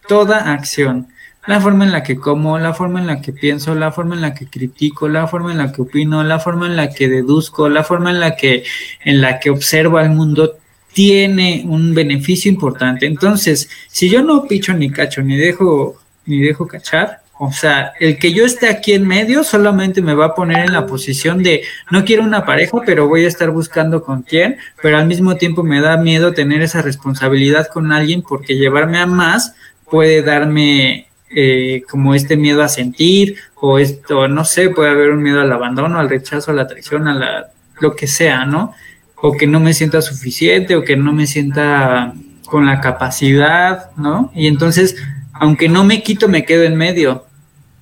Toda 0.08 0.52
acción. 0.52 1.10
La 1.46 1.62
forma 1.62 1.86
en 1.86 1.92
la 1.92 2.02
que 2.02 2.16
como, 2.16 2.58
la 2.58 2.74
forma 2.74 3.00
en 3.00 3.06
la 3.06 3.22
que 3.22 3.34
pienso, 3.34 3.76
la 3.76 3.92
forma 3.92 4.16
en 4.16 4.22
la 4.22 4.34
que 4.34 4.48
critico, 4.48 5.08
la 5.08 5.28
forma 5.28 5.52
en 5.52 5.60
la 5.60 5.72
que 5.72 5.84
opino, 5.84 6.24
la 6.24 6.40
forma 6.40 6.66
en 6.66 6.76
la 6.76 6.90
que 6.90 7.08
deduzco, 7.08 7.70
la 7.70 7.84
forma 7.84 8.10
en 8.10 8.20
la 8.20 8.36
que, 8.36 8.64
en 9.06 9.22
la 9.22 9.40
que 9.40 9.52
observo 9.52 10.00
al 10.00 10.10
mundo, 10.10 10.58
tiene 10.92 11.64
un 11.68 11.94
beneficio 11.94 12.52
importante. 12.52 13.06
Entonces, 13.06 13.70
si 13.88 14.10
yo 14.10 14.24
no 14.24 14.48
picho 14.48 14.74
ni 14.74 14.90
cacho, 14.90 15.22
ni 15.22 15.38
dejo, 15.38 16.02
ni 16.26 16.40
dejo 16.40 16.68
cachar, 16.68 17.22
o 17.40 17.52
sea, 17.52 17.94
el 18.00 18.18
que 18.18 18.34
yo 18.34 18.46
esté 18.46 18.68
aquí 18.68 18.94
en 18.94 19.08
medio 19.08 19.44
solamente 19.44 20.02
me 20.02 20.16
va 20.16 20.28
a 20.28 20.36
poner 20.36 20.66
en 20.66 20.74
la 20.74 20.88
posición 20.88 21.44
de 21.44 21.64
no 21.92 22.04
quiero 22.04 22.24
una 22.24 22.46
pareja, 22.46 22.80
pero 22.86 23.08
voy 23.08 23.26
a 23.26 23.28
estar 23.28 23.52
buscando 23.52 24.04
con 24.04 24.24
quién, 24.24 24.58
pero 24.82 24.98
al 24.98 25.08
mismo 25.08 25.36
tiempo 25.36 25.64
me 25.64 25.80
da 25.80 25.98
miedo 25.98 26.34
tener 26.34 26.62
esa 26.62 26.82
responsabilidad 26.82 27.68
con 27.68 27.92
alguien 27.92 28.24
porque 28.24 28.56
llevarme 28.56 28.98
a 28.98 29.06
más 29.06 29.54
puede 29.90 30.24
darme 30.24 31.08
eh, 31.30 31.84
como 31.90 32.16
este 32.16 32.38
miedo 32.38 32.64
a 32.64 32.70
sentir 32.70 33.36
o 33.56 33.80
esto, 33.80 34.28
no 34.28 34.46
sé, 34.46 34.70
puede 34.70 34.90
haber 34.90 35.12
un 35.12 35.22
miedo 35.22 35.42
al 35.42 35.52
abandono, 35.52 36.00
al 36.00 36.10
rechazo, 36.10 36.52
a 36.52 36.56
la 36.56 36.68
traición, 36.68 37.08
a 37.08 37.14
la, 37.14 37.48
lo 37.80 37.96
que 37.96 38.08
sea, 38.08 38.46
¿no? 38.46 38.74
O 39.16 39.34
que 39.34 39.46
no 39.46 39.60
me 39.60 39.74
sienta 39.74 40.02
suficiente 40.02 40.76
o 40.76 40.84
que 40.84 40.96
no 40.96 41.12
me 41.12 41.28
sienta 41.28 42.14
con 42.46 42.66
la 42.66 42.82
capacidad, 42.82 43.92
¿no? 43.98 44.32
Y 44.34 44.48
entonces, 44.48 44.96
aunque 45.40 45.70
no 45.70 45.84
me 45.84 46.04
quito, 46.04 46.28
me 46.28 46.46
quedo 46.46 46.64
en 46.64 46.76
medio 46.76 47.26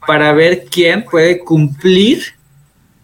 para 0.05 0.33
ver 0.33 0.65
quién 0.69 1.05
puede 1.05 1.39
cumplir 1.39 2.23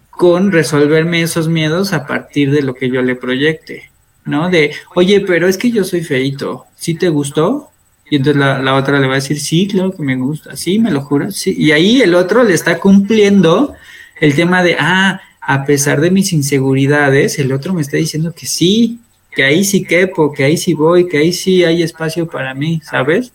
con 0.10 0.52
resolverme 0.52 1.22
esos 1.22 1.48
miedos 1.48 1.94
a 1.94 2.06
partir 2.06 2.52
de 2.52 2.62
lo 2.62 2.76
que 2.76 2.90
yo 2.90 3.02
le 3.02 3.16
proyecte, 3.16 3.90
¿no? 4.26 4.50
De, 4.50 4.72
oye, 4.94 5.22
pero 5.22 5.48
es 5.48 5.58
que 5.58 5.72
yo 5.72 5.84
soy 5.84 6.04
feito, 6.04 6.66
¿sí 6.76 6.94
te 6.94 7.10
gustó? 7.10 7.72
Y 8.10 8.18
entonces 8.18 8.40
la, 8.40 8.76
otra 8.76 9.00
le 9.00 9.08
va 9.08 9.14
a 9.14 9.16
decir, 9.16 9.40
sí, 9.40 9.68
claro 9.68 9.92
que 9.92 10.04
me 10.04 10.18
gusta, 10.18 10.56
sí, 10.56 10.80
me 10.80 10.92
lo 10.92 11.02
juro, 11.02 11.32
sí. 11.32 11.56
Y 11.58 11.72
ahí 11.72 12.02
el 12.02 12.14
otro 12.14 12.44
le 12.44 12.54
está 12.54 12.78
cumpliendo 12.78 13.74
el 14.20 14.36
tema 14.36 14.62
de, 14.64 14.76
ah, 14.78 15.22
a 15.40 15.66
pesar 15.66 16.02
de 16.02 16.12
mis 16.12 16.34
inseguridades, 16.34 17.40
el 17.40 17.52
otro 17.52 17.74
me 17.74 17.82
está 17.82 17.98
diciendo 17.98 18.34
que 18.34 18.46
sí, 18.46 19.00
que 19.32 19.44
ahí 19.44 19.64
sí 19.64 19.84
quepo, 19.84 20.32
que 20.32 20.44
ahí 20.44 20.58
sí 20.58 20.74
voy, 20.74 21.08
que 21.08 21.18
ahí 21.18 21.34
sí 21.34 21.64
hay 21.64 21.82
espacio 21.82 22.28
para 22.28 22.54
mí, 22.54 22.82
¿sabes? 22.84 23.32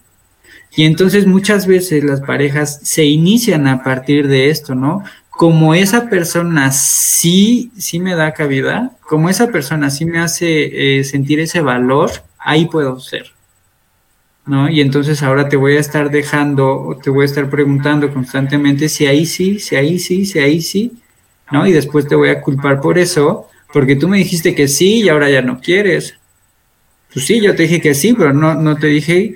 Y 0.76 0.84
entonces 0.84 1.26
muchas 1.26 1.66
veces 1.66 2.04
las 2.04 2.20
parejas 2.20 2.80
se 2.82 3.06
inician 3.06 3.66
a 3.66 3.82
partir 3.82 4.28
de 4.28 4.50
esto, 4.50 4.74
¿no? 4.74 5.02
Como 5.30 5.74
esa 5.74 6.10
persona 6.10 6.70
sí, 6.70 7.72
sí 7.78 7.98
me 7.98 8.14
da 8.14 8.34
cabida, 8.34 8.92
como 9.00 9.30
esa 9.30 9.48
persona 9.48 9.88
sí 9.88 10.04
me 10.04 10.18
hace 10.18 10.98
eh, 10.98 11.04
sentir 11.04 11.40
ese 11.40 11.62
valor, 11.62 12.10
ahí 12.38 12.66
puedo 12.66 13.00
ser. 13.00 13.32
¿No? 14.44 14.68
Y 14.68 14.80
entonces 14.82 15.22
ahora 15.22 15.48
te 15.48 15.56
voy 15.56 15.76
a 15.76 15.80
estar 15.80 16.10
dejando, 16.10 16.96
te 17.02 17.10
voy 17.10 17.22
a 17.22 17.24
estar 17.24 17.50
preguntando 17.50 18.12
constantemente 18.12 18.88
si 18.88 19.06
ahí 19.06 19.24
sí, 19.26 19.58
si 19.58 19.76
ahí 19.76 19.98
sí, 19.98 20.26
si 20.26 20.38
ahí 20.38 20.60
sí, 20.60 20.92
¿no? 21.50 21.66
Y 21.66 21.72
después 21.72 22.06
te 22.06 22.14
voy 22.14 22.28
a 22.28 22.40
culpar 22.42 22.80
por 22.80 22.98
eso, 22.98 23.48
porque 23.72 23.96
tú 23.96 24.08
me 24.08 24.18
dijiste 24.18 24.54
que 24.54 24.68
sí 24.68 25.02
y 25.02 25.08
ahora 25.08 25.30
ya 25.30 25.42
no 25.42 25.58
quieres. 25.58 26.16
Pues 27.12 27.26
sí, 27.26 27.40
yo 27.40 27.56
te 27.56 27.62
dije 27.64 27.80
que 27.80 27.94
sí, 27.94 28.12
pero 28.12 28.32
no, 28.32 28.54
no 28.54 28.76
te 28.76 28.88
dije 28.88 29.34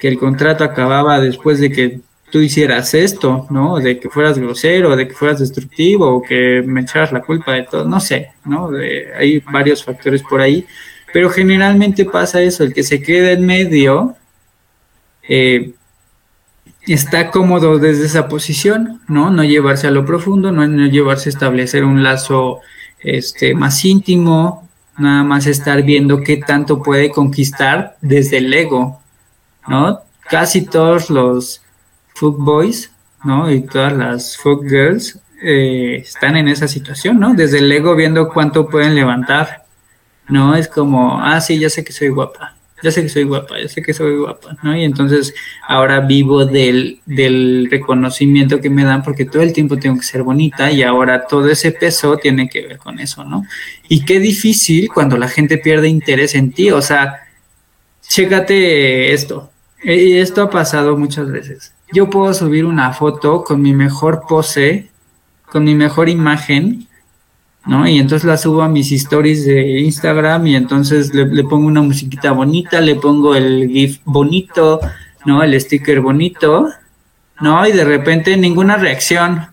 que 0.00 0.08
el 0.08 0.18
contrato 0.18 0.64
acababa 0.64 1.20
después 1.20 1.60
de 1.60 1.70
que 1.70 2.00
tú 2.30 2.40
hicieras 2.40 2.94
esto, 2.94 3.46
¿no? 3.50 3.78
De 3.78 3.98
que 4.00 4.08
fueras 4.08 4.38
grosero, 4.38 4.96
de 4.96 5.06
que 5.06 5.14
fueras 5.14 5.40
destructivo, 5.40 6.08
o 6.08 6.22
que 6.22 6.62
me 6.64 6.80
echaras 6.80 7.12
la 7.12 7.20
culpa 7.20 7.52
de 7.52 7.64
todo, 7.64 7.84
no 7.84 8.00
sé, 8.00 8.30
¿no? 8.44 8.70
hay 9.18 9.40
varios 9.40 9.84
factores 9.84 10.22
por 10.22 10.40
ahí, 10.40 10.64
pero 11.12 11.28
generalmente 11.28 12.04
pasa 12.04 12.40
eso, 12.40 12.64
el 12.64 12.72
que 12.72 12.82
se 12.82 13.02
queda 13.02 13.32
en 13.32 13.44
medio 13.44 14.16
eh, 15.28 15.72
está 16.86 17.30
cómodo 17.30 17.78
desde 17.78 18.06
esa 18.06 18.28
posición, 18.28 19.00
¿no? 19.08 19.30
No 19.30 19.44
llevarse 19.44 19.86
a 19.86 19.90
lo 19.90 20.06
profundo, 20.06 20.52
no, 20.52 20.66
no 20.66 20.86
llevarse 20.86 21.28
a 21.28 21.32
establecer 21.32 21.84
un 21.84 22.02
lazo 22.02 22.60
este, 23.00 23.54
más 23.54 23.84
íntimo, 23.84 24.68
nada 24.98 25.24
más 25.24 25.46
estar 25.46 25.82
viendo 25.82 26.22
qué 26.22 26.36
tanto 26.36 26.82
puede 26.82 27.10
conquistar 27.10 27.96
desde 28.00 28.38
el 28.38 28.52
ego, 28.52 28.99
¿no? 29.70 30.02
Casi 30.28 30.66
todos 30.66 31.10
los 31.10 31.62
boys, 32.20 32.90
¿no? 33.24 33.50
Y 33.50 33.62
todas 33.62 33.92
las 33.92 34.36
folk 34.36 34.68
girls 34.68 35.18
eh, 35.42 36.02
están 36.02 36.36
en 36.36 36.48
esa 36.48 36.66
situación, 36.66 37.20
¿no? 37.20 37.34
Desde 37.34 37.58
el 37.58 37.70
ego 37.70 37.94
viendo 37.94 38.28
cuánto 38.28 38.68
pueden 38.68 38.96
levantar, 38.96 39.64
¿no? 40.28 40.56
Es 40.56 40.66
como, 40.66 41.20
ah, 41.22 41.40
sí, 41.40 41.58
ya 41.58 41.70
sé 41.70 41.84
que 41.84 41.92
soy 41.92 42.08
guapa, 42.08 42.56
ya 42.82 42.90
sé 42.90 43.02
que 43.02 43.08
soy 43.08 43.22
guapa, 43.22 43.60
ya 43.60 43.68
sé 43.68 43.80
que 43.80 43.94
soy 43.94 44.16
guapa, 44.16 44.56
¿no? 44.62 44.76
Y 44.76 44.82
entonces 44.82 45.32
ahora 45.66 46.00
vivo 46.00 46.44
del, 46.44 47.00
del 47.06 47.68
reconocimiento 47.70 48.60
que 48.60 48.70
me 48.70 48.84
dan 48.84 49.04
porque 49.04 49.24
todo 49.24 49.42
el 49.42 49.52
tiempo 49.52 49.76
tengo 49.76 49.96
que 49.96 50.04
ser 50.04 50.24
bonita 50.24 50.72
y 50.72 50.82
ahora 50.82 51.26
todo 51.28 51.48
ese 51.48 51.70
peso 51.70 52.16
tiene 52.16 52.48
que 52.48 52.66
ver 52.66 52.78
con 52.78 52.98
eso, 52.98 53.24
¿no? 53.24 53.46
Y 53.88 54.04
qué 54.04 54.18
difícil 54.18 54.88
cuando 54.92 55.16
la 55.16 55.28
gente 55.28 55.58
pierde 55.58 55.88
interés 55.88 56.34
en 56.34 56.50
ti, 56.50 56.72
o 56.72 56.82
sea, 56.82 57.20
chécate 58.02 59.12
esto, 59.12 59.49
y 59.82 60.18
esto 60.18 60.42
ha 60.42 60.50
pasado 60.50 60.96
muchas 60.96 61.30
veces. 61.30 61.72
Yo 61.92 62.10
puedo 62.10 62.32
subir 62.34 62.64
una 62.64 62.92
foto 62.92 63.42
con 63.44 63.62
mi 63.62 63.72
mejor 63.72 64.22
pose, 64.28 64.90
con 65.46 65.64
mi 65.64 65.74
mejor 65.74 66.08
imagen, 66.08 66.86
¿no? 67.66 67.86
Y 67.86 67.98
entonces 67.98 68.26
la 68.26 68.36
subo 68.36 68.62
a 68.62 68.68
mis 68.68 68.90
stories 68.92 69.44
de 69.44 69.80
Instagram 69.80 70.46
y 70.46 70.56
entonces 70.56 71.12
le, 71.14 71.44
pongo 71.44 71.66
una 71.66 71.82
musiquita 71.82 72.32
bonita, 72.32 72.80
le 72.80 72.94
pongo 72.94 73.34
el 73.34 73.68
GIF 73.68 74.00
bonito, 74.04 74.80
¿no? 75.24 75.42
El 75.42 75.60
sticker 75.60 76.00
bonito, 76.00 76.68
¿no? 77.40 77.66
Y 77.66 77.72
de 77.72 77.84
repente 77.84 78.36
ninguna 78.36 78.76
reacción, 78.76 79.46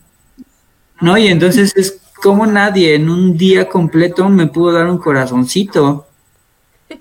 ¿no? 1.01 1.17
Y 1.17 1.27
entonces 1.27 1.73
es 1.75 2.01
como 2.21 2.45
nadie 2.45 2.95
en 2.95 3.09
un 3.09 3.37
día 3.37 3.69
completo 3.69 4.27
me 4.29 4.47
pudo 4.47 4.73
dar 4.73 4.87
un 4.87 4.97
corazoncito. 4.97 6.06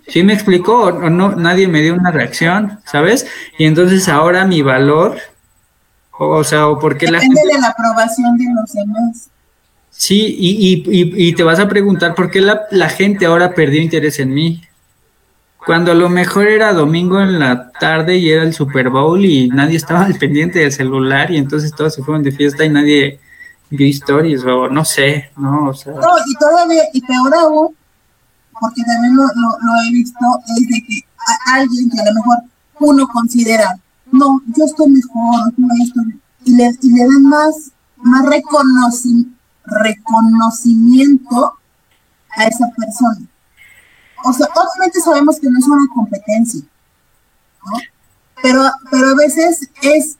¿Sí 0.08 0.22
me 0.22 0.32
explicó? 0.32 0.84
O 0.84 1.10
no, 1.10 1.34
nadie 1.36 1.68
me 1.68 1.82
dio 1.82 1.94
una 1.94 2.10
reacción, 2.10 2.80
¿sabes? 2.84 3.26
Y 3.58 3.66
entonces 3.66 4.08
ahora 4.08 4.44
mi 4.44 4.62
valor, 4.62 5.18
o, 6.18 6.42
sea, 6.44 6.68
o 6.68 6.78
porque 6.78 7.10
la 7.10 7.20
gente... 7.20 7.40
de 7.52 7.60
la 7.60 7.68
aprobación 7.68 8.36
de 8.36 8.44
los 8.54 8.72
demás. 8.72 9.30
Sí, 9.90 10.36
y, 10.38 10.84
y, 10.86 11.28
y, 11.28 11.34
te 11.34 11.42
vas 11.42 11.58
a 11.58 11.68
preguntar 11.68 12.14
por 12.14 12.30
qué 12.30 12.40
la, 12.40 12.62
la, 12.70 12.90
gente 12.90 13.24
ahora 13.24 13.54
perdió 13.54 13.80
interés 13.80 14.18
en 14.18 14.34
mí. 14.34 14.62
Cuando 15.64 15.90
a 15.90 15.94
lo 15.94 16.10
mejor 16.10 16.46
era 16.46 16.74
domingo 16.74 17.20
en 17.20 17.38
la 17.38 17.72
tarde 17.72 18.18
y 18.18 18.30
era 18.30 18.42
el 18.42 18.52
Super 18.52 18.90
Bowl 18.90 19.24
y 19.24 19.48
nadie 19.48 19.76
estaba 19.76 20.04
al 20.04 20.14
pendiente 20.16 20.58
del 20.60 20.70
celular 20.70 21.30
y 21.30 21.38
entonces 21.38 21.72
todos 21.74 21.94
se 21.94 22.02
fueron 22.02 22.22
de 22.22 22.30
fiesta 22.30 22.64
y 22.64 22.68
nadie 22.68 23.20
vio 23.70 23.86
historias 23.86 24.44
o 24.44 24.68
no 24.68 24.84
sé, 24.84 25.30
¿no? 25.36 25.70
O 25.70 25.74
sea... 25.74 25.94
No, 25.94 26.08
y 26.26 26.34
todavía, 26.36 26.82
y 26.92 27.00
peor 27.00 27.34
aún, 27.34 27.76
porque 28.60 28.82
también 28.82 29.16
lo, 29.16 29.24
he 29.24 29.92
visto, 29.92 30.18
es 30.56 30.66
de 30.68 30.82
que 30.86 31.00
alguien 31.52 31.90
que 31.90 32.00
a 32.00 32.04
lo 32.04 32.14
mejor 32.14 32.38
uno 32.80 33.08
considera, 33.08 33.78
no, 34.12 34.40
yo 34.56 34.64
estoy 34.64 34.90
mejor, 34.90 35.52
y 36.44 36.54
le, 36.54 36.76
y 36.80 36.90
le 36.92 37.04
dan 37.04 37.22
más, 37.24 37.72
más 37.96 38.24
reconocimiento 38.26 39.36
reconocimiento 39.66 41.58
a 42.30 42.44
esa 42.44 42.66
persona. 42.76 43.26
O 44.24 44.32
sea, 44.32 44.46
obviamente 44.54 45.00
sabemos 45.00 45.38
que 45.38 45.50
no 45.50 45.58
es 45.58 45.66
una 45.66 45.86
competencia, 45.94 46.62
¿no? 47.64 47.78
Pero, 48.42 48.62
pero 48.90 49.08
a 49.10 49.14
veces 49.14 49.68
es, 49.82 50.16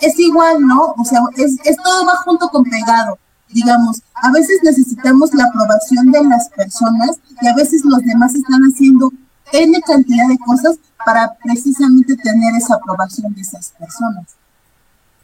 es, 0.00 0.18
igual, 0.18 0.60
¿no? 0.60 0.94
O 0.96 1.04
sea, 1.04 1.20
es, 1.36 1.56
es 1.64 1.76
todo 1.82 2.06
va 2.06 2.16
junto 2.24 2.48
con 2.48 2.64
pegado. 2.64 3.18
Digamos, 3.48 4.02
a 4.14 4.32
veces 4.32 4.60
necesitamos 4.62 5.32
la 5.34 5.44
aprobación 5.44 6.10
de 6.10 6.24
las 6.24 6.48
personas 6.50 7.18
y 7.40 7.46
a 7.46 7.54
veces 7.54 7.84
los 7.84 8.00
demás 8.00 8.34
están 8.34 8.62
haciendo 8.62 9.12
N 9.52 9.80
cantidad 9.82 10.28
de 10.28 10.38
cosas 10.38 10.78
para 11.04 11.34
precisamente 11.42 12.16
tener 12.16 12.54
esa 12.56 12.74
aprobación 12.76 13.34
de 13.34 13.42
esas 13.42 13.72
personas, 13.78 14.26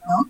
¿no? 0.06 0.28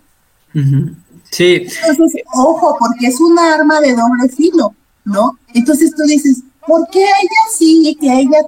Sí. 1.29 1.67
Entonces, 1.87 2.23
ojo, 2.33 2.75
porque 2.79 3.07
es 3.07 3.19
una 3.19 3.55
arma 3.55 3.79
de 3.81 3.95
doble 3.95 4.29
filo, 4.29 4.73
¿no? 5.05 5.37
Entonces 5.53 5.93
tú 5.95 6.03
dices, 6.03 6.41
¿por 6.65 6.87
qué 6.89 6.99
ella 6.99 7.41
sí, 7.57 7.97
que 7.99 8.07
ella 8.07 8.39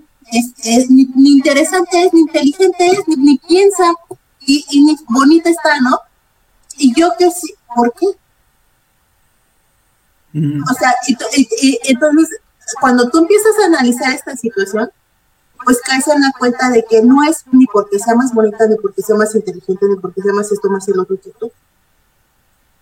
es, 0.63 0.89
ni, 0.89 1.07
interesante 1.15 2.03
es, 2.03 2.13
ni 2.13 2.21
inteligente 2.21 2.87
es, 2.87 3.17
ni, 3.17 3.37
piensa, 3.37 3.93
y, 4.45 4.65
ni 4.83 4.95
bonita 5.07 5.49
está, 5.49 5.79
¿no? 5.81 5.99
Y 6.77 6.93
yo 6.99 7.11
que 7.17 7.29
sí, 7.31 7.53
¿por 7.75 7.93
qué? 7.93 8.07
O 10.35 10.73
sea, 10.73 10.95
y, 11.07 11.79
entonces, 11.83 12.29
cuando 12.81 13.09
tú 13.09 13.19
empiezas 13.19 13.53
a 13.61 13.65
analizar 13.65 14.13
esta 14.13 14.35
situación, 14.35 14.89
pues 15.63 15.79
caes 15.81 16.07
en 16.07 16.21
la 16.21 16.31
cuenta 16.37 16.69
de 16.69 16.83
que 16.83 17.01
no 17.01 17.23
es 17.23 17.45
ni 17.51 17.65
porque 17.67 17.99
sea 17.99 18.15
más 18.15 18.33
bonita, 18.33 18.65
ni 18.67 18.75
porque 18.75 19.01
sea 19.01 19.15
más 19.15 19.33
inteligente, 19.35 19.85
ni 19.87 19.95
porque 19.95 20.21
sea 20.21 20.33
más 20.33 20.51
esto, 20.51 20.69
más 20.69 20.87
el 20.87 20.99
otro 20.99 21.17
que 21.21 21.29
tú, 21.39 21.51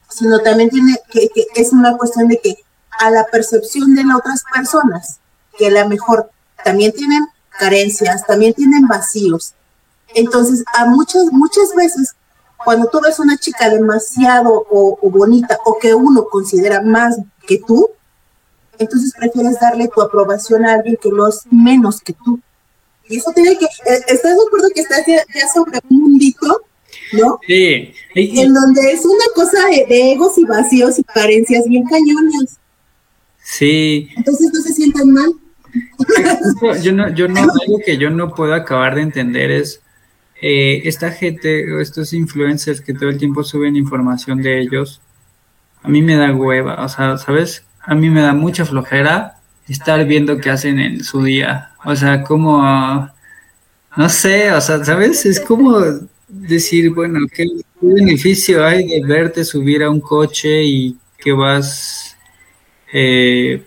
sino 0.09 0.39
también 0.39 0.69
tiene 0.69 0.97
que, 1.09 1.29
es 1.55 1.73
una 1.73 1.97
cuestión 1.97 2.27
de 2.27 2.39
que 2.39 2.55
a 2.99 3.09
la 3.09 3.25
percepción 3.25 3.95
de 3.95 4.03
las 4.03 4.17
otras 4.17 4.43
personas, 4.53 5.19
que 5.57 5.67
a 5.67 5.71
lo 5.71 5.89
mejor 5.89 6.29
también 6.63 6.91
tienen 6.93 7.27
carencias, 7.49 8.25
también 8.25 8.53
tienen 8.53 8.87
vacíos. 8.87 9.53
Entonces, 10.13 10.63
a 10.77 10.85
muchas, 10.85 11.25
muchas 11.31 11.73
veces, 11.75 12.15
cuando 12.63 12.87
tú 12.87 12.99
ves 13.01 13.19
una 13.19 13.37
chica 13.37 13.69
demasiado 13.69 14.65
o, 14.69 14.97
bonita 15.09 15.57
o 15.65 15.77
que 15.79 15.93
uno 15.93 16.25
considera 16.25 16.81
más 16.81 17.17
que 17.51 17.63
tú, 17.65 17.89
entonces 18.79 19.13
prefieres 19.17 19.59
darle 19.59 19.89
tu 19.93 20.01
aprobación 20.01 20.65
a 20.65 20.73
alguien 20.73 20.97
que 21.01 21.09
no 21.09 21.27
es 21.27 21.41
menos 21.51 22.01
que 22.01 22.13
tú. 22.13 22.39
Y 23.09 23.17
eso 23.17 23.31
tiene 23.33 23.57
que, 23.57 23.65
eh, 23.65 24.01
¿estás 24.07 24.35
de 24.35 24.43
acuerdo 24.47 24.69
que 24.73 24.81
estás 24.81 25.05
ya, 25.05 25.17
ya 25.33 25.47
sobre 25.53 25.79
un 25.89 26.01
mundito 26.01 26.63
¿no? 27.13 27.39
Sí. 27.45 27.93
En 28.15 28.53
donde 28.53 28.91
es 28.91 29.05
una 29.05 29.25
cosa 29.35 29.57
de, 29.67 30.11
egos 30.11 30.37
y 30.37 30.45
vacíos 30.45 30.99
y 30.99 31.03
carencias 31.03 31.67
bien 31.67 31.83
cañones. 31.83 32.57
Sí. 33.43 34.09
Entonces 34.15 34.51
no 34.53 34.61
se 34.61 34.73
sientan 34.73 35.11
mal. 35.11 35.31
Yo 36.81 36.91
no, 36.91 37.13
yo 37.13 37.27
no, 37.27 37.39
algo 37.39 37.79
que 37.85 37.97
yo 37.97 38.09
no 38.09 38.35
puedo 38.35 38.53
acabar 38.53 38.95
de 38.95 39.01
entender 39.01 39.51
es 39.51 39.81
eh, 40.41 40.81
esta 40.85 41.11
gente, 41.11 41.81
estos 41.81 42.13
influencers 42.13 42.81
que 42.81 42.93
todo 42.93 43.09
el 43.09 43.17
tiempo 43.17 43.43
suben 43.43 43.75
información 43.75 44.41
de 44.41 44.59
ellos, 44.59 45.01
a 45.83 45.89
mí 45.89 46.01
me 46.01 46.15
da 46.15 46.33
hueva, 46.33 46.83
o 46.83 46.89
sea, 46.89 47.17
¿sabes? 47.17 47.65
A 47.81 47.95
mí 47.95 48.09
me 48.09 48.21
da 48.21 48.33
mucha 48.33 48.65
flojera 48.65 49.37
estar 49.67 50.05
viendo 50.05 50.37
qué 50.37 50.49
hacen 50.49 50.79
en 50.79 51.03
su 51.03 51.23
día, 51.23 51.71
o 51.83 51.95
sea, 51.95 52.23
como, 52.23 53.09
no 53.95 54.09
sé, 54.09 54.51
o 54.51 54.61
sea, 54.61 54.83
¿sabes? 54.83 55.25
Es 55.25 55.39
como 55.39 55.79
decir, 56.27 56.91
bueno, 56.91 57.19
¿qué, 57.33 57.45
beneficio 57.81 58.65
hay 58.65 58.87
de 58.87 59.05
verte 59.05 59.43
subir 59.43 59.83
a 59.83 59.89
un 59.89 59.99
coche 59.99 60.63
y 60.63 60.97
que 61.17 61.31
vas, 61.31 62.15
eh, 62.93 63.63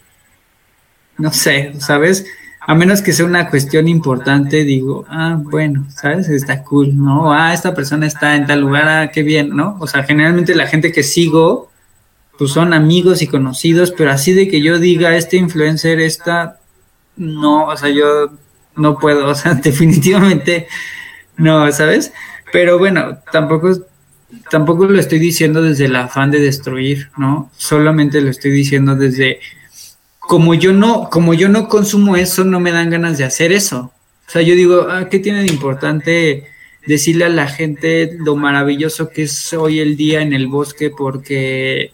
no 1.18 1.32
sé, 1.32 1.72
¿sabes? 1.78 2.26
A 2.66 2.74
menos 2.74 3.02
que 3.02 3.12
sea 3.12 3.26
una 3.26 3.50
cuestión 3.50 3.88
importante, 3.88 4.64
digo, 4.64 5.04
ah, 5.08 5.38
bueno, 5.38 5.86
¿sabes? 5.90 6.28
Está 6.28 6.62
cool, 6.62 6.96
¿no? 6.96 7.32
Ah, 7.32 7.52
esta 7.52 7.74
persona 7.74 8.06
está 8.06 8.36
en 8.36 8.46
tal 8.46 8.60
lugar, 8.60 8.88
ah, 8.88 9.10
qué 9.10 9.22
bien, 9.22 9.50
¿no? 9.50 9.76
O 9.80 9.86
sea, 9.86 10.04
generalmente 10.04 10.54
la 10.54 10.66
gente 10.66 10.90
que 10.90 11.02
sigo, 11.02 11.70
pues 12.38 12.50
son 12.50 12.72
amigos 12.72 13.22
y 13.22 13.26
conocidos, 13.26 13.92
pero 13.92 14.10
así 14.10 14.32
de 14.32 14.48
que 14.48 14.60
yo 14.60 14.78
diga, 14.78 15.16
este 15.16 15.36
influencer 15.36 16.00
está, 16.00 16.58
no, 17.16 17.66
o 17.66 17.76
sea, 17.76 17.90
yo 17.90 18.30
no 18.76 18.98
puedo, 18.98 19.26
o 19.30 19.34
sea, 19.34 19.54
definitivamente 19.54 20.68
no, 21.36 21.70
¿sabes? 21.72 22.12
Pero 22.52 22.78
bueno, 22.78 23.18
tampoco, 23.32 23.72
tampoco 24.50 24.86
lo 24.86 24.98
estoy 24.98 25.18
diciendo 25.18 25.62
desde 25.62 25.86
el 25.86 25.96
afán 25.96 26.30
de 26.30 26.40
destruir, 26.40 27.10
¿no? 27.16 27.50
Solamente 27.56 28.20
lo 28.20 28.30
estoy 28.30 28.52
diciendo 28.52 28.94
desde 28.94 29.40
como 30.20 30.54
yo 30.54 30.72
no, 30.72 31.10
como 31.10 31.34
yo 31.34 31.48
no 31.48 31.68
consumo 31.68 32.16
eso, 32.16 32.44
no 32.44 32.60
me 32.60 32.72
dan 32.72 32.90
ganas 32.90 33.18
de 33.18 33.24
hacer 33.24 33.52
eso. 33.52 33.92
O 34.26 34.30
sea, 34.30 34.42
yo 34.42 34.54
digo, 34.54 34.86
ah, 34.88 35.08
¿qué 35.10 35.18
tiene 35.18 35.42
de 35.42 35.48
importante 35.48 36.46
decirle 36.86 37.24
a 37.24 37.30
la 37.30 37.46
gente 37.46 38.16
lo 38.18 38.36
maravilloso 38.36 39.10
que 39.10 39.24
es 39.24 39.52
hoy 39.52 39.80
el 39.80 39.96
día 39.96 40.22
en 40.22 40.32
el 40.32 40.46
bosque 40.46 40.90
porque 40.90 41.92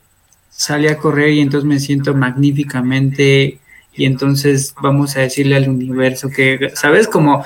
sale 0.61 0.91
a 0.91 0.99
correr 0.99 1.31
y 1.31 1.41
entonces 1.41 1.67
me 1.67 1.81
siento 1.81 2.13
magníficamente 2.13 3.59
y 3.95 4.05
entonces 4.05 4.75
vamos 4.83 5.17
a 5.17 5.21
decirle 5.21 5.57
al 5.57 5.71
universo 5.71 6.29
que, 6.29 6.71
¿sabes? 6.75 7.09
Como, 7.09 7.43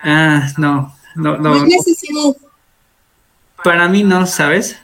ah, 0.00 0.52
no, 0.56 0.94
no, 1.16 1.36
no. 1.36 1.66
Para 3.64 3.88
mí 3.88 4.04
no, 4.04 4.24
¿sabes? 4.26 4.78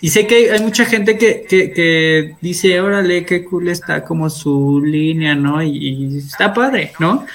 Y 0.00 0.10
sé 0.10 0.28
que 0.28 0.52
hay, 0.52 0.62
mucha 0.62 0.84
gente 0.84 1.18
que, 1.18 1.46
que, 1.48 2.36
dice, 2.40 2.80
órale, 2.80 3.26
qué 3.26 3.44
cool 3.44 3.70
está 3.70 4.04
como 4.04 4.30
su 4.30 4.80
línea, 4.80 5.34
¿no? 5.34 5.60
Y, 5.60 6.18
está 6.18 6.54
padre, 6.54 6.92
¿no? 7.00 7.26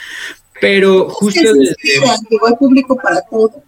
Pero 0.61 1.09
justo... 1.09 1.41
público 2.57 2.95
para 2.95 3.19
todo. 3.23 3.61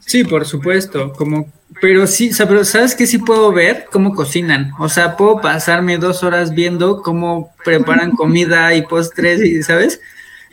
Sí, 0.00 0.24
por 0.24 0.44
supuesto, 0.44 1.12
como... 1.12 1.52
Pero 1.80 2.06
sí, 2.06 2.30
pero 2.36 2.64
¿sabes 2.64 2.94
qué 2.94 3.06
sí 3.06 3.18
puedo 3.18 3.52
ver? 3.52 3.86
Cómo 3.92 4.14
cocinan. 4.14 4.72
O 4.80 4.88
sea, 4.88 5.16
puedo 5.16 5.40
pasarme 5.40 5.98
dos 5.98 6.24
horas 6.24 6.52
viendo 6.52 7.02
cómo 7.02 7.52
preparan 7.64 8.12
comida 8.12 8.74
y 8.74 8.82
postres, 8.82 9.44
y 9.44 9.62
¿sabes? 9.62 10.00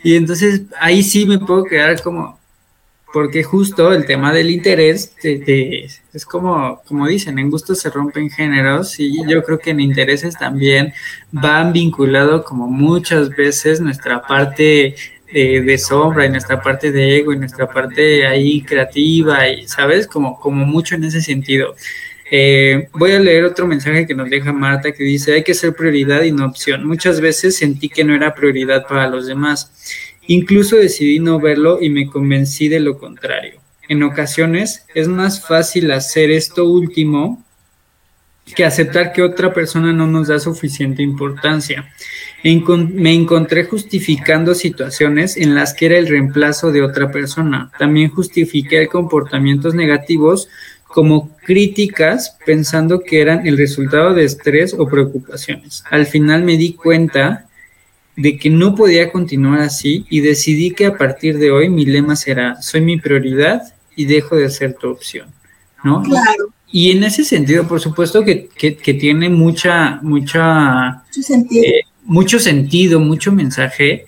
Y 0.04 0.14
entonces 0.14 0.62
ahí 0.78 1.02
sí 1.02 1.26
me 1.26 1.38
puedo 1.38 1.64
quedar 1.64 2.00
como, 2.00 2.38
porque 3.12 3.42
justo 3.42 3.92
el 3.92 4.04
tema 4.04 4.32
del 4.32 4.50
interés 4.50 5.14
es 5.22 6.26
como, 6.26 6.82
como 6.86 7.06
dicen, 7.06 7.38
en 7.38 7.50
gustos 7.50 7.80
se 7.80 7.90
rompen 7.90 8.30
géneros 8.30 9.00
y 9.00 9.26
yo 9.26 9.42
creo 9.42 9.58
que 9.58 9.70
en 9.70 9.80
intereses 9.80 10.36
también 10.36 10.92
van 11.32 11.72
vinculado 11.72 12.44
como 12.44 12.68
muchas 12.68 13.30
veces 13.30 13.80
nuestra 13.80 14.22
parte 14.22 14.94
de, 15.32 15.78
sombra, 15.78 16.26
y 16.26 16.30
nuestra 16.30 16.60
parte 16.60 16.92
de 16.92 17.18
ego, 17.18 17.32
y 17.32 17.38
nuestra 17.38 17.66
parte 17.66 18.26
ahí 18.26 18.62
creativa, 18.62 19.48
y 19.48 19.66
sabes, 19.66 20.06
como, 20.06 20.38
como 20.38 20.64
mucho 20.64 20.94
en 20.94 21.04
ese 21.04 21.20
sentido. 21.20 21.74
Eh, 22.30 22.88
voy 22.92 23.12
a 23.12 23.20
leer 23.20 23.44
otro 23.44 23.66
mensaje 23.66 24.06
que 24.06 24.14
nos 24.14 24.28
deja 24.28 24.52
Marta 24.52 24.92
que 24.92 25.04
dice, 25.04 25.34
hay 25.34 25.44
que 25.44 25.54
ser 25.54 25.74
prioridad 25.74 26.22
y 26.22 26.32
no 26.32 26.46
opción. 26.46 26.84
Muchas 26.84 27.20
veces 27.20 27.56
sentí 27.56 27.88
que 27.88 28.04
no 28.04 28.14
era 28.14 28.34
prioridad 28.34 28.86
para 28.86 29.08
los 29.08 29.26
demás. 29.26 29.72
Incluso 30.26 30.76
decidí 30.76 31.20
no 31.20 31.38
verlo 31.38 31.78
y 31.80 31.88
me 31.88 32.08
convencí 32.08 32.68
de 32.68 32.80
lo 32.80 32.98
contrario. 32.98 33.60
En 33.88 34.02
ocasiones 34.02 34.84
es 34.94 35.06
más 35.06 35.46
fácil 35.46 35.92
hacer 35.92 36.32
esto 36.32 36.64
último 36.64 37.44
que 38.54 38.64
aceptar 38.64 39.12
que 39.12 39.22
otra 39.22 39.52
persona 39.52 39.92
no 39.92 40.06
nos 40.06 40.28
da 40.28 40.38
suficiente 40.38 41.02
importancia. 41.02 41.92
Me 42.44 43.12
encontré 43.12 43.64
justificando 43.64 44.54
situaciones 44.54 45.36
en 45.36 45.54
las 45.54 45.74
que 45.74 45.86
era 45.86 45.98
el 45.98 46.06
reemplazo 46.06 46.70
de 46.70 46.82
otra 46.82 47.10
persona. 47.10 47.72
También 47.78 48.10
justifiqué 48.10 48.86
comportamientos 48.86 49.74
negativos 49.74 50.48
como 50.86 51.36
críticas 51.44 52.36
pensando 52.46 53.00
que 53.00 53.20
eran 53.20 53.46
el 53.46 53.58
resultado 53.58 54.14
de 54.14 54.24
estrés 54.24 54.74
o 54.78 54.88
preocupaciones. 54.88 55.82
Al 55.90 56.06
final 56.06 56.42
me 56.42 56.56
di 56.56 56.74
cuenta 56.74 57.46
de 58.16 58.38
que 58.38 58.48
no 58.48 58.74
podía 58.74 59.12
continuar 59.12 59.60
así 59.60 60.06
y 60.08 60.20
decidí 60.20 60.70
que 60.70 60.86
a 60.86 60.96
partir 60.96 61.38
de 61.38 61.50
hoy 61.50 61.68
mi 61.68 61.84
lema 61.84 62.16
será, 62.16 62.62
soy 62.62 62.80
mi 62.80 62.98
prioridad 62.98 63.62
y 63.94 64.06
dejo 64.06 64.36
de 64.36 64.48
ser 64.48 64.74
tu 64.74 64.88
opción, 64.88 65.28
¿no? 65.84 66.02
Claro. 66.02 66.48
Y 66.72 66.90
en 66.90 67.04
ese 67.04 67.24
sentido, 67.24 67.68
por 67.68 67.80
supuesto 67.80 68.24
que, 68.24 68.48
tiene 68.80 69.28
mucha, 69.28 70.00
mucha, 70.02 71.04
mucho 71.06 71.22
sentido. 71.22 71.64
Eh, 71.64 71.82
mucho 72.06 72.38
sentido, 72.38 73.00
mucho 73.00 73.32
mensaje. 73.32 74.06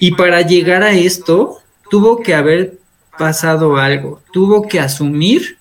Y 0.00 0.12
para 0.12 0.42
llegar 0.42 0.82
a 0.82 0.92
esto, 0.92 1.58
tuvo 1.90 2.22
que 2.22 2.34
haber 2.34 2.78
pasado 3.16 3.76
algo, 3.76 4.22
tuvo 4.32 4.68
que 4.68 4.80
asumir 4.80 5.58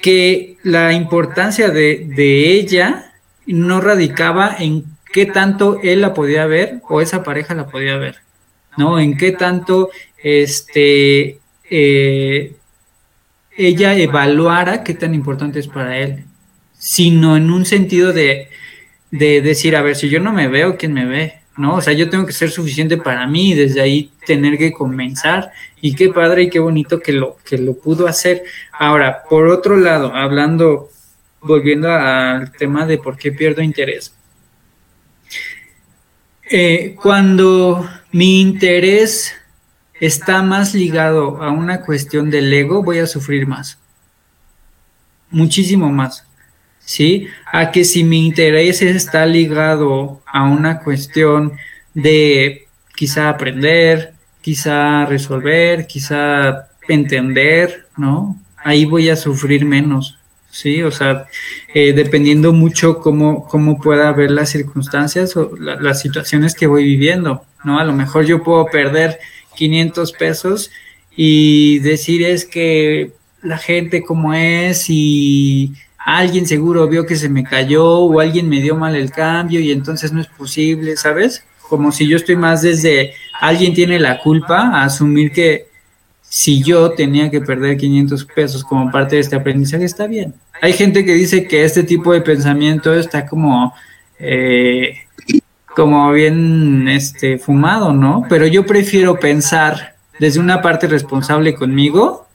que 0.00 0.56
la 0.62 0.92
importancia 0.92 1.70
de, 1.70 2.06
de 2.14 2.52
ella 2.52 3.12
no 3.46 3.80
radicaba 3.80 4.54
en 4.58 4.84
qué 5.12 5.26
tanto 5.26 5.80
él 5.82 6.00
la 6.00 6.14
podía 6.14 6.46
ver 6.46 6.80
o 6.88 7.00
esa 7.00 7.22
pareja 7.22 7.54
la 7.54 7.68
podía 7.68 7.96
ver, 7.96 8.16
¿no? 8.76 8.98
En 8.98 9.16
qué 9.16 9.32
tanto 9.32 9.90
este 10.22 11.38
eh, 11.70 12.56
ella 13.56 13.94
evaluara 13.94 14.84
qué 14.84 14.94
tan 14.94 15.14
importante 15.14 15.58
es 15.58 15.68
para 15.68 15.98
él, 15.98 16.24
sino 16.78 17.36
en 17.36 17.50
un 17.50 17.64
sentido 17.64 18.12
de, 18.12 18.48
decir, 19.16 19.76
a 19.76 19.82
ver, 19.82 19.96
si 19.96 20.08
yo 20.08 20.20
no 20.20 20.32
me 20.32 20.48
veo, 20.48 20.76
¿quién 20.76 20.92
me 20.92 21.06
ve? 21.06 21.40
¿No? 21.56 21.76
O 21.76 21.80
sea, 21.80 21.94
yo 21.94 22.10
tengo 22.10 22.26
que 22.26 22.32
ser 22.32 22.50
suficiente 22.50 22.96
para 22.98 23.26
mí 23.26 23.52
y 23.52 23.54
desde 23.54 23.80
ahí 23.80 24.10
tener 24.26 24.58
que 24.58 24.72
comenzar. 24.72 25.52
Y 25.80 25.94
qué 25.94 26.10
padre 26.10 26.44
y 26.44 26.50
qué 26.50 26.58
bonito 26.58 27.00
que 27.00 27.12
lo, 27.12 27.38
que 27.44 27.58
lo 27.58 27.74
pudo 27.74 28.06
hacer. 28.06 28.42
Ahora, 28.72 29.22
por 29.28 29.48
otro 29.48 29.76
lado, 29.76 30.14
hablando, 30.14 30.90
volviendo 31.40 31.90
al 31.90 32.52
tema 32.52 32.86
de 32.86 32.98
por 32.98 33.16
qué 33.16 33.32
pierdo 33.32 33.62
interés. 33.62 34.14
Eh, 36.50 36.94
cuando 37.00 37.88
mi 38.12 38.40
interés 38.40 39.34
está 40.00 40.42
más 40.42 40.74
ligado 40.74 41.42
a 41.42 41.50
una 41.50 41.80
cuestión 41.80 42.30
del 42.30 42.52
ego, 42.52 42.82
voy 42.82 42.98
a 42.98 43.06
sufrir 43.06 43.46
más. 43.46 43.78
Muchísimo 45.30 45.90
más. 45.90 46.25
¿Sí? 46.86 47.28
A 47.52 47.70
que 47.70 47.84
si 47.84 48.02
mi 48.02 48.26
interés 48.26 48.80
está 48.80 49.26
ligado 49.26 50.22
a 50.24 50.44
una 50.44 50.80
cuestión 50.80 51.52
de 51.92 52.68
quizá 52.94 53.28
aprender, 53.28 54.14
quizá 54.40 55.04
resolver, 55.04 55.86
quizá 55.86 56.68
entender, 56.88 57.86
¿no? 57.98 58.40
Ahí 58.56 58.86
voy 58.86 59.10
a 59.10 59.16
sufrir 59.16 59.66
menos. 59.66 60.18
¿sí? 60.56 60.82
O 60.82 60.90
sea, 60.90 61.26
eh, 61.74 61.92
dependiendo 61.92 62.52
mucho 62.52 62.98
cómo, 63.00 63.46
cómo 63.46 63.78
pueda 63.78 64.10
ver 64.12 64.30
las 64.30 64.50
circunstancias 64.50 65.36
o 65.36 65.54
las 65.58 66.00
situaciones 66.00 66.54
que 66.54 66.66
voy 66.66 66.84
viviendo, 66.84 67.44
¿no? 67.62 67.78
A 67.78 67.84
lo 67.84 67.92
mejor 67.92 68.24
yo 68.24 68.42
puedo 68.42 68.66
perder 68.66 69.18
500 69.54 70.12
pesos 70.12 70.70
y 71.14 71.78
decir 71.80 72.22
es 72.24 72.46
que 72.46 73.12
la 73.42 73.58
gente 73.58 74.02
como 74.02 74.32
es 74.32 74.86
y 74.88 75.74
alguien 76.06 76.46
seguro 76.46 76.86
vio 76.86 77.04
que 77.04 77.16
se 77.16 77.28
me 77.28 77.42
cayó 77.42 77.84
o 77.84 78.20
alguien 78.20 78.48
me 78.48 78.60
dio 78.60 78.76
mal 78.76 78.94
el 78.94 79.10
cambio 79.10 79.58
y 79.58 79.72
entonces 79.72 80.12
no 80.12 80.20
es 80.20 80.28
posible, 80.28 80.96
¿sabes? 80.96 81.44
Como 81.68 81.90
si 81.90 82.06
yo 82.06 82.16
estoy 82.16 82.36
más 82.36 82.62
desde 82.62 83.14
alguien 83.40 83.74
tiene 83.74 83.98
la 83.98 84.20
culpa 84.20 84.68
a 84.68 84.84
asumir 84.84 85.32
que 85.32 85.66
si 86.22 86.62
yo 86.62 86.92
tenía 86.92 87.28
que 87.28 87.40
perder 87.40 87.76
500 87.76 88.24
pesos 88.26 88.62
como 88.62 88.88
parte 88.92 89.16
de 89.16 89.22
este 89.22 89.34
aprendizaje, 89.34 89.84
está 89.84 90.06
bien. 90.06 90.32
Hay 90.62 90.74
gente 90.74 91.04
que 91.04 91.12
dice 91.12 91.48
que 91.48 91.64
este 91.64 91.82
tipo 91.82 92.12
de 92.12 92.20
pensamiento 92.20 92.94
está 92.94 93.26
como 93.26 93.74
eh, 94.20 94.94
como 95.74 96.12
bien 96.12 96.86
este 96.86 97.36
fumado, 97.36 97.92
¿no? 97.92 98.24
Pero 98.28 98.46
yo 98.46 98.64
prefiero 98.64 99.18
pensar 99.18 99.96
desde 100.20 100.38
una 100.38 100.62
parte 100.62 100.86
responsable 100.86 101.56
conmigo 101.56 102.28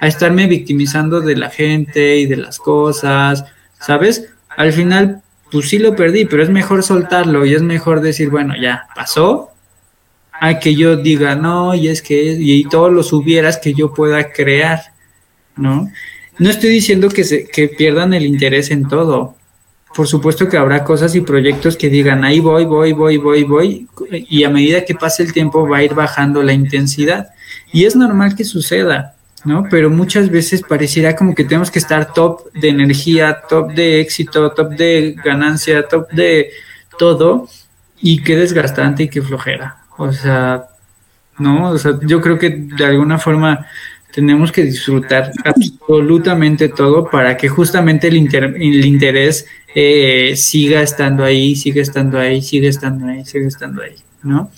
a 0.00 0.06
estarme 0.06 0.46
victimizando 0.46 1.20
de 1.20 1.36
la 1.36 1.50
gente 1.50 2.16
y 2.16 2.26
de 2.26 2.36
las 2.36 2.58
cosas, 2.58 3.44
¿sabes? 3.80 4.28
Al 4.56 4.72
final, 4.72 5.22
pues 5.50 5.68
sí 5.68 5.78
lo 5.78 5.94
perdí, 5.94 6.24
pero 6.24 6.42
es 6.42 6.50
mejor 6.50 6.82
soltarlo 6.82 7.44
y 7.44 7.54
es 7.54 7.62
mejor 7.62 8.00
decir, 8.00 8.30
bueno, 8.30 8.54
ya 8.60 8.86
pasó, 8.94 9.50
a 10.32 10.58
que 10.58 10.74
yo 10.74 10.96
diga, 10.96 11.36
no, 11.36 11.74
y 11.74 11.88
es 11.88 12.02
que, 12.02 12.36
y 12.38 12.64
todos 12.64 12.92
los 12.92 13.12
hubieras 13.12 13.58
que 13.58 13.72
yo 13.72 13.94
pueda 13.94 14.32
crear, 14.32 14.80
¿no? 15.56 15.90
No 16.38 16.50
estoy 16.50 16.70
diciendo 16.70 17.08
que, 17.08 17.22
se, 17.22 17.46
que 17.46 17.68
pierdan 17.68 18.12
el 18.12 18.26
interés 18.26 18.70
en 18.70 18.88
todo, 18.88 19.36
por 19.94 20.08
supuesto 20.08 20.48
que 20.48 20.56
habrá 20.56 20.82
cosas 20.82 21.14
y 21.14 21.20
proyectos 21.20 21.76
que 21.76 21.88
digan, 21.88 22.24
ahí 22.24 22.40
voy, 22.40 22.64
voy, 22.64 22.92
voy, 22.92 23.16
voy, 23.16 23.44
voy, 23.44 23.88
y 24.10 24.42
a 24.42 24.50
medida 24.50 24.84
que 24.84 24.96
pase 24.96 25.22
el 25.22 25.32
tiempo 25.32 25.68
va 25.68 25.78
a 25.78 25.84
ir 25.84 25.94
bajando 25.94 26.42
la 26.42 26.52
intensidad. 26.52 27.28
Y 27.72 27.84
es 27.84 27.94
normal 27.94 28.34
que 28.34 28.44
suceda, 28.44 29.14
¿no? 29.44 29.66
Pero 29.70 29.90
muchas 29.90 30.30
veces 30.30 30.62
pareciera 30.62 31.14
como 31.14 31.34
que 31.34 31.44
tenemos 31.44 31.70
que 31.70 31.78
estar 31.78 32.12
top 32.12 32.52
de 32.52 32.68
energía, 32.68 33.42
top 33.48 33.72
de 33.72 34.00
éxito, 34.00 34.50
top 34.52 34.70
de 34.70 35.14
ganancia, 35.24 35.86
top 35.86 36.10
de 36.10 36.50
todo, 36.98 37.48
y 38.00 38.22
qué 38.22 38.36
desgastante 38.36 39.04
y 39.04 39.08
qué 39.08 39.22
flojera. 39.22 39.76
O 39.96 40.12
sea, 40.12 40.64
¿no? 41.38 41.70
O 41.70 41.78
sea, 41.78 41.98
yo 42.02 42.20
creo 42.20 42.38
que 42.38 42.50
de 42.50 42.84
alguna 42.84 43.18
forma 43.18 43.66
tenemos 44.12 44.52
que 44.52 44.62
disfrutar 44.62 45.32
absolutamente 45.44 46.68
todo 46.68 47.10
para 47.10 47.36
que 47.36 47.48
justamente 47.48 48.08
el, 48.08 48.16
el 48.16 48.84
interés 48.84 49.46
eh, 49.74 50.34
siga 50.36 50.82
estando 50.82 51.24
ahí, 51.24 51.56
siga 51.56 51.82
estando 51.82 52.18
ahí, 52.18 52.40
siga 52.40 52.68
estando 52.68 53.06
ahí, 53.06 53.24
siga 53.24 53.48
estando 53.48 53.82
ahí, 53.82 53.96
¿no? 54.24 54.48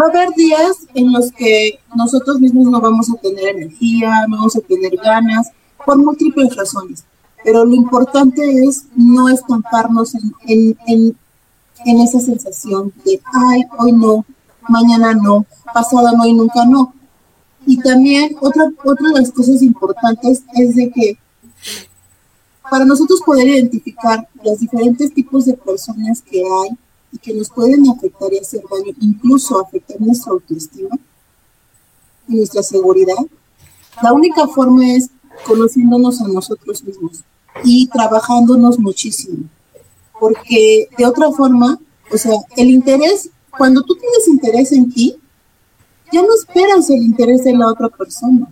Va 0.00 0.06
a 0.06 0.08
haber 0.08 0.30
días 0.34 0.86
en 0.94 1.12
los 1.12 1.32
que 1.32 1.80
nosotros 1.94 2.40
mismos 2.40 2.68
no 2.68 2.80
vamos 2.80 3.10
a 3.10 3.20
tener 3.20 3.56
energía, 3.56 4.26
no 4.28 4.36
vamos 4.36 4.56
a 4.56 4.60
tener 4.60 4.96
ganas, 4.96 5.48
por 5.84 5.98
múltiples 5.98 6.54
razones, 6.56 7.04
pero 7.44 7.64
lo 7.64 7.74
importante 7.74 8.64
es 8.64 8.84
no 8.94 9.28
estamparnos 9.28 10.14
en, 10.46 11.16
esa 11.84 12.20
sensación 12.20 12.92
de, 13.04 13.20
ay, 13.32 13.62
hoy 13.78 13.92
no, 13.92 14.24
mañana 14.68 15.14
no, 15.14 15.46
pasado 15.72 16.16
no 16.16 16.26
y 16.26 16.34
nunca 16.34 16.64
no. 16.64 16.94
Y 17.66 17.78
también 17.78 18.36
otra, 18.40 18.64
otra 18.84 19.08
de 19.08 19.20
las 19.20 19.30
cosas 19.30 19.62
importantes 19.62 20.42
es 20.54 20.74
de 20.74 20.90
que 20.90 21.18
para 22.70 22.84
nosotros 22.84 23.20
poder 23.24 23.48
identificar 23.48 24.28
los 24.44 24.60
diferentes 24.60 25.12
tipos 25.12 25.46
de 25.46 25.54
personas 25.54 26.22
que 26.22 26.40
hay 26.40 26.76
y 27.12 27.18
que 27.18 27.34
nos 27.34 27.48
pueden 27.50 27.88
afectar 27.88 28.32
y 28.32 28.38
hacer 28.38 28.62
daño, 28.70 28.94
incluso 29.00 29.60
afectar 29.60 30.00
nuestra 30.00 30.32
autoestima 30.32 30.98
y 32.28 32.36
nuestra 32.36 32.62
seguridad, 32.62 33.16
la 34.02 34.12
única 34.12 34.46
forma 34.48 34.94
es 34.94 35.10
conociéndonos 35.46 36.20
a 36.20 36.28
nosotros 36.28 36.82
mismos 36.84 37.24
y 37.64 37.88
trabajándonos 37.88 38.78
muchísimo. 38.78 39.44
Porque 40.20 40.88
de 40.96 41.06
otra 41.06 41.30
forma, 41.30 41.78
o 42.12 42.16
sea, 42.16 42.34
el 42.56 42.70
interés, 42.70 43.30
cuando 43.56 43.82
tú 43.82 43.96
tienes 43.96 44.28
interés 44.28 44.72
en 44.72 44.92
ti, 44.92 45.16
ya 46.12 46.22
no 46.22 46.34
esperas 46.34 46.90
el 46.90 47.02
interés 47.02 47.44
de 47.44 47.54
la 47.54 47.68
otra 47.68 47.88
persona 47.88 48.48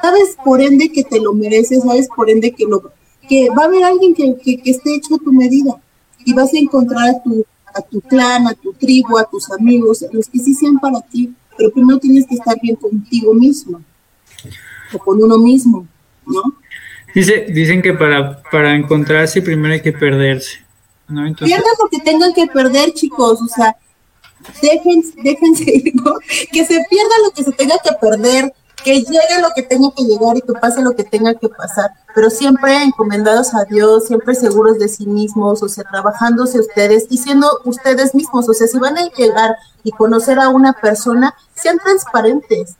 sabes 0.00 0.36
por 0.44 0.60
ende 0.60 0.90
que 0.90 1.04
te 1.04 1.20
lo 1.20 1.32
mereces, 1.32 1.82
sabes 1.82 2.08
por 2.14 2.30
ende 2.30 2.52
que 2.52 2.64
lo 2.64 2.92
que 3.28 3.48
va 3.50 3.64
a 3.64 3.66
haber 3.66 3.84
alguien 3.84 4.14
que, 4.14 4.60
esté 4.64 4.94
hecho 4.94 5.16
a 5.16 5.18
tu 5.18 5.32
medida 5.32 5.80
y 6.24 6.32
vas 6.32 6.52
a 6.52 6.58
encontrar 6.58 7.08
a 7.08 7.22
tu, 7.22 7.44
a 7.74 7.80
tu 7.82 8.00
clan, 8.00 8.46
a 8.46 8.54
tu 8.54 8.72
tribu, 8.72 9.18
a 9.18 9.24
tus 9.24 9.50
amigos, 9.50 10.04
los 10.12 10.28
que 10.28 10.38
sí 10.38 10.54
sean 10.54 10.78
para 10.78 11.00
ti, 11.00 11.34
pero 11.56 11.70
primero 11.70 11.98
tienes 11.98 12.26
que 12.26 12.34
estar 12.34 12.56
bien 12.60 12.76
contigo 12.76 13.34
mismo 13.34 13.80
o 14.92 14.98
con 14.98 15.22
uno 15.22 15.38
mismo, 15.38 15.86
¿no? 16.26 16.42
Dice, 17.14 17.46
dicen 17.52 17.82
que 17.82 17.94
para, 17.94 18.42
para 18.42 18.74
encontrarse 18.74 19.42
primero 19.42 19.74
hay 19.74 19.80
que 19.80 19.92
perderse. 19.92 20.58
¿no? 21.08 21.22
Pierdan 21.34 21.64
lo 21.82 21.88
que 21.88 22.00
tengan 22.00 22.32
que 22.34 22.46
perder, 22.46 22.92
chicos, 22.92 23.40
o 23.40 23.46
sea, 23.46 23.74
déjense, 24.60 25.14
déjense 25.22 25.70
ir, 25.70 25.94
que 26.52 26.64
se 26.64 26.84
pierda 26.88 27.14
lo 27.24 27.30
que 27.34 27.44
se 27.44 27.52
tenga 27.52 27.76
que 27.82 27.90
perder, 28.00 28.52
que 28.84 29.00
llegue 29.00 29.40
lo 29.40 29.48
que 29.54 29.62
tenga 29.62 29.90
que 29.94 30.04
llegar 30.04 30.36
y 30.36 30.40
que 30.40 30.52
pase 30.52 30.82
lo 30.82 30.94
que 30.94 31.04
tenga 31.04 31.34
que 31.34 31.48
pasar, 31.48 31.90
pero 32.14 32.30
siempre 32.30 32.82
encomendados 32.82 33.54
a 33.54 33.64
Dios, 33.64 34.06
siempre 34.06 34.34
seguros 34.34 34.78
de 34.78 34.88
sí 34.88 35.06
mismos, 35.06 35.62
o 35.62 35.68
sea, 35.68 35.84
trabajándose 35.84 36.60
ustedes 36.60 37.06
y 37.10 37.18
siendo 37.18 37.48
ustedes 37.64 38.14
mismos, 38.14 38.48
o 38.48 38.54
sea, 38.54 38.66
si 38.66 38.78
van 38.78 38.96
a 38.98 39.08
llegar 39.10 39.56
y 39.82 39.90
conocer 39.90 40.38
a 40.38 40.48
una 40.48 40.72
persona, 40.72 41.34
sean 41.54 41.78
transparentes. 41.78 42.76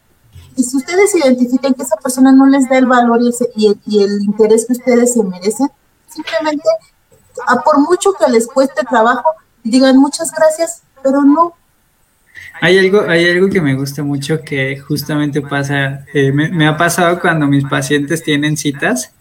Y 0.56 0.64
si 0.64 0.76
ustedes 0.76 1.14
identifican 1.14 1.74
que 1.74 1.82
esa 1.82 1.96
persona 1.96 2.32
no 2.32 2.46
les 2.46 2.68
da 2.68 2.78
el 2.78 2.86
valor 2.86 3.20
y, 3.22 3.78
y, 3.86 4.02
el, 4.02 4.22
interés 4.22 4.66
que 4.66 4.72
ustedes 4.72 5.14
se 5.14 5.22
merecen, 5.22 5.68
simplemente, 6.08 6.68
a 7.46 7.60
por 7.60 7.78
mucho 7.78 8.12
que 8.14 8.28
les 8.28 8.46
cueste 8.46 8.82
trabajo, 8.84 9.28
digan 9.62 9.96
muchas 9.96 10.32
gracias, 10.32 10.82
pero 11.02 11.22
no, 11.22 11.54
hay 12.60 12.78
algo, 12.78 13.02
hay 13.08 13.28
algo 13.30 13.48
que 13.48 13.60
me 13.60 13.74
gusta 13.74 14.02
mucho 14.02 14.42
que 14.42 14.78
justamente 14.78 15.40
pasa, 15.42 16.04
eh, 16.12 16.32
me, 16.32 16.66
ha 16.66 16.76
pasado 16.76 17.20
cuando 17.20 17.46
mis 17.46 17.64
pacientes 17.64 18.22
tienen 18.22 18.56
citas, 18.56 19.12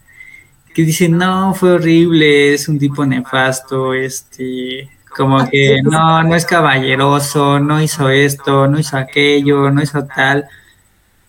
que 0.74 0.82
dicen, 0.82 1.16
no, 1.16 1.54
fue 1.54 1.72
horrible, 1.72 2.54
es 2.54 2.68
un 2.68 2.78
tipo 2.78 3.04
nefasto, 3.06 3.94
este, 3.94 4.88
como 5.16 5.48
que 5.48 5.82
no, 5.82 6.22
no 6.22 6.34
es 6.34 6.44
caballeroso, 6.44 7.58
no 7.60 7.82
hizo 7.82 8.08
esto, 8.10 8.68
no 8.68 8.78
hizo 8.78 8.96
aquello, 8.96 9.70
no 9.70 9.82
hizo 9.82 10.04
tal. 10.04 10.46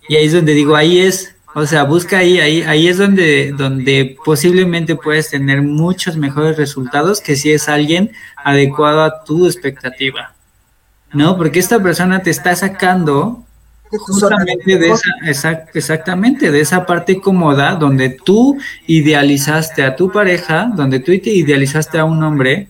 Y 0.08 0.16
ahí 0.16 0.26
es 0.26 0.34
donde 0.34 0.54
digo, 0.54 0.76
ahí 0.76 1.00
es, 1.00 1.36
o 1.54 1.66
sea, 1.66 1.84
busca 1.84 2.20
ahí, 2.20 2.40
ahí, 2.40 2.62
ahí 2.64 2.88
es 2.88 2.98
donde, 2.98 3.54
donde 3.56 4.18
posiblemente 4.24 4.96
puedes 4.96 5.30
tener 5.30 5.62
muchos 5.62 6.18
mejores 6.18 6.58
resultados 6.58 7.22
que 7.22 7.36
si 7.36 7.52
es 7.52 7.70
alguien 7.70 8.12
adecuado 8.44 9.04
a 9.04 9.24
tu 9.24 9.46
expectativa. 9.46 10.34
¿No? 11.14 11.38
Porque 11.38 11.60
esta 11.60 11.82
persona 11.82 12.22
te 12.22 12.30
está 12.30 12.56
sacando 12.56 13.44
justamente 13.92 14.78
de 14.78 14.94
esa, 15.26 15.66
exactamente, 15.74 16.52
de 16.52 16.62
esa 16.62 16.86
parte 16.86 17.20
cómoda 17.20 17.76
donde 17.76 18.10
tú 18.10 18.58
idealizaste 18.88 19.84
a 19.84 19.96
tu 19.96 20.12
pareja, 20.12 20.72
donde 20.76 21.00
tú 21.00 21.12
te 21.20 21.32
idealizaste 21.32 21.98
a 21.98 22.06
un 22.06 22.24
hombre, 22.24 22.70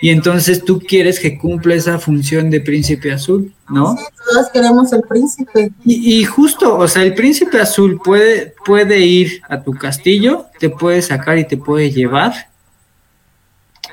y 0.00 0.10
entonces 0.10 0.64
tú 0.64 0.80
quieres 0.80 1.18
que 1.18 1.38
cumpla 1.38 1.74
esa 1.74 1.98
función 1.98 2.50
de 2.50 2.60
príncipe 2.60 3.12
azul, 3.12 3.52
¿no? 3.68 3.96
Sí, 3.96 4.04
todos 4.32 4.48
queremos 4.50 4.92
el 4.92 5.02
príncipe. 5.02 5.72
Y, 5.84 6.20
y, 6.20 6.24
justo, 6.24 6.76
o 6.76 6.86
sea, 6.86 7.02
el 7.02 7.14
príncipe 7.14 7.60
azul 7.60 8.00
puede, 8.02 8.54
puede 8.64 9.00
ir 9.00 9.42
a 9.48 9.60
tu 9.60 9.72
castillo, 9.72 10.46
te 10.60 10.70
puede 10.70 11.02
sacar 11.02 11.38
y 11.38 11.46
te 11.46 11.56
puede 11.56 11.90
llevar. 11.90 12.32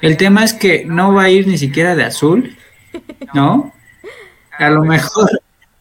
El 0.02 0.18
tema 0.18 0.44
es 0.44 0.54
que 0.54 0.86
no 0.86 1.14
va 1.14 1.24
a 1.24 1.30
ir 1.30 1.48
ni 1.48 1.58
siquiera 1.58 1.96
de 1.96 2.04
azul, 2.04 2.56
¿no? 3.34 3.74
A 4.60 4.70
lo 4.70 4.84
mejor 4.84 5.30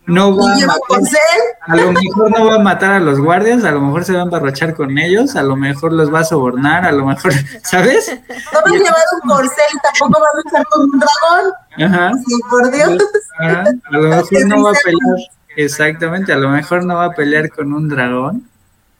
no 0.07 0.37
va 0.37 0.53
a 0.53 0.59
matar, 0.59 1.19
a 1.63 1.77
lo 1.77 1.93
mejor 1.93 2.39
no 2.39 2.47
va 2.47 2.55
a 2.57 2.59
matar 2.59 2.93
a 2.93 3.01
los 3.01 3.19
guardias, 3.21 3.65
a 3.65 3.71
lo 3.71 3.81
mejor 3.81 4.05
se 4.05 4.13
va 4.13 4.21
a 4.21 4.25
embarrachar 4.25 4.75
con 4.75 4.99
ellos, 4.99 5.35
a 5.35 5.43
lo 5.43 5.57
mejor 5.57 5.93
los 5.93 6.13
va 6.13 6.21
a 6.21 6.25
sobornar, 6.25 6.85
a 6.85 6.93
lo 6.93 7.07
mejor, 7.07 7.33
¿sabes? 7.63 8.21
No 8.53 8.61
va 8.61 8.71
a 8.71 8.79
llevar 8.79 9.03
un 9.23 9.29
corcel 9.31 9.65
y 9.73 9.99
tampoco 9.99 10.23
va 10.23 10.29
a 10.29 10.37
luchar 10.37 10.67
con 10.67 10.91
un 10.91 11.01
dragón. 11.01 11.93
Ajá. 11.93 12.13
Sí, 12.27 12.35
por 12.51 12.71
Dios. 12.71 13.03
a 13.39 13.97
lo 13.97 14.03
mejor 14.03 14.47
no 14.47 14.63
va 14.63 14.71
a 14.71 14.75
pelear, 14.85 15.29
exactamente, 15.57 16.33
a 16.33 16.37
lo 16.37 16.51
mejor 16.51 16.85
no 16.85 16.97
va 16.97 17.07
a 17.07 17.13
pelear 17.13 17.49
con 17.51 17.73
un 17.73 17.89
dragón, 17.89 18.47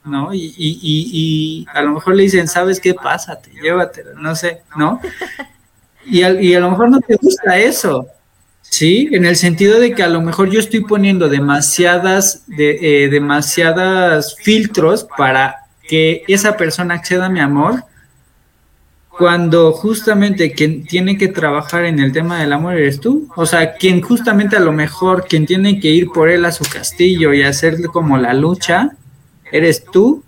¿no? 0.05 0.33
Y, 0.33 0.55
y, 0.57 0.79
y, 0.81 1.09
y 1.11 1.67
a 1.71 1.83
lo 1.83 1.93
mejor 1.93 2.15
le 2.15 2.23
dicen, 2.23 2.47
¿sabes 2.47 2.79
qué? 2.79 2.95
Pásate, 2.95 3.51
llévatelo, 3.51 4.15
no 4.15 4.35
sé, 4.35 4.63
¿no? 4.75 4.99
Y 6.05 6.23
a, 6.23 6.31
y 6.31 6.55
a 6.55 6.59
lo 6.59 6.71
mejor 6.71 6.89
no 6.89 6.99
te 6.99 7.15
gusta 7.15 7.57
eso, 7.57 8.07
Sí, 8.69 9.09
en 9.11 9.25
el 9.25 9.35
sentido 9.35 9.79
de 9.79 9.93
que 9.93 10.03
a 10.03 10.09
lo 10.09 10.21
mejor 10.21 10.49
yo 10.49 10.59
estoy 10.59 10.81
poniendo 10.81 11.29
demasiadas, 11.29 12.43
de, 12.47 13.05
eh, 13.05 13.09
demasiadas 13.09 14.35
filtros 14.35 15.07
para 15.17 15.67
que 15.87 16.23
esa 16.27 16.57
persona 16.57 16.95
acceda 16.95 17.27
a 17.27 17.29
mi 17.29 17.39
amor, 17.39 17.83
cuando 19.17 19.71
justamente 19.71 20.51
quien 20.51 20.85
tiene 20.85 21.17
que 21.17 21.29
trabajar 21.29 21.85
en 21.85 21.99
el 21.99 22.11
tema 22.11 22.39
del 22.39 22.51
amor 22.51 22.75
eres 22.75 22.99
tú. 22.99 23.29
O 23.35 23.45
sea, 23.45 23.75
quien 23.75 24.01
justamente 24.01 24.57
a 24.57 24.59
lo 24.59 24.73
mejor, 24.73 25.25
quien 25.25 25.45
tiene 25.45 25.79
que 25.79 25.87
ir 25.87 26.09
por 26.09 26.29
él 26.29 26.43
a 26.43 26.51
su 26.51 26.65
castillo 26.65 27.33
y 27.33 27.43
hacerle 27.43 27.87
como 27.87 28.17
la 28.17 28.33
lucha, 28.33 28.91
eres 29.51 29.85
tú, 29.85 30.23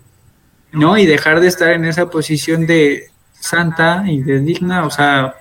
¿no? 0.71 0.97
Y 0.97 1.05
dejar 1.05 1.41
de 1.41 1.47
estar 1.47 1.73
en 1.73 1.83
esa 1.83 2.09
posición 2.09 2.65
de 2.65 3.09
santa 3.39 4.05
y 4.07 4.21
de 4.21 4.39
digna, 4.39 4.85
o 4.85 4.89
sea, 4.89 5.35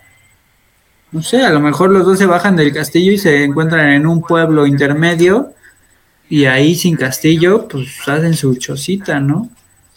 no 1.12 1.22
sé, 1.22 1.44
a 1.44 1.50
lo 1.50 1.61
mejor 1.61 1.90
los 1.90 2.04
dos 2.04 2.18
se 2.18 2.26
bajan 2.26 2.57
del 2.57 2.72
castillo 2.72 3.12
y 3.12 3.18
se 3.18 3.44
encuentran 3.44 3.90
en 3.90 4.07
un 4.07 4.22
pueblo 4.22 4.66
intermedio 4.66 5.52
y 6.28 6.46
ahí 6.46 6.74
sin 6.74 6.96
castillo, 6.96 7.68
pues 7.68 7.88
hacen 8.07 8.34
su 8.34 8.57
chocita, 8.57 9.20
¿no? 9.20 9.48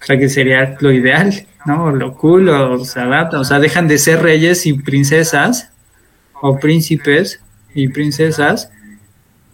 O 0.02 0.06
sea, 0.06 0.18
que 0.18 0.30
sería 0.30 0.78
lo 0.80 0.92
ideal, 0.92 1.48
¿no? 1.66 1.92
Lo 1.92 2.14
cool, 2.14 2.50
o, 2.50 2.86
sea, 2.86 3.30
o 3.34 3.44
sea, 3.44 3.60
dejan 3.60 3.88
de 3.88 3.98
ser 3.98 4.22
reyes 4.22 4.66
y 4.66 4.74
princesas, 4.74 5.72
o 6.42 6.58
príncipes 6.60 7.42
y 7.74 7.90
princesas, 7.90 8.70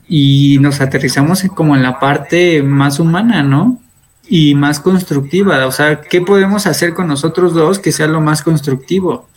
y 0.07 0.57
nos 0.59 0.81
aterrizamos 0.81 1.43
como 1.55 1.75
en 1.75 1.81
la 1.81 1.99
parte 1.99 2.61
más 2.61 2.99
humana, 2.99 3.41
¿no? 3.41 3.79
Y 4.27 4.55
más 4.55 4.79
constructiva, 4.79 5.65
o 5.65 5.71
sea, 5.71 6.01
¿qué 6.01 6.21
podemos 6.21 6.67
hacer 6.67 6.93
con 6.93 7.07
nosotros 7.07 7.53
dos 7.53 7.79
que 7.79 7.91
sea 7.91 8.07
lo 8.07 8.21
más 8.21 8.41
constructivo? 8.41 9.27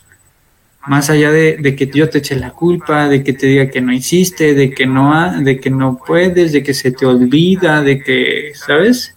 Más 0.87 1.09
allá 1.09 1.31
de, 1.31 1.75
que 1.75 1.87
yo 1.93 2.09
te 2.09 2.19
eche 2.19 2.35
la 2.35 2.51
culpa, 2.51 3.09
de 3.09 3.23
que 3.23 3.33
te 3.33 3.47
diga 3.47 3.69
que 3.69 3.81
no 3.81 3.91
hiciste, 3.91 4.53
de 4.53 4.71
que 4.71 4.85
no, 4.85 5.13
ha, 5.13 5.31
de 5.41 5.59
que 5.59 5.69
no 5.69 5.99
puedes, 6.05 6.53
de 6.53 6.63
que 6.63 6.73
se 6.73 6.91
te 6.91 7.05
olvida, 7.05 7.81
de 7.81 8.01
que, 8.01 8.53
¿sabes? 8.55 9.15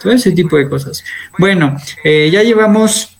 Todo 0.00 0.12
ese 0.12 0.32
tipo 0.32 0.56
de 0.56 0.68
cosas. 0.68 1.02
Bueno, 1.38 1.76
eh, 2.04 2.28
ya 2.30 2.42
llevamos 2.42 3.16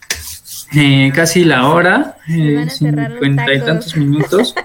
eh, 0.74 1.10
casi 1.14 1.44
la 1.44 1.68
hora, 1.68 2.18
eh, 2.28 2.66
cincuenta 2.68 3.54
y 3.54 3.60
tantos 3.60 3.96
minutos. 3.96 4.54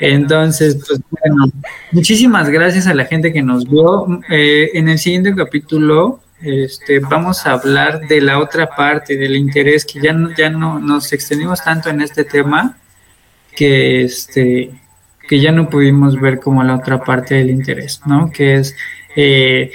Entonces, 0.00 0.76
pues 0.86 1.00
bueno, 1.10 1.52
muchísimas 1.92 2.48
gracias 2.48 2.86
a 2.86 2.94
la 2.94 3.04
gente 3.04 3.32
que 3.32 3.42
nos 3.42 3.68
vio. 3.68 4.20
en 4.28 4.88
el 4.88 4.98
siguiente 4.98 5.34
capítulo 5.34 6.20
este, 6.42 7.00
vamos 7.00 7.46
a 7.46 7.52
hablar 7.52 8.06
de 8.06 8.20
la 8.20 8.38
otra 8.38 8.68
parte, 8.68 9.16
del 9.16 9.36
interés, 9.36 9.84
que 9.84 10.00
ya 10.00 10.12
no, 10.12 10.34
ya 10.34 10.50
no 10.50 10.78
nos 10.78 11.12
extendimos 11.12 11.62
tanto 11.62 11.88
en 11.88 12.00
este 12.00 12.24
tema 12.24 12.76
que 13.54 14.02
este 14.02 14.70
que 15.28 15.40
ya 15.40 15.50
no 15.50 15.68
pudimos 15.68 16.20
ver 16.20 16.38
como 16.38 16.62
la 16.62 16.76
otra 16.76 17.02
parte 17.02 17.34
del 17.34 17.50
interés, 17.50 18.00
¿no? 18.06 18.30
Que 18.30 18.56
es 18.56 18.76
eh, 19.16 19.72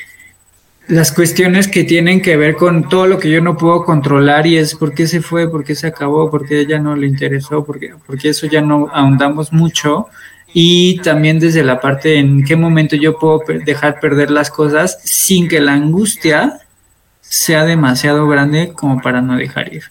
las 0.88 1.12
cuestiones 1.12 1.68
que 1.68 1.84
tienen 1.84 2.22
que 2.22 2.38
ver 2.38 2.56
con 2.56 2.88
todo 2.88 3.06
lo 3.08 3.20
que 3.20 3.30
yo 3.30 3.42
no 3.42 3.58
puedo 3.58 3.84
controlar 3.84 4.48
y 4.48 4.58
es 4.58 4.76
por 4.76 4.94
qué 4.94 5.08
se 5.08 5.22
fue, 5.22 5.50
por 5.50 5.64
qué 5.64 5.76
se 5.76 5.88
acabó, 5.88 6.30
por 6.32 6.48
qué 6.48 6.66
ya 6.66 6.80
no 6.80 6.96
le 6.96 7.08
interesó, 7.08 7.66
porque, 7.66 7.94
porque 8.06 8.30
eso 8.30 8.48
ya 8.48 8.62
no 8.62 8.90
ahondamos 8.94 9.52
mucho 9.52 10.08
y 10.54 11.00
también 11.00 11.40
desde 11.40 11.64
la 11.64 11.80
parte 11.80 12.18
en 12.18 12.44
qué 12.44 12.56
momento 12.56 12.96
yo 12.96 13.18
puedo 13.18 13.42
dejar 13.66 14.00
perder 14.00 14.32
las 14.32 14.50
cosas 14.50 15.00
sin 15.04 15.48
que 15.48 15.62
la 15.62 15.74
angustia 15.74 16.60
sea 17.22 17.64
demasiado 17.64 18.28
grande 18.28 18.74
como 18.74 19.02
para 19.02 19.22
no 19.22 19.38
dejar 19.38 19.74
ir. 19.74 19.84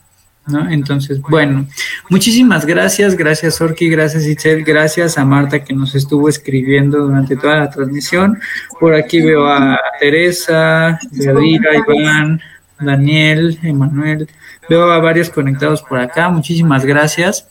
¿no? 0.47 0.69
Entonces, 0.71 1.21
bueno, 1.21 1.67
muchísimas 2.09 2.67
gracias, 2.67 3.15
gracias 3.17 3.61
Orki, 3.61 3.89
gracias 3.89 4.27
Itzel, 4.27 4.65
gracias 4.65 5.17
a 5.17 5.25
Marta 5.25 5.65
que 5.65 5.73
nos 5.73 5.95
estuvo 5.95 6.29
escribiendo 6.29 6.99
durante 6.99 7.37
toda 7.37 7.59
la 7.59 7.71
transmisión. 7.71 8.39
Por 8.79 8.95
aquí 8.95 9.21
veo 9.21 9.47
a 9.47 9.79
Teresa, 9.99 10.99
Yadira, 11.13 11.71
Iván, 11.77 12.41
Daniel, 12.79 13.59
Emanuel, 13.63 14.29
veo 14.69 14.91
a 14.91 14.99
varios 14.99 15.31
conectados 15.31 15.83
por 15.83 15.99
acá, 15.99 16.29
muchísimas 16.29 16.85
gracias. 16.85 17.47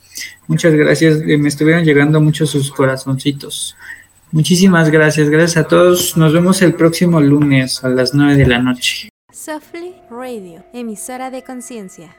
Muchas 0.47 0.73
gracias. 0.73 1.21
Eh, 1.25 1.37
me 1.37 1.49
estuvieron 1.49 1.83
llegando 1.83 2.21
muchos 2.21 2.49
sus 2.49 2.71
corazoncitos. 2.71 3.75
Muchísimas 4.31 4.89
gracias. 4.89 5.29
Gracias 5.29 5.65
a 5.65 5.67
todos. 5.67 6.17
Nos 6.17 6.33
vemos 6.33 6.61
el 6.61 6.73
próximo 6.73 7.19
lunes 7.19 7.83
a 7.83 7.89
las 7.89 8.13
9 8.13 8.35
de 8.35 8.47
la 8.47 8.59
noche. 8.59 9.09
Softly 9.31 9.93
Radio, 10.09 10.63
emisora 10.73 11.31
de 11.31 11.43
conciencia. 11.43 12.15